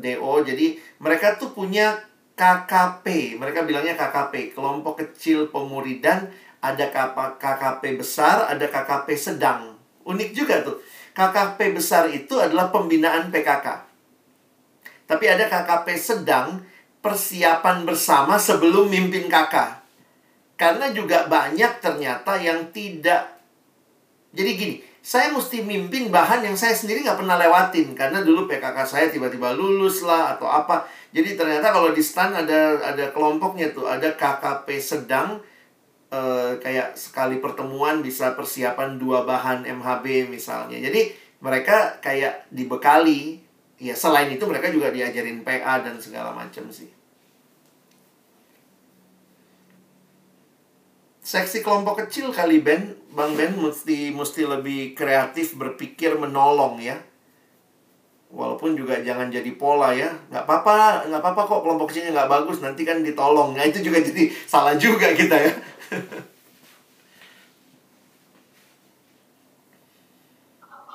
[0.00, 2.00] DO jadi mereka tuh punya
[2.32, 6.32] KKP mereka bilangnya KKP kelompok kecil pemuridan
[6.62, 6.86] ada
[7.42, 9.74] KKP besar, ada KKP sedang.
[10.06, 10.78] Unik juga tuh.
[11.12, 13.66] KKP besar itu adalah pembinaan PKK.
[15.10, 16.62] Tapi ada KKP sedang,
[17.02, 19.81] persiapan bersama sebelum mimpin KK.
[20.62, 23.34] Karena juga banyak ternyata yang tidak.
[24.30, 27.98] Jadi gini, saya mesti mimpin bahan yang saya sendiri nggak pernah lewatin.
[27.98, 30.86] Karena dulu PKK saya tiba-tiba lulus lah atau apa.
[31.10, 35.42] Jadi ternyata kalau di stand ada ada kelompoknya tuh, ada KKP sedang,
[36.14, 40.78] uh, kayak sekali pertemuan bisa persiapan dua bahan MHB misalnya.
[40.78, 41.10] Jadi
[41.42, 43.42] mereka kayak dibekali.
[43.82, 47.01] Ya selain itu mereka juga diajarin PA dan segala macam sih.
[51.32, 57.00] Seksi kelompok kecil kali Ben, Bang Ben mesti mesti lebih kreatif berpikir menolong ya.
[58.28, 60.12] Walaupun juga jangan jadi pola ya.
[60.28, 63.56] Nggak apa-apa, nggak apa-apa kok kelompok kecilnya nggak bagus, nanti kan ditolong.
[63.56, 65.56] Nah itu juga jadi salah juga kita ya.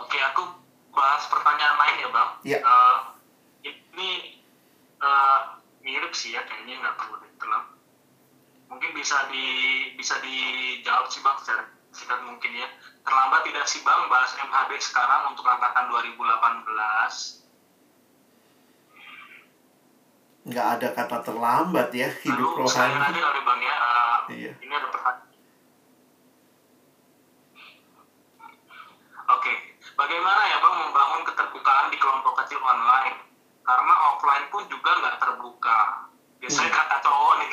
[0.05, 0.53] Oke, aku
[0.93, 2.29] bahas pertanyaan lain ya, Bang.
[2.45, 2.59] Iya.
[2.61, 2.97] Uh,
[3.65, 4.37] ini
[5.01, 7.26] uh, mirip sih ya, kayaknya nggak perlu.
[8.77, 9.45] Mungkin bisa di
[9.97, 12.69] bisa dijawab sih, Bang, secara singkat mungkin ya.
[13.01, 17.41] Terlambat tidak sih, Bang, bahas MHB sekarang untuk angkatan 2018?
[20.47, 22.95] nggak ada kata terlambat ya hidup Lalu, rohani.
[23.03, 24.51] lagi kali bang ya, uh, Iya.
[24.63, 25.27] ini ada pertanyaan.
[29.27, 29.53] Oke,
[29.99, 31.91] bagaimana ya bang membangun keterbukaan
[32.47, 33.19] takjil online
[33.67, 36.07] karena offline pun juga nggak terbuka
[36.39, 36.79] biasanya hmm.
[36.79, 37.49] kata cowok nih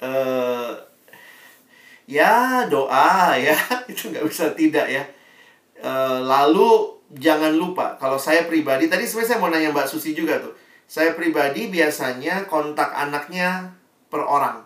[0.00, 0.72] uh,
[2.16, 3.56] ya doa ya.
[3.90, 5.04] Itu nggak bisa tidak ya.
[5.84, 10.40] Uh, lalu jangan lupa kalau saya pribadi tadi sebenarnya saya mau nanya Mbak Susi juga
[10.40, 10.54] tuh.
[10.84, 13.72] Saya pribadi biasanya kontak anaknya
[14.12, 14.62] per orang.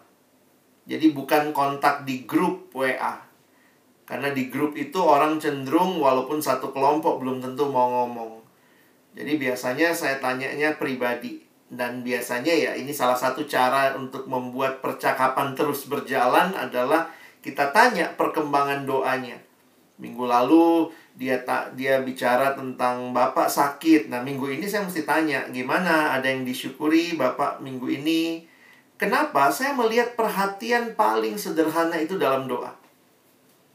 [0.89, 3.29] Jadi bukan kontak di grup WA
[4.09, 8.41] karena di grup itu orang cenderung walaupun satu kelompok belum tentu mau ngomong.
[9.13, 15.53] Jadi biasanya saya tanyanya pribadi dan biasanya ya ini salah satu cara untuk membuat percakapan
[15.53, 17.13] terus berjalan adalah
[17.45, 19.37] kita tanya perkembangan doanya.
[20.01, 20.89] Minggu lalu
[21.19, 24.09] dia tak dia bicara tentang bapak sakit.
[24.09, 28.49] Nah minggu ini saya mesti tanya gimana ada yang disyukuri bapak minggu ini.
[28.99, 32.75] Kenapa saya melihat perhatian paling sederhana itu dalam doa.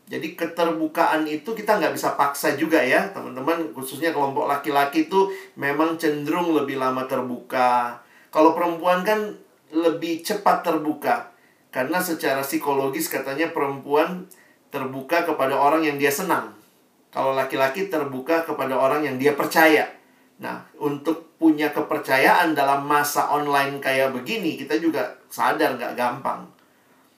[0.04, 5.96] Jadi keterbukaan itu kita nggak bisa paksa juga ya teman-teman khususnya kelompok laki-laki itu memang
[5.96, 8.04] cenderung lebih lama terbuka.
[8.28, 9.40] Kalau perempuan kan
[9.72, 11.32] lebih cepat terbuka
[11.74, 14.30] karena secara psikologis katanya perempuan
[14.70, 16.54] terbuka kepada orang yang dia senang.
[17.14, 19.86] Kalau laki-laki terbuka kepada orang yang dia percaya.
[20.42, 26.53] Nah, untuk punya kepercayaan dalam masa online kayak begini, kita juga sadar nggak gampang.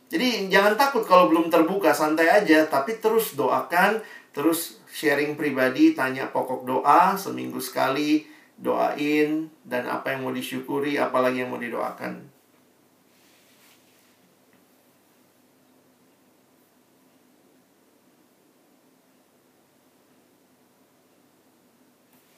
[0.06, 2.70] Jadi jangan takut kalau belum terbuka, santai aja.
[2.70, 4.00] Tapi terus doakan,
[4.30, 8.24] terus sharing pribadi, tanya pokok doa seminggu sekali,
[8.56, 12.32] doain, dan apa yang mau disyukuri, apalagi yang mau didoakan.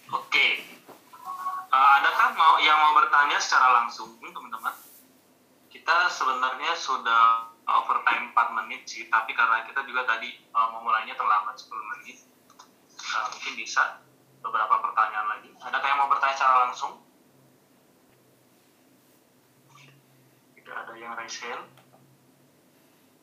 [0.07, 0.47] Oke,
[1.69, 4.71] adakah mau yang mau bertanya secara langsung, teman-teman?
[5.67, 9.11] Kita sebenarnya sudah overtime 4 menit sih.
[9.11, 12.23] Tapi karena kita juga tadi uh, memulainya terlambat 10 menit.
[12.97, 14.01] Uh, mungkin bisa
[14.39, 15.49] beberapa pertanyaan lagi.
[15.59, 16.93] Ada yang mau bertanya secara langsung?
[20.55, 21.63] Tidak ada yang raise hand.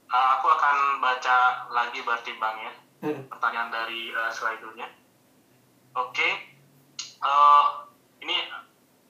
[0.09, 2.73] Uh, aku akan baca lagi berarti bang ya
[3.05, 3.23] hmm.
[3.29, 4.89] pertanyaan dari uh, slide-nya.
[5.95, 6.15] Oke.
[6.15, 6.33] Okay.
[7.21, 7.85] uh,
[8.25, 8.37] ini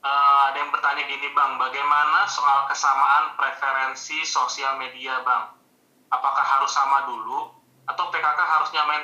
[0.04, 5.50] uh, ada yang bertanya gini bang, bagaimana soal kesamaan preferensi sosial media bang?
[6.12, 7.50] Apakah harus sama dulu
[7.88, 9.02] atau PKK harusnya main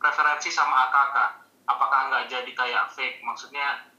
[0.00, 1.16] preferensi sama AKK?
[1.68, 3.20] Apakah nggak jadi kayak fake?
[3.22, 3.92] Maksudnya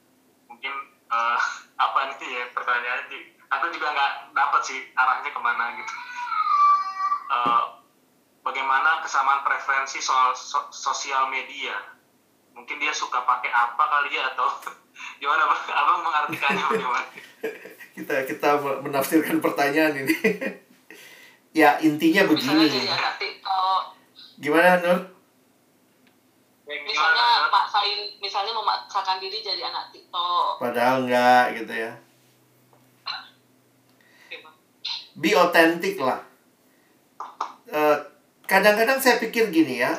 [0.50, 0.74] mungkin
[1.14, 1.40] uh,
[1.86, 3.06] apa nih ya pertanyaan?
[3.50, 5.94] Aku juga nggak dapat sih arahnya ke mana gitu.
[7.30, 7.64] Uh,
[8.42, 11.78] bagaimana kesamaan preferensi soal so sosial media?
[12.60, 14.52] Mungkin dia suka pakai apa kali ya atau
[15.24, 15.62] gimana bang?
[15.72, 17.08] Abang mengartikannya bagaimana?
[17.96, 18.50] Kita kita
[18.84, 20.16] menafsirkan pertanyaan ini.
[21.50, 22.70] Ya intinya begini.
[22.70, 22.94] misalnya
[24.38, 25.02] gimana Nur?
[26.70, 30.62] Misalnya maksain misalnya memaksakan diri jadi anak TikTok.
[30.62, 31.92] Padahal enggak gitu ya.
[35.18, 36.22] Be authentic lah.
[37.66, 37.98] Eh,
[38.46, 39.98] kadang-kadang uh, saya pikir gini ya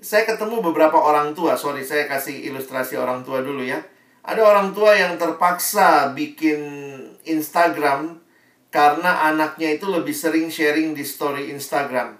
[0.00, 3.80] saya ketemu beberapa orang tua sorry saya kasih ilustrasi orang tua dulu ya
[4.26, 6.58] ada orang tua yang terpaksa bikin
[7.22, 8.26] Instagram
[8.74, 12.18] karena anaknya itu lebih sering sharing di story Instagram.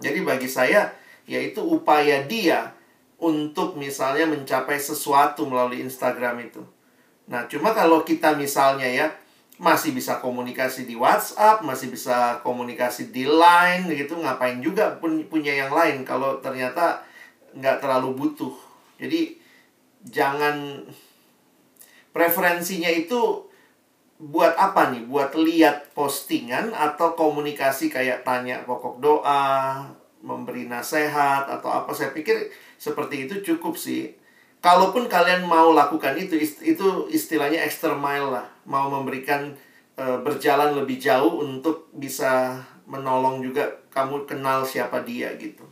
[0.00, 0.88] Jadi bagi saya,
[1.28, 2.72] yaitu upaya dia
[3.20, 6.64] untuk misalnya mencapai sesuatu melalui Instagram itu.
[7.28, 9.06] Nah, cuma kalau kita misalnya ya,
[9.58, 15.50] masih bisa komunikasi di WhatsApp, masih bisa komunikasi di Line gitu, ngapain juga pun punya
[15.50, 17.02] yang lain kalau ternyata
[17.58, 18.54] nggak terlalu butuh.
[19.02, 19.34] Jadi
[20.06, 20.86] jangan
[22.14, 23.50] preferensinya itu
[24.18, 25.06] buat apa nih?
[25.06, 29.86] Buat lihat postingan atau komunikasi kayak tanya pokok doa,
[30.22, 31.90] memberi nasihat atau apa?
[31.94, 34.17] Saya pikir seperti itu cukup sih.
[34.58, 36.34] Kalaupun kalian mau lakukan itu,
[36.66, 38.46] itu istilahnya extra mile lah.
[38.66, 39.54] Mau memberikan
[39.94, 42.58] e, berjalan lebih jauh untuk bisa
[42.90, 45.62] menolong juga kamu kenal siapa dia gitu.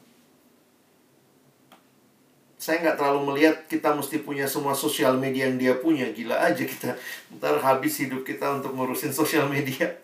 [2.57, 6.07] Saya nggak terlalu melihat kita mesti punya semua sosial media yang dia punya.
[6.15, 6.95] Gila aja kita.
[7.37, 9.99] Ntar habis hidup kita untuk ngurusin sosial media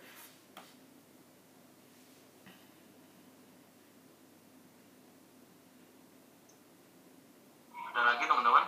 [7.92, 8.64] ada lagi teman-teman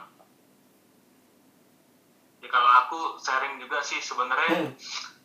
[2.44, 4.76] ya kalau aku sharing juga sih sebenarnya hmm.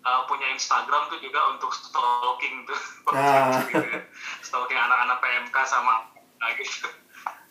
[0.07, 2.79] uh, punya Instagram tuh juga untuk stalking tuh
[3.15, 3.59] nah.
[4.39, 6.07] stalking anak-anak PMK sama
[6.39, 6.87] nah gitu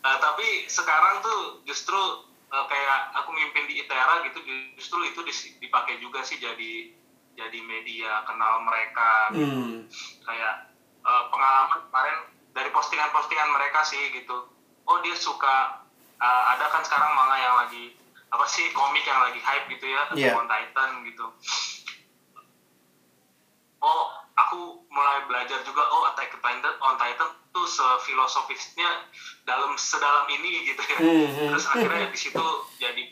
[0.09, 2.01] uh, tapi sekarang tuh justru
[2.49, 4.41] uh, kayak aku mimpin di ITERA gitu
[4.81, 5.21] justru itu
[5.61, 6.97] dipakai juga sih jadi
[7.39, 9.45] jadi media kenal mereka gitu.
[9.45, 9.77] hmm.
[10.25, 10.73] kayak
[11.05, 12.19] uh, pengalaman kemarin
[12.57, 14.49] dari postingan-postingan mereka sih gitu
[14.89, 15.85] oh dia suka
[16.19, 17.98] uh, ada kan sekarang manga yang lagi
[18.29, 20.37] apa sih komik yang lagi hype gitu ya yeah.
[20.37, 21.27] on Titan gitu.
[23.81, 24.05] Oh
[24.37, 29.09] aku mulai belajar juga oh Attack on Titan on Titan tuh sefilosofisnya
[29.49, 30.99] dalam sedalam ini gitu ya.
[31.01, 31.49] Mm -hmm.
[31.57, 32.47] terus akhirnya di situ
[32.77, 33.05] jadi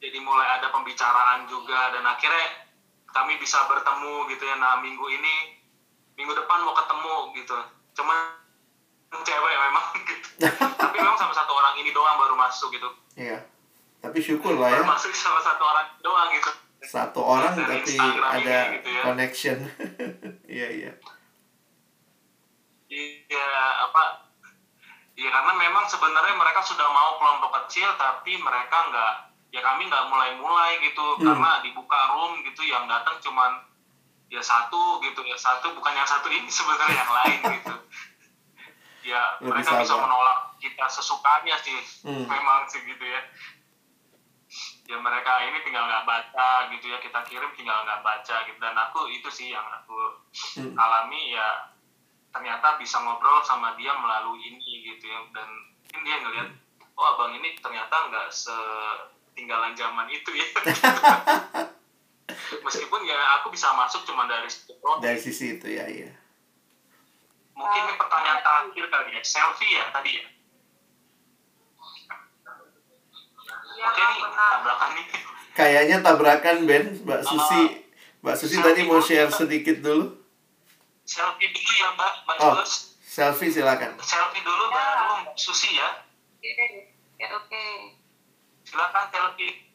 [0.00, 2.72] jadi mulai ada pembicaraan juga dan akhirnya
[3.12, 4.56] kami bisa bertemu gitu ya.
[4.56, 5.60] Nah minggu ini
[6.16, 7.56] minggu depan mau ketemu gitu.
[8.00, 8.16] Cuman
[9.12, 10.28] cewek memang gitu.
[10.80, 12.88] Tapi memang sama satu orang ini doang baru masuk gitu.
[13.20, 13.59] Iya
[14.00, 14.82] tapi syukur lah ya.
[14.82, 16.50] Masuk sama satu orang doang gitu.
[16.80, 19.02] Satu orang Dari tapi Instagram ada ini gitu ya.
[19.04, 19.58] connection.
[20.50, 20.92] Iya iya.
[22.90, 23.52] Iya
[23.86, 24.26] apa?
[25.14, 29.12] Iya karena memang sebenarnya mereka sudah mau kelompok kecil tapi mereka nggak
[29.54, 31.04] ya kami nggak mulai-mulai gitu.
[31.20, 31.22] Hmm.
[31.22, 33.62] karena dibuka room gitu yang datang cuman
[34.26, 35.20] ya satu gitu.
[35.22, 37.74] Ya satu bukan yang satu ini sebenarnya yang lain gitu.
[39.06, 40.02] Ya Lebih mereka bisa sabar.
[40.08, 41.78] menolak kita sesukanya sih.
[42.02, 42.24] Hmm.
[42.26, 43.20] memang sih gitu ya
[44.90, 48.58] ya mereka ini tinggal nggak baca gitu ya kita kirim tinggal nggak baca gitu.
[48.58, 50.18] Dan aku itu sih yang aku
[50.58, 50.74] Hmm.
[50.74, 51.70] alami ya
[52.30, 55.18] ternyata bisa ngobrol sama dia melalui ini gitu ya.
[55.30, 55.46] Dan
[55.86, 56.48] mungkin dia ngelihat
[56.94, 60.46] oh abang ini ternyata nggak setinggalan zaman itu ya.
[62.66, 66.10] Meskipun ya aku bisa masuk cuma dari situ dari sisi itu ya iya
[67.54, 70.24] mungkin ini pertanyaan terakhir kali ya selfie ya tadi ya
[73.40, 75.06] Iya, oke nih tabrakan nih
[75.52, 77.62] kayaknya tabrakan Ben Mbak Susi
[78.20, 80.06] Mbak Susi Selfie tadi mau share sedikit dulu
[81.02, 82.54] selfie dulu ya mbak mbak Oh.
[82.58, 82.94] Sus.
[83.02, 84.74] selfie silakan selfie dulu Ya.
[84.94, 85.90] baru mbak Susi ya
[86.36, 86.56] Oke,
[87.16, 87.64] ya, oke.
[88.62, 89.66] silakan selfie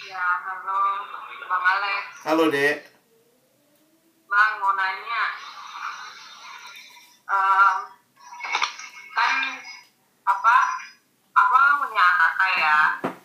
[0.00, 0.80] Ya, halo
[1.44, 2.02] Bang Alex.
[2.22, 2.86] halo dek
[4.24, 5.24] Bang, mau nanya.
[7.26, 7.76] Em,
[9.10, 9.32] kan
[10.28, 10.56] apa?
[11.32, 12.78] Apa punya kakak ya?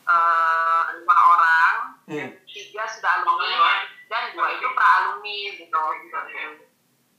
[0.04, 1.76] Eh, lima orang.
[2.08, 2.30] Hmm.
[2.48, 5.84] Tiga sudah alumni dan dua itu pra alumni gitu.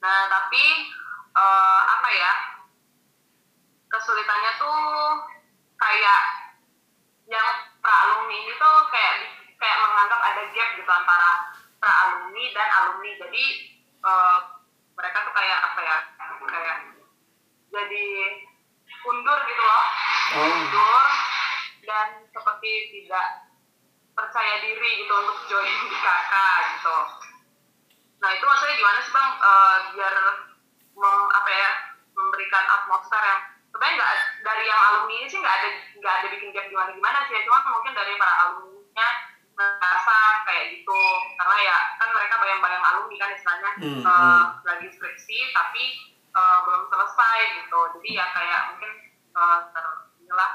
[0.00, 0.64] Nah, tapi
[1.32, 2.32] eh, apa ya?
[3.88, 4.80] Kesulitannya tuh
[5.78, 6.22] kayak
[7.28, 7.48] yang
[7.80, 9.14] pra alumni ini tuh kayak
[9.56, 11.32] kayak menganggap ada gap gitu antara
[11.80, 13.44] pra alumni dan alumni jadi
[14.04, 14.38] eh,
[14.94, 15.98] mereka tuh kayak apa ya
[16.44, 16.76] kayak
[17.72, 18.06] jadi
[19.04, 19.84] undur gitu loh.
[20.34, 20.44] Oh.
[20.48, 21.04] undur
[21.84, 23.28] dan seperti tidak
[24.14, 26.98] percaya diri gitu untuk join di kakak gitu.
[28.22, 29.30] Nah itu maksudnya gimana sih bang?
[29.36, 30.14] Eh, biar
[30.94, 31.70] mem- apa ya
[32.14, 33.42] memberikan atmosfer yang
[33.74, 34.12] sebenarnya nggak
[34.46, 35.68] dari yang alumni ini sih nggak ada
[35.98, 39.08] nggak ada bikin gap gimana gimana sih cuma mungkin dari para alumninya
[39.54, 41.00] merasa kayak gitu.
[41.38, 43.70] Karena ya kan mereka bayang-bayang alumni kan istilahnya.
[43.76, 44.42] Hmm, eh, hmm.
[44.62, 47.80] lagi skripsi tapi eh, belum selesai gitu.
[47.98, 48.92] Jadi ya kayak mungkin
[49.74, 49.86] ter
[50.20, 50.52] inilah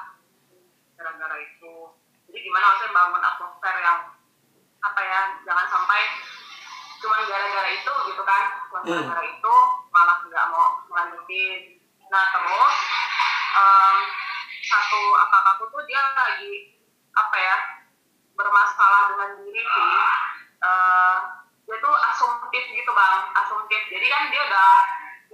[0.95, 1.73] gara-gara itu.
[2.29, 3.99] Jadi gimana maksudnya bangun atmosfer yang
[4.79, 6.01] apa ya jangan sampai
[6.99, 8.43] cuma gara-gara itu gitu kan.
[8.67, 8.87] Cuma Hmm.
[8.91, 9.55] gara-gara itu
[9.89, 11.75] malah nggak mau melanjutin
[12.09, 12.75] nah terus
[13.53, 13.97] em,
[14.65, 16.73] satu kakak aku tuh dia lagi
[17.13, 17.57] apa ya
[18.33, 19.93] bermasalah dengan diri sih.
[20.59, 21.17] Eh,
[21.69, 23.21] dia tuh asumtif gitu bang.
[23.37, 23.81] Asumtif.
[23.93, 24.73] Jadi kan dia udah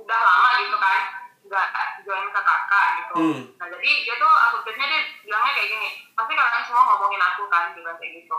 [0.06, 1.02] udah lama gitu kan
[1.46, 1.70] nggak
[2.06, 3.14] join ke kakak gitu.
[3.18, 3.42] Hmm.
[3.62, 7.74] nah jadi dia tuh asumtifnya dia bilangnya kayak gini pasti kalian semua ngomongin aku kan
[7.74, 8.38] bilang kayak gitu.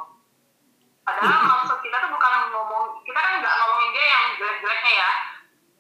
[1.07, 5.11] Padahal maksud kita tuh bukan ngomong kita kan nggak ngomongin dia yang jelek-jeleknya ya.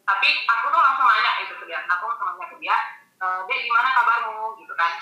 [0.07, 2.77] Tapi aku tuh langsung nanya itu ke dia aku langsung nanya ke dia
[3.19, 4.55] e, dia gimana kabarmu?
[4.63, 4.93] gitu kan.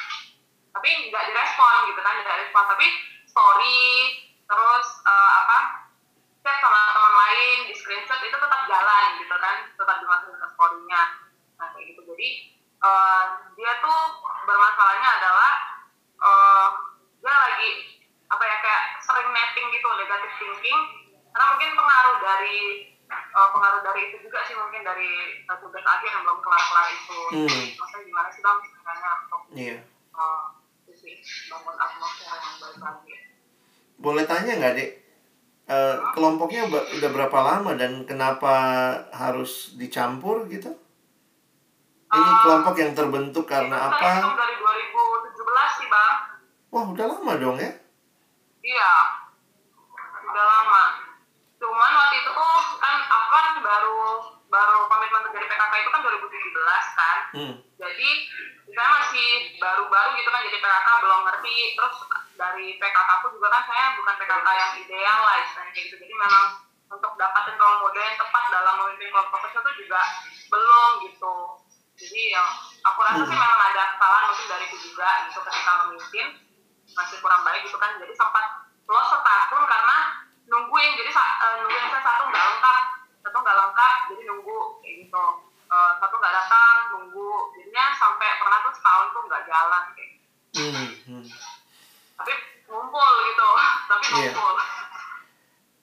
[0.72, 2.86] Tapi nggak direspon gitu kan nggak respon tapi
[3.28, 3.84] story
[4.44, 5.83] terus eh, apa
[6.44, 11.02] chat sama teman lain di screenshot itu tetap jalan gitu kan tetap dimasukin ke story-nya.
[11.56, 12.00] Nah kayak gitu.
[12.04, 12.28] Jadi
[12.84, 13.24] eh,
[13.56, 14.00] dia tuh
[14.44, 15.52] bermasalahnya adalah
[16.20, 16.68] eh,
[17.24, 17.70] dia lagi
[18.28, 20.80] apa ya kayak sering netting gitu negative thinking.
[21.32, 22.60] Karena mungkin pengaruh dari
[23.08, 27.18] eh, pengaruh dari itu juga sih mungkin dari eh, tugas akhir yang belum kelar-kelar itu.
[27.32, 27.64] Hmm.
[27.80, 29.76] maksudnya gimana sih bang caranya untuk iya.
[30.12, 30.42] eh,
[30.84, 31.14] itu sih
[31.48, 33.14] bangun atmosfer yang baik lagi?
[33.96, 35.03] Boleh tanya nggak dek
[35.64, 38.52] Eh, kelompoknya udah berapa lama dan kenapa
[39.08, 40.68] harus dicampur gitu
[42.12, 46.14] ini Eh, kelompok yang terbentuk karena apa dari 2017 sih bang
[46.68, 47.72] wah udah lama dong ya
[48.60, 48.92] Iya,
[50.24, 50.84] udah lama.
[51.56, 53.96] Cuman waktu itu tuh kan aku kan baru
[54.48, 57.18] baru komitmen jadi PKK itu kan 2017 kan.
[57.36, 57.54] hmm.
[57.76, 58.10] Jadi
[58.74, 59.28] saya masih
[59.62, 61.56] baru-baru gitu kan jadi PKK belum ngerti.
[61.78, 61.96] Terus
[62.34, 65.94] dari PKK aku juga kan saya bukan PKK yang ideal lah istilahnya gitu.
[65.96, 66.44] Jadi memang
[66.94, 70.00] untuk dapatin role model yang tepat dalam memimpin kelompok kecil itu juga
[70.52, 71.34] belum gitu.
[71.94, 72.48] jadi yang
[72.82, 76.26] aku rasa sih memang ada kesalahan mungkin dari itu juga gitu ketika memimpin
[76.94, 78.44] masih kurang baik gitu kan jadi sempat
[78.90, 79.98] lost setahun karena
[80.50, 82.78] nungguin jadi uh, nungguin saya satu nggak lengkap
[83.22, 85.24] satu nggak lengkap jadi nunggu kayak gitu
[85.74, 90.62] uh, satu nggak datang nunggu jadinya sampai pernah tuh setahun tuh nggak jalan kayak gitu.
[90.62, 91.24] hmm, hmm.
[92.14, 92.32] tapi
[92.70, 93.48] ngumpul gitu
[93.90, 94.14] tapi iya.
[94.14, 94.68] ngumpul yeah.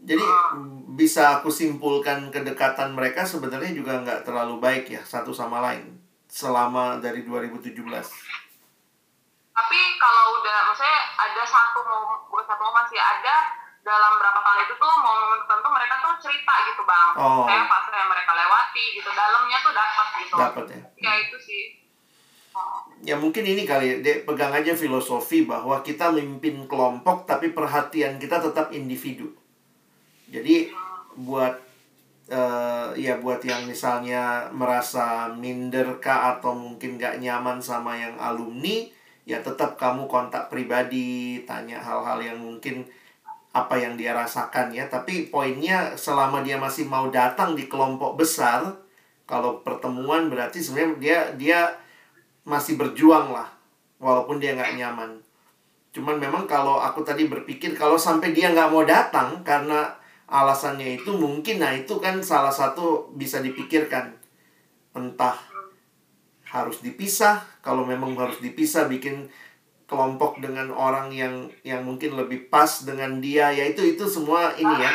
[0.01, 0.51] jadi uh,
[0.95, 5.99] bisa aku simpulkan kedekatan mereka sebenarnya juga nggak terlalu baik ya satu sama lain
[6.31, 7.75] selama dari 2017
[9.51, 14.59] tapi kalau udah maksudnya ada satu mau bukan satu momen sih ada dalam berapa tahun
[14.69, 17.45] itu tuh momen tertentu mereka tuh cerita gitu bang oh.
[17.49, 21.63] kayak fase yang mereka lewati gitu dalamnya tuh dapat gitu dapat ya ya itu sih
[22.53, 22.85] oh.
[23.01, 28.37] ya mungkin ini kali dek pegang aja filosofi bahwa kita memimpin kelompok tapi perhatian kita
[28.37, 29.33] tetap individu
[30.29, 31.25] jadi hmm.
[31.25, 31.55] buat
[32.29, 38.85] uh, ya buat yang misalnya merasa minder kah atau mungkin gak nyaman sama yang alumni
[39.25, 42.85] ya tetap kamu kontak pribadi tanya hal-hal yang mungkin
[43.51, 44.87] apa yang dia rasakan ya.
[44.87, 48.63] Tapi poinnya selama dia masih mau datang di kelompok besar
[49.27, 51.59] kalau pertemuan berarti sebenarnya dia dia
[52.43, 53.47] masih berjuang lah
[54.01, 55.21] walaupun dia nggak nyaman.
[55.91, 59.91] Cuman memang kalau aku tadi berpikir kalau sampai dia nggak mau datang karena
[60.31, 64.15] alasannya itu mungkin nah itu kan salah satu bisa dipikirkan.
[64.95, 65.35] Entah
[66.51, 69.31] harus dipisah kalau memang harus dipisah bikin
[69.91, 74.71] kelompok dengan orang yang yang mungkin lebih pas dengan dia ya itu itu semua ini
[74.71, 74.91] ya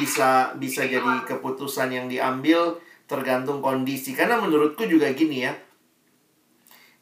[0.00, 4.16] bisa bisa jadi keputusan yang diambil tergantung kondisi.
[4.16, 5.52] Karena menurutku juga gini ya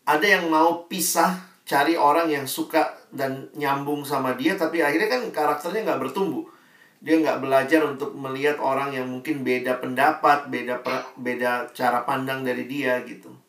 [0.02, 5.22] ada yang mau pisah cari orang yang suka dan nyambung sama dia tapi akhirnya kan
[5.30, 6.50] karakternya nggak bertumbuh.
[6.98, 10.82] Dia nggak belajar untuk melihat orang yang mungkin beda pendapat beda
[11.14, 13.43] beda cara pandang dari dia gitu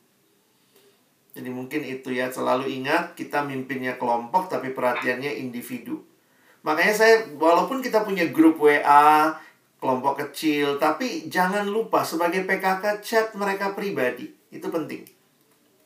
[1.35, 5.99] jadi mungkin itu ya selalu ingat kita mimpinnya kelompok tapi perhatiannya individu.
[6.63, 9.35] Makanya saya walaupun kita punya grup WA,
[9.83, 14.31] kelompok kecil, tapi jangan lupa sebagai PKK chat mereka pribadi.
[14.47, 15.03] Itu penting.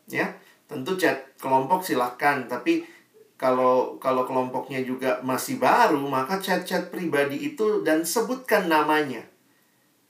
[0.05, 0.38] Ya.
[0.69, 2.85] Tentu chat kelompok silahkan, tapi
[3.34, 9.26] kalau kalau kelompoknya juga masih baru, maka chat-chat pribadi itu dan sebutkan namanya.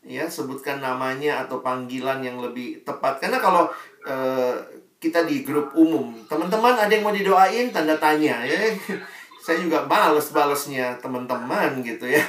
[0.03, 3.24] Ya, sebutkan namanya atau panggilan yang lebih tepat.
[3.24, 3.72] Karena kalau
[4.03, 6.12] eh, kita di grup umum.
[6.28, 8.60] Teman-teman ada yang mau didoain tanda tanya ya.
[9.44, 12.22] Saya juga bales-balesnya teman-teman gitu ya.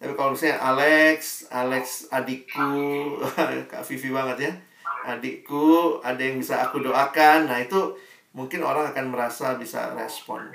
[0.00, 3.20] Tapi kalau misalnya Alex, Alex adikku,
[3.70, 4.52] Kak Vivi banget ya.
[5.04, 7.52] Adikku, ada yang bisa aku doakan.
[7.52, 7.92] Nah, itu
[8.32, 10.48] mungkin orang akan merasa bisa respon.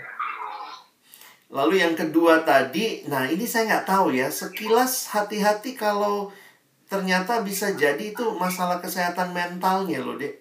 [1.54, 4.30] Lalu yang kedua tadi, nah ini saya nggak tahu ya.
[4.34, 6.34] Sekilas hati-hati kalau
[6.90, 10.39] ternyata bisa jadi itu masalah kesehatan mentalnya loh, Dek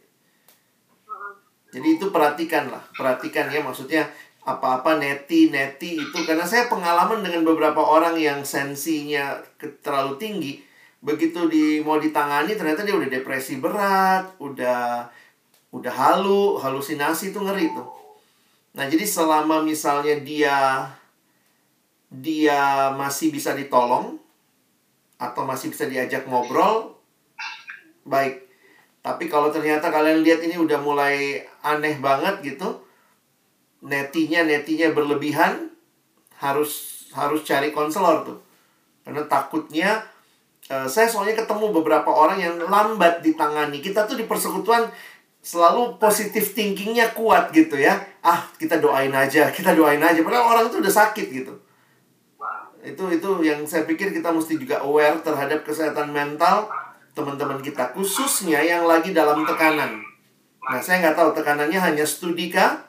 [1.68, 4.08] jadi itu perhatikan lah, perhatikan ya maksudnya
[4.48, 6.18] apa-apa neti neti itu.
[6.24, 9.36] Karena saya pengalaman dengan beberapa orang yang sensinya
[9.84, 10.54] terlalu tinggi
[10.98, 15.06] begitu di mau ditangani ternyata dia udah depresi berat udah
[15.70, 17.86] udah halu halusinasi itu ngeri tuh.
[18.74, 20.88] Nah jadi selama misalnya dia
[22.08, 24.16] dia masih bisa ditolong
[25.20, 26.96] atau masih bisa diajak ngobrol
[28.08, 28.47] baik
[29.08, 32.84] tapi kalau ternyata kalian lihat ini udah mulai aneh banget gitu,
[33.80, 35.72] netinya netinya berlebihan,
[36.36, 38.38] harus harus cari konselor tuh.
[39.08, 40.04] Karena takutnya
[40.68, 43.80] uh, saya soalnya ketemu beberapa orang yang lambat ditangani.
[43.80, 44.92] Kita tuh di persekutuan
[45.40, 47.96] selalu positif thinkingnya kuat gitu ya.
[48.20, 50.20] Ah, kita doain aja, kita doain aja.
[50.20, 51.56] Padahal orang itu udah sakit gitu.
[52.84, 56.68] Itu itu yang saya pikir kita mesti juga aware terhadap kesehatan mental
[57.18, 60.06] teman-teman kita khususnya yang lagi dalam tekanan.
[60.62, 62.86] Nah, saya nggak tahu tekanannya hanya studi kah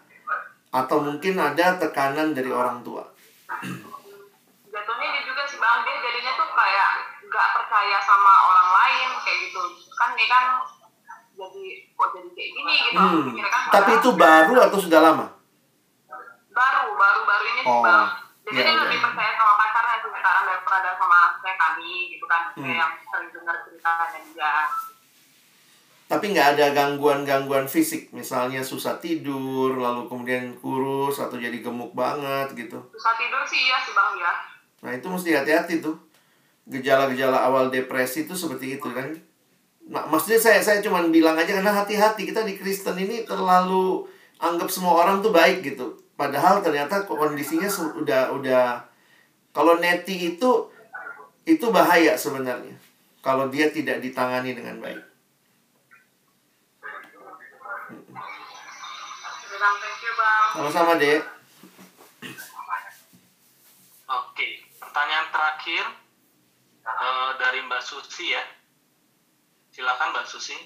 [0.70, 3.02] atau mungkin ada tekanan dari orang tua.
[4.70, 6.92] Jatuhnya ini juga sih bang, dia jadinya tuh kayak
[7.26, 9.62] nggak percaya sama orang lain kayak gitu.
[9.98, 10.46] Kan dia kan
[11.34, 11.66] jadi
[11.98, 13.00] kok jadi kayak gini gitu.
[13.02, 13.34] Hmm.
[13.42, 15.26] Kan Tapi itu baru atau sudah lama?
[16.54, 17.82] Baru, baru, baru ini oh.
[17.82, 18.29] bang.
[18.50, 18.82] Jadi dia ya.
[18.82, 22.44] lebih percaya sama pacarnya sih sekarang daripada sama saya kami gitu kan.
[22.58, 22.66] Hmm.
[22.66, 24.54] Kayak yang sering dengar ceritanya dia.
[26.10, 28.10] Tapi nggak ada gangguan-gangguan fisik.
[28.10, 32.82] Misalnya susah tidur lalu kemudian kurus atau jadi gemuk banget gitu.
[32.90, 34.34] Susah tidur sih iya sih bang ya.
[34.82, 36.02] Nah itu mesti hati-hati tuh.
[36.66, 39.14] Gejala-gejala awal depresi itu seperti itu kan?
[39.90, 42.26] Nah, maksudnya saya saya cuma bilang aja karena hati-hati.
[42.26, 44.06] Kita di Kristen ini terlalu
[44.42, 48.84] anggap semua orang tuh baik gitu padahal ternyata kondisinya sudah udah
[49.56, 50.68] kalau neti itu
[51.48, 52.76] itu bahaya sebenarnya.
[53.24, 55.00] Kalau dia tidak ditangani dengan baik.
[60.52, 61.24] Sama-sama dek.
[64.10, 65.84] Oke pertanyaan terakhir
[66.84, 68.44] uh, dari Mbak Susi ya.
[69.72, 70.60] Silakan Mbak Susi.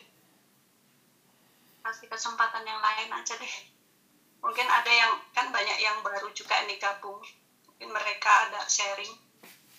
[1.86, 3.73] Kasih kesempatan yang lain aja deh
[4.44, 7.24] mungkin ada yang kan banyak yang baru juga nih gabung
[7.64, 9.16] mungkin mereka ada sharing.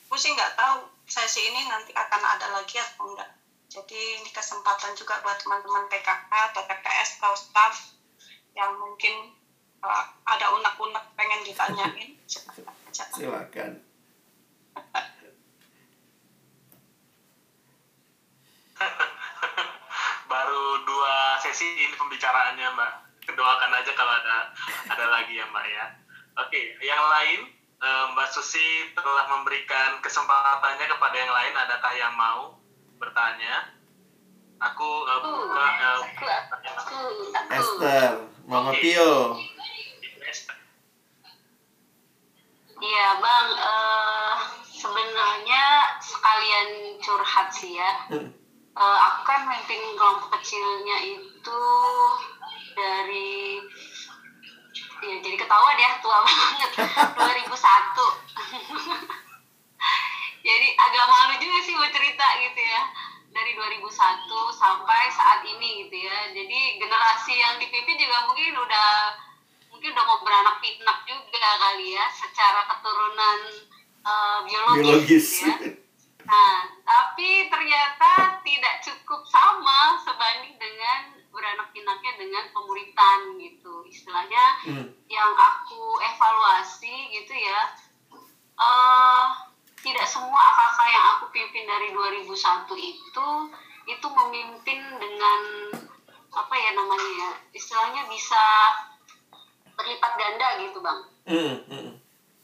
[0.09, 3.29] Aku sih nggak tahu sesi ini nanti akan ada lagi atau enggak.
[3.69, 7.93] Jadi ini kesempatan juga buat teman-teman PKK atau TPS atau staff
[8.55, 9.35] yang mungkin
[9.83, 12.17] uh, ada unek-unek pengen ditanyain.
[12.95, 13.83] Silakan.
[20.31, 24.53] Baru dua sesi ini pembicaraannya mbak doakan aja kalau ada
[24.93, 25.85] ada lagi ya mbak ya
[26.37, 27.41] oke yang lain
[27.81, 32.61] eh, mbak Susi telah memberikan kesempatannya kepada yang lain adakah yang mau
[33.01, 33.73] bertanya
[34.63, 36.99] aku uh, buka uh, aku, aku, aku.
[37.53, 38.13] Esther
[38.49, 38.73] Mama.
[38.77, 39.41] Pio
[42.85, 44.35] Iya bang, eh,
[44.69, 45.65] sebenarnya
[46.05, 46.69] sekalian
[47.01, 47.93] curhat sih ya.
[48.13, 48.29] Hmm.
[48.75, 51.63] Eh, aku kan memimpin kelompok kecilnya itu
[52.75, 53.63] dari
[55.05, 56.71] ya jadi ketahuan ya tua banget.
[57.19, 57.55] 2001
[60.45, 62.83] jadi agak malu juga sih buat cerita gitu ya
[63.35, 63.91] dari 2001
[64.55, 66.31] sampai saat ini gitu ya.
[66.31, 68.91] Jadi generasi yang dipimpin juga mungkin udah
[69.75, 73.39] mungkin udah mau beranak pinak juga kali ya secara keturunan
[74.07, 75.27] eh, biologis, biologis.
[75.43, 75.83] gitu ya.
[76.25, 76.57] Nah,
[76.89, 83.83] tapi ternyata tidak cukup sama sebanding dengan beranak pinaknya dengan pemuritan gitu.
[83.85, 84.87] Istilahnya Hmm.
[85.11, 87.61] yang aku evaluasi gitu ya,
[88.55, 89.27] eh
[89.85, 93.29] tidak semua kakak yang aku pimpin dari 2001 itu
[93.85, 95.41] itu memimpin dengan
[96.33, 98.43] apa ya namanya ya, istilahnya bisa
[99.77, 101.93] berlipat ganda gitu bang Hmm, hmm.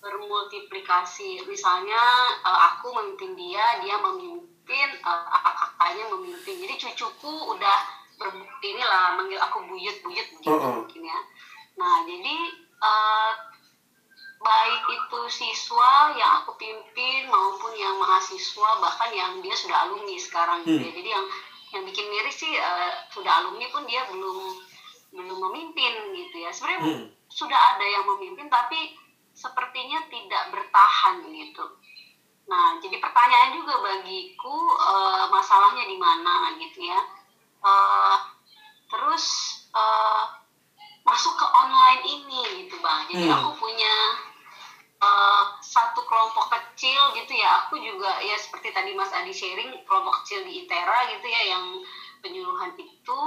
[0.00, 2.02] bermultiplikasi misalnya
[2.44, 7.78] eh, aku memimpin dia dia memimpin eh, kakak-kakaknya memimpin jadi cucuku udah
[8.20, 8.28] ber,
[8.60, 10.84] inilah manggil aku buyut buyut gitu Uh-uh.
[10.84, 11.18] mungkin ya
[11.80, 13.32] nah jadi eh,
[14.40, 20.64] baik itu siswa yang aku pimpin maupun yang mahasiswa bahkan yang dia sudah alumni sekarang
[20.68, 20.92] gitu ya.
[20.92, 21.26] jadi yang
[21.70, 24.38] yang bikin miris sih eh, sudah alumni pun dia belum
[25.10, 27.05] belum memimpin gitu ya sebenarnya Hmm.
[27.26, 28.94] sudah ada yang memimpin tapi
[29.30, 31.64] sepertinya tidak bertahan gitu.
[32.51, 36.98] Nah, jadi pertanyaan juga bagiku eh, masalahnya di mana gitu ya.
[37.60, 38.16] Eh,
[38.90, 39.24] terus
[39.74, 40.22] eh,
[41.04, 43.06] masuk ke online ini gitu bang.
[43.10, 43.36] Jadi Hmm.
[43.40, 43.94] aku punya
[45.00, 47.64] eh, satu kelompok kecil gitu ya.
[47.64, 51.64] Aku juga ya seperti tadi Mas Adi sharing kelompok kecil di ITERA gitu ya yang
[52.20, 53.18] penyuluhan itu.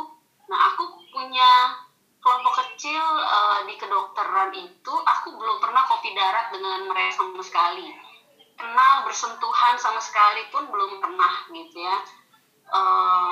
[0.49, 1.73] Nah, aku punya
[2.21, 7.89] kelompok kecil eh, di kedokteran itu aku belum pernah kopi darat dengan mereka sama sekali
[8.53, 11.97] kenal bersentuhan sama sekali pun belum pernah gitu ya
[12.73, 13.31] Eh,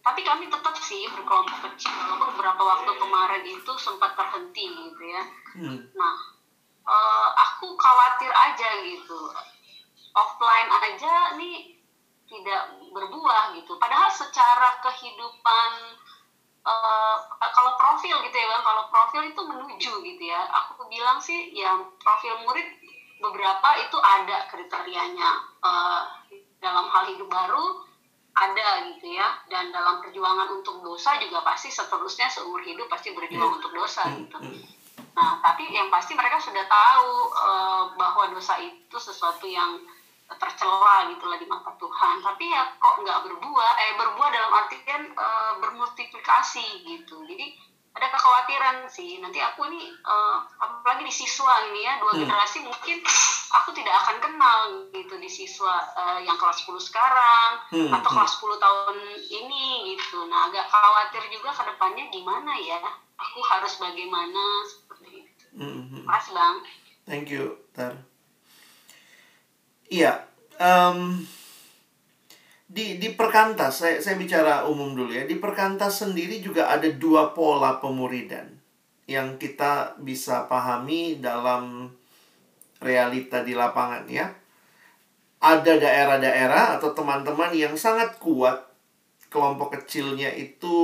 [0.00, 1.92] tapi kami tetap sih berkelompok kecil.
[2.32, 5.22] Beberapa waktu kemarin itu sempat terhenti gitu ya.
[5.50, 5.78] Hmm.
[5.92, 6.16] nah
[6.88, 9.20] eh, aku khawatir aja gitu.
[10.16, 11.76] Offline aja nih
[12.26, 12.62] tidak
[12.96, 13.76] berbuah gitu.
[13.76, 15.70] Padahal secara kehidupan
[16.64, 17.16] eh,
[17.52, 20.48] kalau profil gitu ya bang kalau profil itu menuju gitu ya.
[20.48, 22.66] Aku bilang sih ya profil murid
[23.20, 26.02] beberapa itu ada kriterianya eh,
[26.56, 27.89] dalam hal hidup baru
[28.30, 33.58] ada gitu ya dan dalam perjuangan untuk dosa juga pasti seterusnya seumur hidup pasti berjuang
[33.58, 34.80] untuk dosa Hmm, gitu hmm.
[35.10, 39.82] Nah, tapi yang pasti mereka sudah tahu eh, bahwa dosa itu sesuatu yang
[40.30, 42.22] tercela gitu lah di mata Tuhan.
[42.22, 47.26] Tapi ya kok nggak berbuah, eh berbuah dalam artian eh, bermultiplikasi gitu.
[47.26, 47.58] Jadi
[47.90, 49.18] ada kekhawatiran sih.
[49.18, 52.22] Nanti aku ini, eh, apalagi di siswa ini ya, dua Hmm.
[52.22, 53.02] generasi mungkin
[53.50, 54.58] aku tidak akan kenal
[54.94, 58.16] gitu di siswa eh, yang kelas 10 sekarang Hmm, atau hmm.
[58.16, 58.96] kelas 10 tahun
[59.26, 59.64] ini
[59.94, 60.22] gitu.
[60.30, 62.78] Nah, agak khawatir juga ke depannya gimana ya.
[63.20, 65.44] Aku harus bagaimana seperti itu.
[65.58, 66.02] Hmm, hmm.
[66.06, 66.56] Makasih Bang.
[67.04, 67.98] Thank you, Tar.
[69.90, 70.22] Iya,
[70.56, 71.26] em,
[72.70, 75.26] di di perkantas saya saya bicara umum dulu ya.
[75.26, 78.46] Di perkantas sendiri juga ada dua pola pemuridan
[79.10, 81.90] yang kita bisa pahami dalam
[82.78, 84.30] realita di lapangan ya.
[85.42, 88.70] Ada daerah-daerah atau teman-teman yang sangat kuat
[89.26, 90.78] kelompok kecilnya itu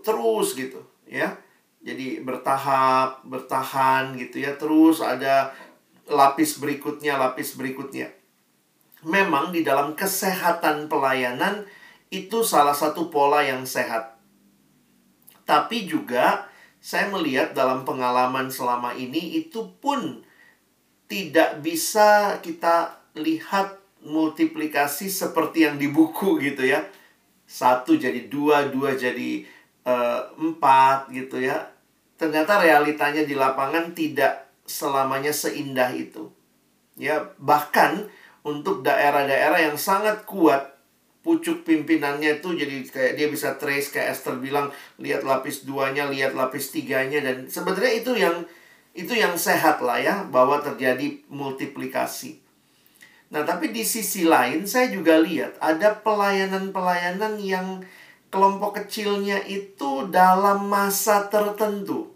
[0.00, 1.36] terus gitu ya.
[1.84, 4.56] Jadi bertahap, bertahan gitu ya.
[4.56, 5.52] Terus ada
[6.08, 8.15] lapis berikutnya, lapis berikutnya.
[9.04, 11.66] Memang di dalam kesehatan pelayanan
[12.08, 14.16] itu salah satu pola yang sehat.
[15.46, 16.48] Tapi juga
[16.80, 20.22] saya melihat dalam pengalaman selama ini itu pun
[21.06, 26.86] tidak bisa kita lihat multiplikasi seperti yang di buku gitu ya.
[27.46, 29.46] Satu jadi dua, dua jadi
[29.86, 31.74] uh, empat gitu ya.
[32.18, 36.30] Ternyata realitanya di lapangan tidak selamanya seindah itu.
[36.96, 38.08] Ya, bahkan
[38.46, 40.78] untuk daerah-daerah yang sangat kuat
[41.26, 44.70] pucuk pimpinannya itu jadi kayak dia bisa trace kayak Esther bilang
[45.02, 48.46] lihat lapis duanya lihat lapis tiganya dan sebenarnya itu yang
[48.94, 52.38] itu yang sehat lah ya bahwa terjadi multiplikasi.
[53.34, 57.82] Nah tapi di sisi lain saya juga lihat ada pelayanan-pelayanan yang
[58.30, 62.15] kelompok kecilnya itu dalam masa tertentu.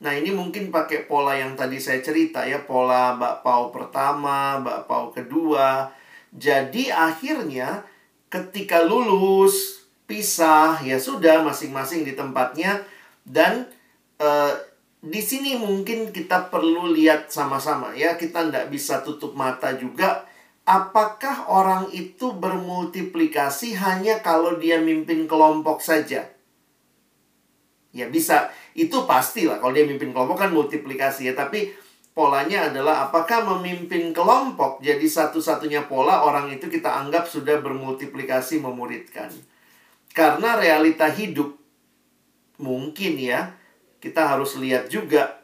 [0.00, 5.92] Nah ini mungkin pakai pola yang tadi saya cerita ya pola bakpao pertama, bakpao kedua,
[6.32, 7.84] jadi akhirnya
[8.32, 12.80] ketika lulus pisah ya sudah masing-masing di tempatnya.
[13.20, 13.68] Dan
[14.16, 14.56] uh,
[15.04, 20.24] di sini mungkin kita perlu lihat sama-sama ya kita tidak bisa tutup mata juga.
[20.64, 26.30] Apakah orang itu bermultiplikasi hanya kalau dia mimpin kelompok saja
[27.90, 31.74] ya bisa itu pasti lah kalau dia mimpin kelompok kan multiplikasi ya tapi
[32.10, 39.30] polanya adalah apakah memimpin kelompok jadi satu-satunya pola orang itu kita anggap sudah bermultiplikasi memuridkan.
[40.10, 41.54] Karena realita hidup
[42.58, 43.54] mungkin ya
[44.02, 45.38] kita harus lihat juga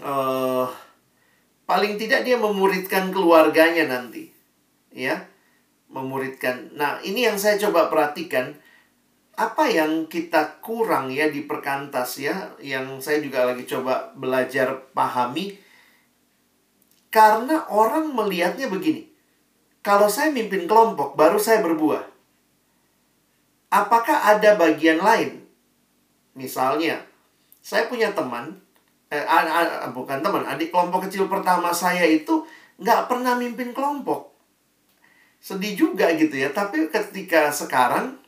[0.00, 0.66] uh,
[1.68, 4.32] paling tidak dia memuridkan keluarganya nanti
[4.90, 5.28] ya
[5.92, 6.72] memuridkan.
[6.72, 8.56] Nah, ini yang saya coba perhatikan
[9.42, 15.58] apa yang kita kurang ya di perkantas ya yang saya juga lagi coba belajar pahami?
[17.10, 19.10] Karena orang melihatnya begini
[19.82, 22.06] kalau saya mimpin kelompok baru saya berbuah.
[23.74, 25.42] Apakah ada bagian lain?
[26.38, 27.02] Misalnya
[27.58, 28.62] saya punya teman
[29.10, 29.26] eh,
[29.90, 32.46] bukan teman adik kelompok kecil pertama saya itu
[32.78, 34.30] nggak pernah mimpin kelompok.
[35.42, 38.21] Sedih juga gitu ya tapi ketika sekarang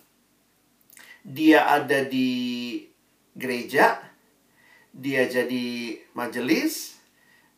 [1.25, 2.85] dia ada di
[3.33, 3.97] gereja,
[4.93, 7.01] dia jadi majelis,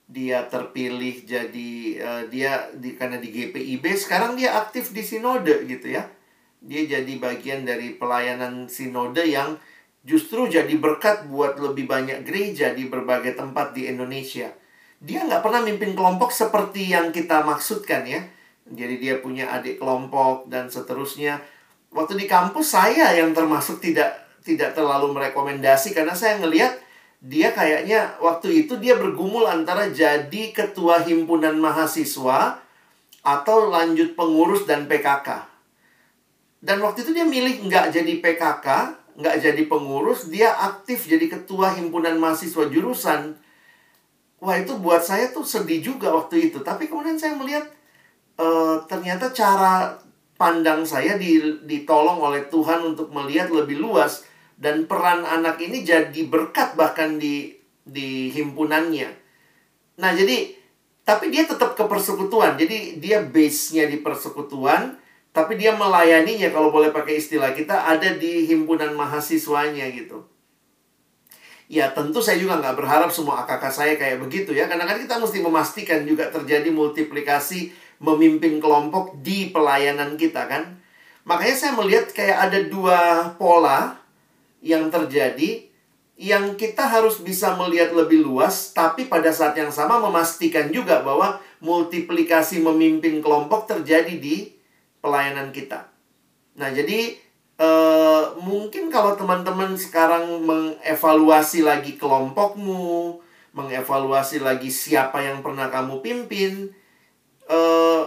[0.06, 5.90] dia terpilih jadi uh, dia di karena di GPIB sekarang dia aktif di sinode gitu
[5.98, 6.06] ya.
[6.62, 9.58] Dia jadi bagian dari pelayanan sinode yang
[10.06, 14.54] justru jadi berkat buat lebih banyak gereja di berbagai tempat di Indonesia.
[15.02, 18.22] Dia nggak pernah mimpin kelompok seperti yang kita maksudkan ya.
[18.66, 21.42] Jadi dia punya adik kelompok dan seterusnya
[21.96, 26.76] waktu di kampus saya yang termasuk tidak tidak terlalu merekomendasi karena saya ngelihat
[27.24, 32.60] dia kayaknya waktu itu dia bergumul antara jadi ketua himpunan mahasiswa
[33.26, 35.56] atau lanjut pengurus dan PKK.
[36.62, 38.66] Dan waktu itu dia milih nggak jadi PKK,
[39.18, 43.34] nggak jadi pengurus, dia aktif jadi ketua himpunan mahasiswa jurusan.
[44.38, 46.62] Wah itu buat saya tuh sedih juga waktu itu.
[46.62, 47.66] Tapi kemudian saya melihat
[48.38, 49.98] uh, ternyata cara
[50.36, 51.16] pandang saya
[51.64, 54.24] ditolong oleh Tuhan untuk melihat lebih luas
[54.56, 57.56] dan peran anak ini jadi berkat bahkan di
[57.86, 59.08] di himpunannya.
[60.00, 60.52] Nah, jadi
[61.06, 62.58] tapi dia tetap ke persekutuan.
[62.58, 64.98] Jadi dia base-nya di persekutuan,
[65.30, 70.26] tapi dia melayaninya kalau boleh pakai istilah kita ada di himpunan mahasiswanya gitu.
[71.70, 74.66] Ya tentu saya juga nggak berharap semua kakak saya kayak begitu ya.
[74.66, 77.70] Karena kan kita mesti memastikan juga terjadi multiplikasi
[78.02, 80.76] memimpin kelompok di pelayanan kita kan.
[81.26, 83.98] Makanya saya melihat kayak ada dua pola
[84.62, 85.66] yang terjadi
[86.16, 91.36] yang kita harus bisa melihat lebih luas tapi pada saat yang sama memastikan juga bahwa
[91.60, 94.56] multiplikasi memimpin kelompok terjadi di
[95.04, 95.92] pelayanan kita.
[96.56, 97.20] Nah, jadi
[97.60, 103.20] eh, mungkin kalau teman-teman sekarang mengevaluasi lagi kelompokmu,
[103.52, 106.72] mengevaluasi lagi siapa yang pernah kamu pimpin,
[107.50, 108.04] uh,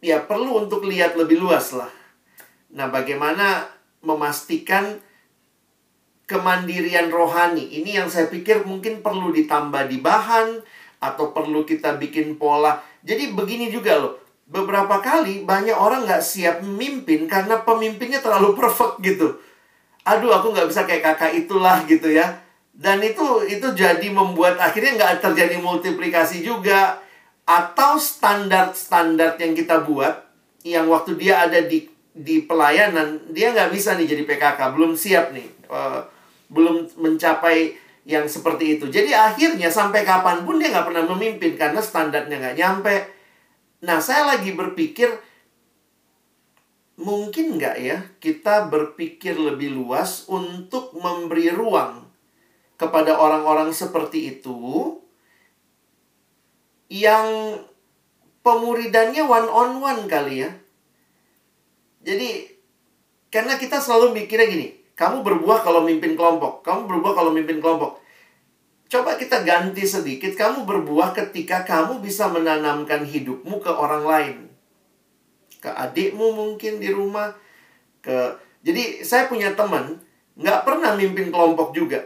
[0.00, 1.88] ya perlu untuk lihat lebih luas lah.
[2.72, 3.68] Nah, bagaimana
[4.00, 5.00] memastikan
[6.24, 10.62] kemandirian rohani ini yang saya pikir mungkin perlu ditambah di bahan
[11.02, 12.78] atau perlu kita bikin pola.
[13.02, 14.14] Jadi begini juga loh,
[14.46, 19.36] beberapa kali banyak orang nggak siap memimpin karena pemimpinnya terlalu perfect gitu.
[20.06, 22.40] Aduh, aku nggak bisa kayak kakak itulah gitu ya.
[22.70, 27.02] Dan itu itu jadi membuat akhirnya nggak terjadi multiplikasi juga
[27.44, 30.26] atau standar-standar yang kita buat
[30.62, 35.32] yang waktu dia ada di di pelayanan dia nggak bisa nih jadi PKK belum siap
[35.32, 36.04] nih uh,
[36.50, 38.90] belum mencapai yang seperti itu.
[38.90, 42.96] Jadi akhirnya sampai kapan pun dia nggak pernah memimpin karena standarnya nggak nyampe.
[43.86, 45.08] Nah saya lagi berpikir
[47.00, 52.04] mungkin nggak ya kita berpikir lebih luas untuk memberi ruang
[52.76, 55.00] kepada orang-orang seperti itu
[56.90, 57.54] yang
[58.42, 60.50] pemuridannya one on one kali ya.
[62.02, 62.50] Jadi
[63.30, 64.68] karena kita selalu mikirnya gini,
[64.98, 68.02] kamu berbuah kalau mimpin kelompok, kamu berbuah kalau mimpin kelompok.
[68.90, 74.36] Coba kita ganti sedikit, kamu berbuah ketika kamu bisa menanamkan hidupmu ke orang lain.
[75.62, 77.38] Ke adikmu mungkin di rumah,
[78.02, 78.34] ke
[78.66, 80.02] jadi saya punya teman
[80.34, 82.02] nggak pernah mimpin kelompok juga,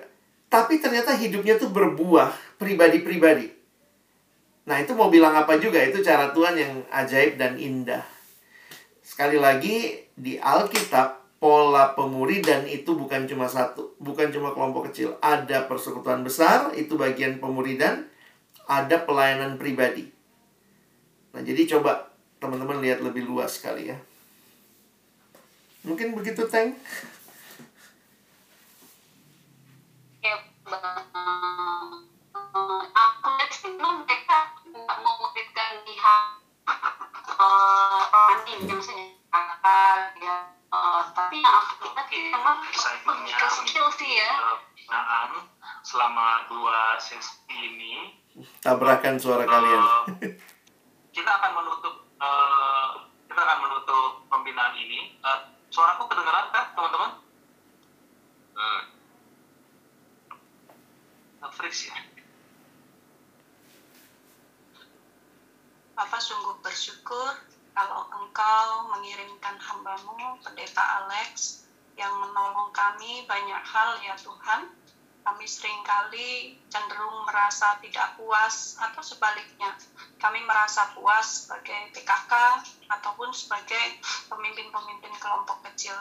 [0.53, 3.64] tapi ternyata hidupnya tuh berbuah pribadi-pribadi.
[4.65, 5.77] Nah, itu mau bilang apa juga?
[5.85, 8.01] Itu cara Tuhan yang ajaib dan indah.
[9.05, 13.93] Sekali lagi, di Alkitab, pola pemuridan itu bukan cuma satu.
[14.01, 15.21] Bukan cuma kelompok kecil.
[15.21, 18.09] Ada persekutuan besar, itu bagian pemuridan.
[18.65, 20.09] Ada pelayanan pribadi.
[21.37, 22.09] Nah, jadi coba
[22.41, 23.99] teman-teman lihat lebih luas kali ya.
[25.85, 26.73] Mungkin begitu, Teng?
[30.25, 30.41] Ya,
[33.65, 34.39] sih mereka
[34.69, 36.25] nggak memuridkan lihat
[37.41, 40.37] uh, orang ini misalnya kakak ya
[40.69, 42.61] uh, tapi yang aku lihat memang
[43.25, 44.33] ke skill sih ya
[44.85, 45.33] Nah,
[45.81, 48.21] selama dua sesi ini
[48.61, 49.81] Tabrakan suara kalian.
[51.17, 55.17] kita akan menutup uh, kita akan menutup pembinaan ini.
[55.23, 57.11] Uh, suaraku kedengaran kan, teman-teman?
[58.59, 58.83] Uh,
[61.55, 62.14] freeze ya.
[65.95, 67.39] Bapak sungguh bersyukur
[67.71, 71.63] kalau engkau mengirimkan hambamu, Pendeta Alex,
[71.95, 74.75] yang menolong kami banyak hal ya Tuhan.
[75.23, 79.71] Kami sering kali cenderung merasa tidak puas atau sebaliknya.
[80.19, 82.33] Kami merasa puas sebagai PKK
[82.91, 85.95] ataupun sebagai pemimpin-pemimpin kelompok kecil.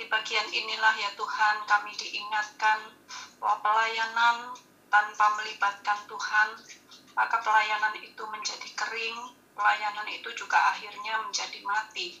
[0.00, 2.88] Di bagian inilah ya Tuhan kami diingatkan
[3.36, 4.56] bahwa pelayanan
[4.88, 6.48] tanpa melibatkan Tuhan
[7.16, 9.18] maka pelayanan itu menjadi kering,
[9.56, 12.20] pelayanan itu juga akhirnya menjadi mati.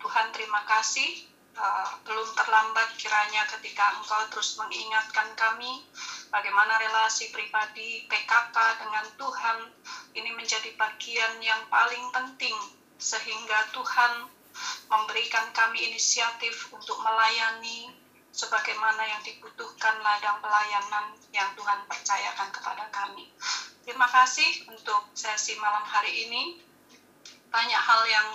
[0.00, 1.28] Tuhan terima kasih,
[1.60, 5.84] uh, belum terlambat kiranya ketika Engkau terus mengingatkan kami
[6.32, 9.58] bagaimana relasi pribadi PKK dengan Tuhan
[10.16, 12.56] ini menjadi bagian yang paling penting
[12.96, 14.28] sehingga Tuhan
[14.90, 17.92] memberikan kami inisiatif untuk melayani
[18.30, 23.26] sebagaimana yang dibutuhkan ladang pelayanan yang Tuhan percayakan kepada kami.
[23.80, 26.60] Terima kasih untuk sesi malam hari ini.
[27.48, 28.28] Banyak hal yang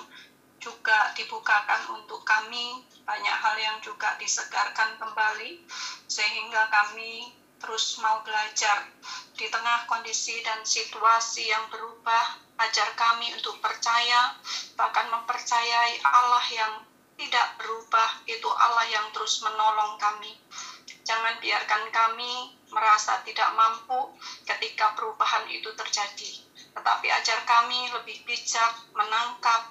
[0.57, 5.61] juga dibukakan untuk kami, banyak hal yang juga disegarkan kembali,
[6.09, 7.29] sehingga kami
[7.61, 8.89] terus mau belajar
[9.37, 12.41] di tengah kondisi dan situasi yang berubah.
[12.55, 14.31] Ajar kami untuk percaya,
[14.79, 16.73] bahkan mempercayai Allah yang
[17.19, 20.39] tidak berubah, itu Allah yang terus menolong kami.
[21.03, 24.15] Jangan biarkan kami merasa tidak mampu
[24.45, 26.31] ketika perubahan itu terjadi.
[26.75, 29.69] Tetapi ajar kami lebih bijak menangkap,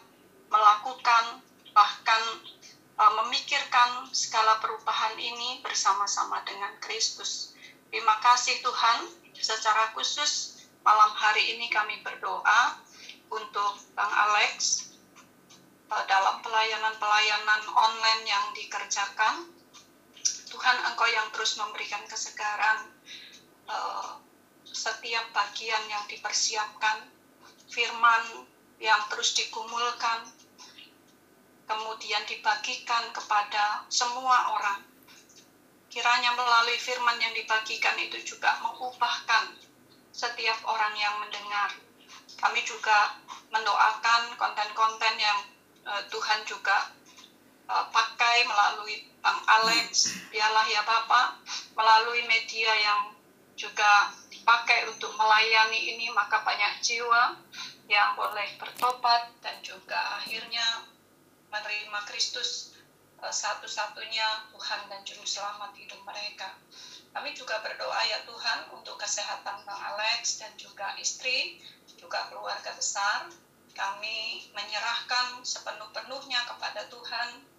[0.49, 1.43] melakukan,
[1.75, 2.23] bahkan
[2.95, 7.53] e, memikirkan segala perubahan ini bersama-sama dengan Kristus.
[7.91, 12.79] Terima kasih Tuhan, secara khusus malam hari ini kami berdoa
[13.29, 14.89] untuk Bang Alex
[15.91, 19.54] e, dalam pelayanan-pelayanan online yang dikerjakan
[20.55, 22.87] Tuhan Engkau yang terus memberikan kesegaran
[23.67, 24.23] uh,
[24.63, 27.11] setiap bagian yang dipersiapkan,
[27.67, 28.47] firman
[28.79, 30.31] yang terus digumulkan,
[31.67, 34.79] kemudian dibagikan kepada semua orang.
[35.91, 39.59] Kiranya melalui firman yang dibagikan itu juga mengubahkan
[40.15, 41.75] setiap orang yang mendengar.
[42.39, 43.19] Kami juga
[43.51, 45.39] mendoakan konten-konten yang
[45.83, 46.95] uh, Tuhan juga
[47.69, 51.41] uh, pakai melalui Bang Alex, biarlah ya Bapak,
[51.73, 53.01] melalui media yang
[53.57, 57.41] juga dipakai untuk melayani ini, maka banyak jiwa
[57.89, 60.85] yang boleh bertobat dan juga akhirnya
[61.49, 62.77] menerima Kristus
[63.25, 66.53] uh, satu-satunya Tuhan dan Juru Selamat hidup mereka.
[67.15, 71.63] Kami juga berdoa ya Tuhan untuk kesehatan Bang Alex dan juga istri,
[71.95, 73.31] juga keluarga besar.
[73.75, 77.54] Kami menyerahkan sepenuh-penuhnya kepada Tuhan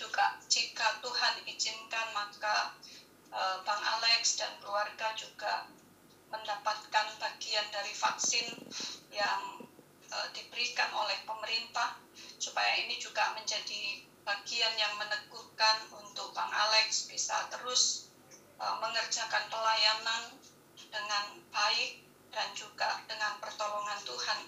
[0.00, 2.72] juga jika Tuhan izinkan maka
[3.28, 5.68] uh, Bang Alex dan keluarga juga
[6.32, 8.48] mendapatkan bagian dari vaksin
[9.12, 9.60] yang
[10.08, 12.00] uh, diberikan oleh pemerintah
[12.40, 18.08] supaya ini juga menjadi bagian yang meneguhkan untuk Bang Alex bisa terus
[18.56, 20.32] uh, mengerjakan pelayanan
[20.88, 21.99] dengan baik
[22.30, 24.40] dan juga dengan pertolongan Tuhan.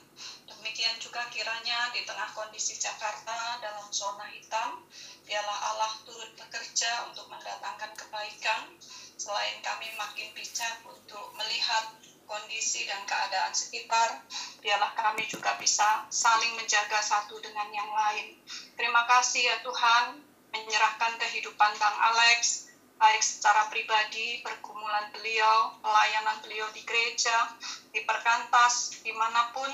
[0.47, 4.87] Demikian juga kiranya di tengah kondisi Jakarta dalam zona hitam,
[5.27, 8.71] biarlah Allah turut bekerja untuk mendatangkan kebaikan,
[9.19, 11.95] selain kami makin bijak untuk melihat
[12.25, 14.25] kondisi dan keadaan sekitar,
[14.65, 18.41] biarlah kami juga bisa saling menjaga satu dengan yang lain.
[18.79, 20.23] Terima kasih ya Tuhan,
[20.55, 22.72] menyerahkan kehidupan Bang Alex,
[23.03, 27.51] baik secara pribadi, pergumulan beliau, pelayanan beliau di gereja,
[27.91, 29.67] di perkantas, di mana pun,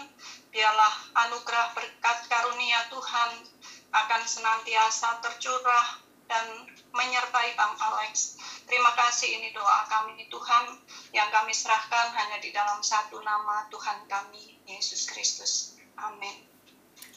[0.48, 3.44] biarlah anugerah berkat karunia Tuhan
[3.92, 8.40] akan senantiasa tercurah dan menyertai Bang Alex.
[8.64, 10.64] Terima kasih ini doa kami Tuhan
[11.12, 15.76] yang kami serahkan hanya di dalam satu nama Tuhan kami Yesus Kristus.
[16.00, 16.48] Amin.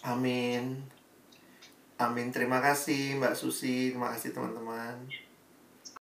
[0.03, 0.83] Amin.
[1.99, 2.27] Amin.
[2.35, 3.95] Terima kasih Mbak Susi.
[3.95, 5.30] Terima kasih teman-teman.